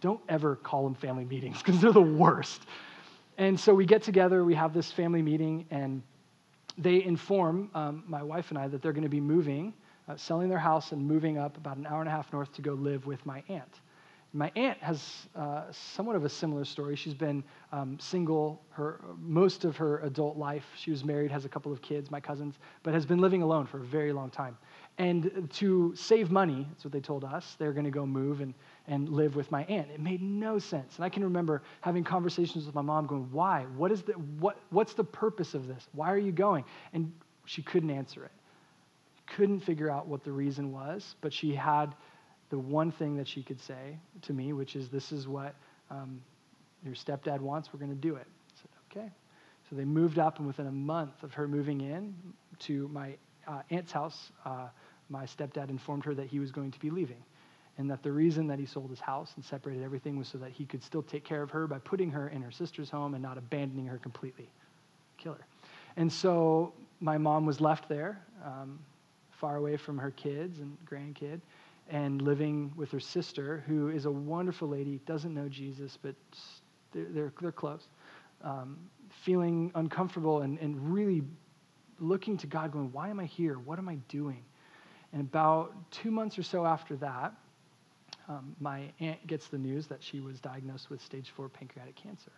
don't 0.00 0.20
ever 0.28 0.56
call 0.56 0.84
them 0.84 0.94
family 0.94 1.24
meetings 1.24 1.58
because 1.58 1.80
they're 1.80 1.92
the 1.92 2.00
worst. 2.00 2.62
And 3.36 3.58
so 3.58 3.74
we 3.74 3.84
get 3.84 4.02
together, 4.02 4.44
we 4.44 4.54
have 4.54 4.72
this 4.72 4.92
family 4.92 5.22
meeting, 5.22 5.66
and 5.70 6.02
they 6.78 7.02
inform 7.04 7.70
um, 7.74 8.04
my 8.06 8.22
wife 8.22 8.50
and 8.50 8.58
I 8.58 8.68
that 8.68 8.80
they're 8.80 8.92
going 8.92 9.04
to 9.04 9.08
be 9.08 9.20
moving 9.20 9.74
uh, 10.08 10.16
selling 10.16 10.48
their 10.48 10.58
house 10.58 10.92
and 10.92 11.06
moving 11.06 11.38
up 11.38 11.56
about 11.56 11.76
an 11.76 11.86
hour 11.86 12.00
and 12.00 12.08
a 12.08 12.12
half 12.12 12.32
north 12.32 12.52
to 12.54 12.62
go 12.62 12.72
live 12.72 13.06
with 13.06 13.24
my 13.24 13.42
aunt. 13.48 13.80
My 14.36 14.50
aunt 14.56 14.78
has 14.82 15.28
uh, 15.36 15.62
somewhat 15.70 16.16
of 16.16 16.24
a 16.24 16.28
similar 16.28 16.64
story. 16.64 16.96
She's 16.96 17.14
been 17.14 17.44
um, 17.70 17.96
single 18.00 18.60
her 18.70 19.00
most 19.20 19.64
of 19.64 19.76
her 19.76 20.00
adult 20.00 20.36
life. 20.36 20.64
She 20.76 20.90
was 20.90 21.04
married, 21.04 21.30
has 21.30 21.44
a 21.44 21.48
couple 21.48 21.72
of 21.72 21.80
kids, 21.80 22.10
my 22.10 22.18
cousins, 22.18 22.56
but 22.82 22.94
has 22.94 23.06
been 23.06 23.20
living 23.20 23.42
alone 23.42 23.64
for 23.64 23.78
a 23.78 23.84
very 23.84 24.12
long 24.12 24.30
time. 24.30 24.58
And 24.98 25.48
to 25.52 25.94
save 25.94 26.32
money, 26.32 26.66
that's 26.68 26.84
what 26.84 26.92
they 26.92 27.00
told 27.00 27.22
us, 27.22 27.54
they're 27.60 27.72
going 27.72 27.84
to 27.84 27.92
go 27.92 28.04
move 28.04 28.40
and, 28.40 28.54
and 28.88 29.08
live 29.08 29.36
with 29.36 29.52
my 29.52 29.62
aunt. 29.66 29.88
It 29.92 30.00
made 30.00 30.20
no 30.20 30.58
sense. 30.58 30.96
And 30.96 31.04
I 31.04 31.08
can 31.08 31.22
remember 31.22 31.62
having 31.80 32.02
conversations 32.02 32.66
with 32.66 32.74
my 32.74 32.82
mom 32.82 33.06
going, 33.06 33.28
why? 33.30 33.66
What 33.76 33.92
is 33.92 34.02
the, 34.02 34.14
what, 34.14 34.58
what's 34.70 34.94
the 34.94 35.04
purpose 35.04 35.54
of 35.54 35.68
this? 35.68 35.86
Why 35.92 36.12
are 36.12 36.18
you 36.18 36.32
going? 36.32 36.64
And 36.92 37.12
she 37.44 37.62
couldn't 37.62 37.90
answer 37.90 38.24
it 38.24 38.32
couldn't 39.26 39.60
figure 39.60 39.90
out 39.90 40.06
what 40.06 40.24
the 40.24 40.32
reason 40.32 40.72
was, 40.72 41.16
but 41.20 41.32
she 41.32 41.54
had 41.54 41.94
the 42.50 42.58
one 42.58 42.92
thing 42.92 43.16
that 43.16 43.26
she 43.26 43.42
could 43.42 43.60
say 43.60 43.98
to 44.22 44.32
me, 44.32 44.52
which 44.52 44.76
is, 44.76 44.88
This 44.88 45.12
is 45.12 45.26
what 45.26 45.54
um, 45.90 46.20
your 46.84 46.94
stepdad 46.94 47.40
wants. 47.40 47.72
We're 47.72 47.80
going 47.80 47.90
to 47.90 47.96
do 47.96 48.16
it. 48.16 48.26
I 48.26 48.60
said, 48.60 48.70
Okay. 48.90 49.10
So 49.68 49.76
they 49.76 49.84
moved 49.84 50.18
up, 50.18 50.38
and 50.38 50.46
within 50.46 50.66
a 50.66 50.72
month 50.72 51.22
of 51.22 51.32
her 51.34 51.48
moving 51.48 51.80
in 51.80 52.14
to 52.60 52.88
my 52.88 53.16
uh, 53.46 53.62
aunt's 53.70 53.92
house, 53.92 54.30
uh, 54.44 54.68
my 55.08 55.24
stepdad 55.24 55.70
informed 55.70 56.04
her 56.04 56.14
that 56.14 56.26
he 56.26 56.38
was 56.38 56.50
going 56.50 56.70
to 56.70 56.78
be 56.78 56.90
leaving. 56.90 57.22
And 57.76 57.90
that 57.90 58.02
the 58.02 58.12
reason 58.12 58.46
that 58.48 58.58
he 58.58 58.66
sold 58.66 58.90
his 58.90 59.00
house 59.00 59.32
and 59.34 59.44
separated 59.44 59.82
everything 59.82 60.16
was 60.16 60.28
so 60.28 60.38
that 60.38 60.52
he 60.52 60.64
could 60.64 60.82
still 60.82 61.02
take 61.02 61.24
care 61.24 61.42
of 61.42 61.50
her 61.50 61.66
by 61.66 61.78
putting 61.78 62.10
her 62.10 62.28
in 62.28 62.40
her 62.42 62.52
sister's 62.52 62.88
home 62.88 63.14
and 63.14 63.22
not 63.22 63.36
abandoning 63.36 63.86
her 63.86 63.98
completely. 63.98 64.48
Kill 65.18 65.32
her. 65.32 65.46
And 65.96 66.12
so 66.12 66.72
my 67.00 67.18
mom 67.18 67.46
was 67.46 67.60
left 67.60 67.88
there. 67.88 68.22
Um, 68.44 68.78
far 69.44 69.56
away 69.56 69.76
from 69.76 69.98
her 69.98 70.10
kids 70.10 70.60
and 70.60 70.74
grandkid 70.86 71.38
and 71.90 72.22
living 72.22 72.72
with 72.76 72.90
her 72.90 72.98
sister, 72.98 73.62
who 73.66 73.90
is 73.90 74.06
a 74.06 74.10
wonderful 74.10 74.66
lady, 74.66 74.98
doesn't 75.04 75.34
know 75.34 75.50
Jesus, 75.50 75.98
but 76.00 76.14
they're, 76.94 77.04
they're, 77.10 77.32
they're 77.42 77.52
close, 77.52 77.86
um, 78.42 78.78
feeling 79.10 79.70
uncomfortable 79.74 80.40
and, 80.40 80.58
and 80.60 80.94
really 80.94 81.20
looking 81.98 82.38
to 82.38 82.46
God, 82.46 82.72
going, 82.72 82.90
Why 82.90 83.10
am 83.10 83.20
I 83.20 83.26
here? 83.26 83.58
What 83.58 83.78
am 83.78 83.86
I 83.86 83.96
doing? 84.08 84.42
And 85.12 85.20
about 85.20 85.74
two 85.90 86.10
months 86.10 86.38
or 86.38 86.42
so 86.42 86.64
after 86.64 86.96
that, 86.96 87.34
um, 88.30 88.56
my 88.58 88.84
aunt 89.00 89.26
gets 89.26 89.48
the 89.48 89.58
news 89.58 89.86
that 89.88 90.02
she 90.02 90.20
was 90.20 90.40
diagnosed 90.40 90.88
with 90.88 91.02
stage 91.02 91.34
four 91.36 91.50
pancreatic 91.50 91.96
cancer. 91.96 92.32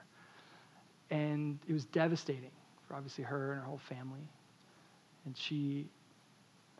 And 1.13 1.61
it 1.69 1.73
was 1.73 1.85
devastating 1.85 2.51
for 2.89 2.97
obviously 2.97 3.23
her 3.23 3.53
and 3.53 3.61
her 3.61 3.67
whole 3.67 3.79
family. 3.89 4.27
And 5.25 5.37
she 5.37 5.87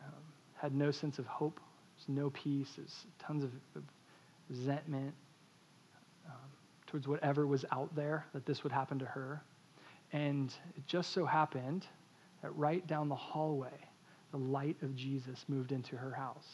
um, 0.03 0.23
had 0.55 0.73
no 0.73 0.91
sense 0.91 1.19
of 1.19 1.25
hope. 1.25 1.59
There's 1.97 2.17
no 2.17 2.29
peace. 2.31 2.73
There's 2.77 3.05
tons 3.19 3.43
of, 3.43 3.51
resentment 4.49 5.13
um, 6.25 6.33
towards 6.85 7.05
whatever 7.05 7.45
was 7.45 7.65
out 7.71 7.93
there 7.95 8.25
that 8.33 8.45
this 8.45 8.63
would 8.63 8.71
happen 8.71 8.97
to 8.99 9.05
her. 9.05 9.41
And 10.13 10.53
it 10.77 10.87
just 10.87 11.11
so 11.11 11.25
happened 11.25 11.85
that 12.41 12.55
right 12.55 12.85
down 12.87 13.09
the 13.09 13.15
hallway, 13.15 13.77
the 14.31 14.37
light 14.37 14.77
of 14.81 14.95
Jesus 14.95 15.43
moved 15.49 15.73
into 15.73 15.97
her 15.97 16.11
house. 16.11 16.47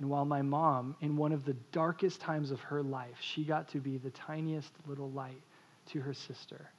And 0.00 0.10
while 0.10 0.24
my 0.24 0.42
mom, 0.42 0.96
in 1.00 1.16
one 1.16 1.30
of 1.30 1.44
the 1.44 1.54
darkest 1.70 2.20
times 2.20 2.50
of 2.50 2.60
her 2.60 2.82
life, 2.82 3.16
she 3.20 3.44
got 3.44 3.68
to 3.68 3.78
be 3.78 3.98
the 3.98 4.10
tiniest 4.10 4.72
little 4.88 5.10
light 5.12 5.42
to 5.90 6.00
her 6.00 6.12
sister. 6.12 6.70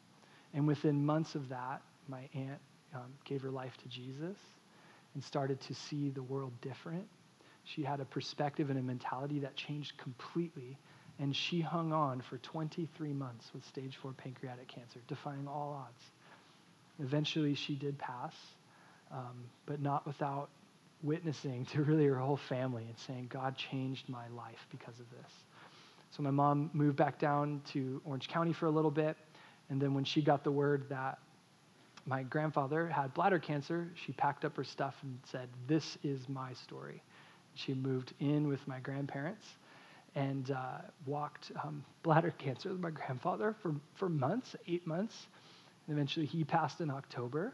And 0.53 0.67
within 0.67 1.05
months 1.05 1.35
of 1.35 1.47
that, 1.49 1.81
my 2.09 2.27
aunt 2.33 2.59
um, 2.93 3.13
gave 3.23 3.41
her 3.41 3.49
life 3.49 3.77
to 3.77 3.87
Jesus 3.87 4.37
and 5.13 5.23
started 5.23 5.59
to 5.61 5.73
see 5.73 6.09
the 6.09 6.23
world 6.23 6.53
different. 6.61 7.07
She 7.63 7.83
had 7.83 7.99
a 7.99 8.05
perspective 8.05 8.69
and 8.69 8.79
a 8.79 8.81
mentality 8.81 9.39
that 9.39 9.55
changed 9.55 9.97
completely. 9.97 10.77
And 11.19 11.35
she 11.35 11.61
hung 11.61 11.93
on 11.93 12.21
for 12.21 12.37
23 12.39 13.13
months 13.13 13.51
with 13.53 13.65
stage 13.65 13.97
four 14.01 14.13
pancreatic 14.13 14.67
cancer, 14.67 14.99
defying 15.07 15.47
all 15.47 15.85
odds. 15.85 16.03
Eventually, 16.99 17.55
she 17.55 17.75
did 17.75 17.97
pass, 17.97 18.33
um, 19.11 19.45
but 19.65 19.79
not 19.79 20.05
without 20.05 20.49
witnessing 21.03 21.65
to 21.65 21.83
really 21.83 22.05
her 22.05 22.17
whole 22.17 22.37
family 22.37 22.83
and 22.83 22.97
saying, 22.97 23.27
God 23.29 23.55
changed 23.55 24.09
my 24.09 24.27
life 24.29 24.65
because 24.71 24.99
of 24.99 25.09
this. 25.11 25.31
So 26.11 26.23
my 26.23 26.31
mom 26.31 26.69
moved 26.73 26.95
back 26.95 27.19
down 27.19 27.61
to 27.73 28.01
Orange 28.05 28.27
County 28.27 28.53
for 28.53 28.67
a 28.67 28.71
little 28.71 28.91
bit. 28.91 29.17
And 29.69 29.81
then 29.81 29.93
when 29.93 30.03
she 30.03 30.21
got 30.21 30.43
the 30.43 30.51
word 30.51 30.85
that 30.89 31.19
my 32.05 32.23
grandfather 32.23 32.87
had 32.87 33.13
bladder 33.13 33.39
cancer, 33.39 33.89
she 33.95 34.11
packed 34.13 34.43
up 34.45 34.55
her 34.57 34.63
stuff 34.63 34.95
and 35.03 35.17
said, 35.23 35.47
This 35.67 35.97
is 36.03 36.27
my 36.27 36.53
story. 36.53 37.01
She 37.55 37.73
moved 37.73 38.13
in 38.19 38.47
with 38.47 38.67
my 38.67 38.79
grandparents 38.79 39.45
and 40.15 40.51
uh, 40.51 40.79
walked 41.05 41.51
um, 41.63 41.83
bladder 42.03 42.31
cancer 42.37 42.69
with 42.69 42.79
my 42.79 42.91
grandfather 42.91 43.55
for, 43.61 43.73
for 43.95 44.09
months, 44.09 44.55
eight 44.67 44.85
months. 44.85 45.27
And 45.87 45.95
eventually 45.95 46.25
he 46.25 46.43
passed 46.43 46.81
in 46.81 46.89
October. 46.89 47.53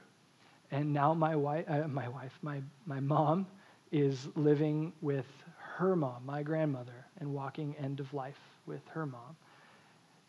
And 0.72 0.94
now 0.94 1.14
my 1.14 1.36
wife, 1.36 1.66
uh, 1.68 1.88
my 1.88 2.08
wife, 2.08 2.34
my, 2.42 2.62
my 2.86 3.00
mom 3.00 3.48
is 3.92 4.28
living 4.36 4.94
with 5.02 5.26
her 5.78 5.96
mom, 5.96 6.26
my 6.26 6.44
grandmother, 6.44 7.06
and 7.20 7.34
walking 7.34 7.76
end 7.82 8.00
of 8.00 8.14
life 8.14 8.40
with 8.68 8.82
her 8.90 9.06
mom. 9.06 9.36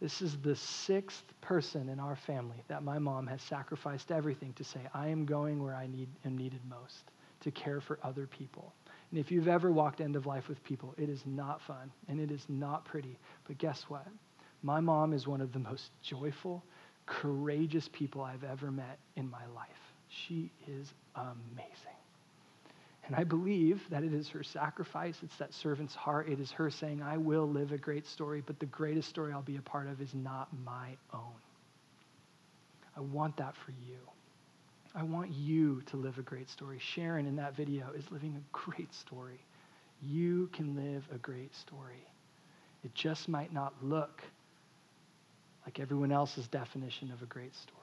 This 0.01 0.23
is 0.23 0.39
the 0.39 0.57
sixth 0.57 1.25
person 1.43 1.91
in 1.91 2.01
our 2.01 2.17
family 2.17 2.63
that 2.69 2.83
my 2.83 2.99
mom 2.99 3.27
has 3.27 3.43
sacrificed 3.43 4.11
everything 4.11 4.55
to 4.55 4.65
say, 4.65 4.81
I 4.95 5.09
am 5.09 5.27
going 5.27 5.63
where 5.63 5.75
I 5.75 5.87
need, 5.87 6.09
am 6.25 6.39
needed 6.39 6.61
most, 6.69 7.11
to 7.41 7.51
care 7.51 7.81
for 7.83 7.99
other 8.03 8.27
people. 8.27 8.73
And 9.11 9.21
if 9.21 9.31
you've 9.31 9.49
ever 9.49 9.71
walked 9.71 10.01
end 10.01 10.17
of 10.17 10.25
life 10.25 10.49
with 10.49 10.63
people, 10.65 10.95
it 10.97 11.11
is 11.11 11.23
not 11.27 11.61
fun 11.61 11.93
and 12.09 12.19
it 12.19 12.31
is 12.31 12.47
not 12.49 12.85
pretty. 12.87 13.19
But 13.47 13.59
guess 13.59 13.85
what? 13.89 14.07
My 14.63 14.81
mom 14.81 15.13
is 15.13 15.27
one 15.27 15.43
of 15.43 15.53
the 15.53 15.59
most 15.59 15.91
joyful, 16.03 16.65
courageous 17.07 17.89
people 17.93 18.23
I've 18.23 18.45
ever 18.45 18.71
met 18.71 18.99
in 19.17 19.29
my 19.29 19.47
life. 19.55 19.69
She 20.09 20.51
is 20.67 20.93
amazing. 21.15 22.00
And 23.07 23.17
I 23.17 23.25
believe 23.25 23.83
that 23.91 24.05
it 24.05 24.13
is 24.13 24.29
her 24.29 24.43
sacrifice, 24.43 25.19
it's 25.23 25.37
that 25.37 25.53
servant's 25.53 25.95
heart. 25.95 26.29
It 26.29 26.39
is 26.39 26.53
her 26.53 26.71
saying, 26.71 27.03
I 27.03 27.17
will 27.17 27.49
live 27.49 27.73
a 27.73 27.79
great 27.79 28.07
story, 28.07 28.43
but 28.45 28.61
the 28.61 28.67
greatest 28.67 29.09
story 29.09 29.33
I'll 29.33 29.43
be 29.43 29.57
a 29.57 29.63
part 29.63 29.89
of 29.89 30.01
is 30.01 30.15
not 30.15 30.49
my 30.65 30.97
own. 31.13 31.41
I 32.97 33.01
want 33.01 33.37
that 33.39 33.57
for 33.57 33.73
you. 33.73 33.99
I 34.95 35.03
want 35.03 35.31
you 35.33 35.83
to 35.87 35.97
live 35.97 36.19
a 36.19 36.23
great 36.23 36.51
story. 36.51 36.79
Sharon 36.81 37.27
in 37.27 37.37
that 37.37 37.57
video 37.57 37.91
is 37.97 38.11
living 38.11 38.37
a 38.37 38.43
great 38.53 38.93
story. 38.93 39.41
You 40.03 40.49
can 40.53 40.75
live 40.75 41.09
a 41.13 41.19
great 41.19 41.55
story. 41.55 42.05
It 42.85 42.95
just 42.95 43.29
might 43.29 43.53
not 43.53 43.75
look 43.83 44.23
like 45.65 45.79
everyone 45.79 46.11
else's 46.13 46.49
definition 46.49 47.13
of 47.13 47.23
a 47.23 47.27
great 47.27 47.55
story. 47.55 47.77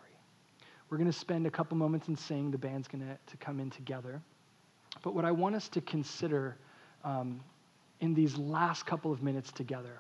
We're 0.89 0.97
going 0.97 1.11
to 1.11 1.17
spend 1.17 1.45
a 1.47 1.51
couple 1.51 1.77
moments 1.77 2.07
and 2.07 2.17
sing. 2.17 2.51
The 2.51 2.57
band's 2.57 2.87
going 2.87 3.03
to 3.05 3.37
come 3.37 3.59
in 3.59 3.69
together. 3.69 4.21
But 5.01 5.13
what 5.13 5.25
I 5.25 5.31
want 5.31 5.55
us 5.55 5.67
to 5.69 5.81
consider 5.81 6.57
um, 7.03 7.39
in 7.99 8.13
these 8.13 8.37
last 8.37 8.85
couple 8.85 9.11
of 9.11 9.23
minutes 9.23 9.51
together, 9.51 9.99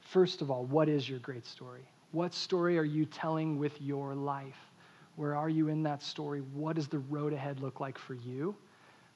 first 0.00 0.42
of 0.42 0.50
all, 0.50 0.64
what 0.64 0.88
is 0.88 1.08
your 1.08 1.18
great 1.18 1.46
story? 1.46 1.82
What 2.12 2.34
story 2.34 2.78
are 2.78 2.84
you 2.84 3.06
telling 3.06 3.58
with 3.58 3.80
your 3.80 4.14
life? 4.14 4.58
Where 5.16 5.34
are 5.34 5.48
you 5.48 5.68
in 5.68 5.82
that 5.84 6.02
story? 6.02 6.40
What 6.40 6.76
does 6.76 6.88
the 6.88 6.98
road 6.98 7.32
ahead 7.32 7.60
look 7.60 7.80
like 7.80 7.98
for 7.98 8.14
you? 8.14 8.54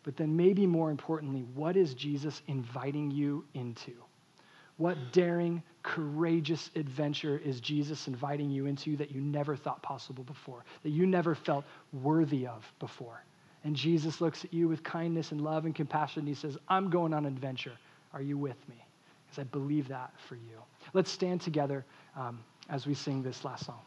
But 0.03 0.17
then, 0.17 0.37
maybe 0.37 0.67
more 0.67 0.91
importantly, 0.91 1.45
what 1.55 1.77
is 1.77 1.95
Jesus 1.95 2.41
inviting 2.47 3.11
you 3.11 3.45
into? 3.55 3.93
What 4.77 5.13
daring, 5.13 5.63
courageous 5.83 6.71
adventure 6.77 7.41
is 7.43 7.61
Jesus 7.61 8.09
inviting 8.09 8.51
you 8.51 8.67
into 8.67 8.97
that 8.99 9.11
you 9.11 9.21
never 9.21 9.57
thought 9.57 9.83
possible 9.83 10.23
before, 10.23 10.65
that 10.83 10.91
you 10.91 11.07
never 11.07 11.35
felt 11.35 11.65
worthy 11.93 12.47
of 12.47 12.65
before? 12.79 13.25
And 13.67 13.75
Jesus 13.75 14.21
looks 14.21 14.45
at 14.45 14.55
you 14.55 14.69
with 14.69 14.85
kindness 14.85 15.33
and 15.33 15.41
love 15.41 15.65
and 15.65 15.75
compassion. 15.75 16.21
And 16.21 16.29
he 16.29 16.35
says, 16.35 16.57
I'm 16.69 16.89
going 16.89 17.13
on 17.13 17.27
an 17.27 17.33
adventure. 17.33 17.73
Are 18.13 18.23
you 18.23 18.39
with 18.39 18.57
me? 18.69 18.77
Because 19.27 19.41
I 19.41 19.43
believe 19.43 19.89
that 19.89 20.13
for 20.29 20.37
you. 20.37 20.63
Let's 20.93 21.11
stand 21.11 21.41
together 21.41 21.85
um, 22.17 22.39
as 22.71 22.87
we 22.87 22.95
sing 22.95 23.25
this 23.25 23.45
last 23.45 23.67
song. 23.67 23.81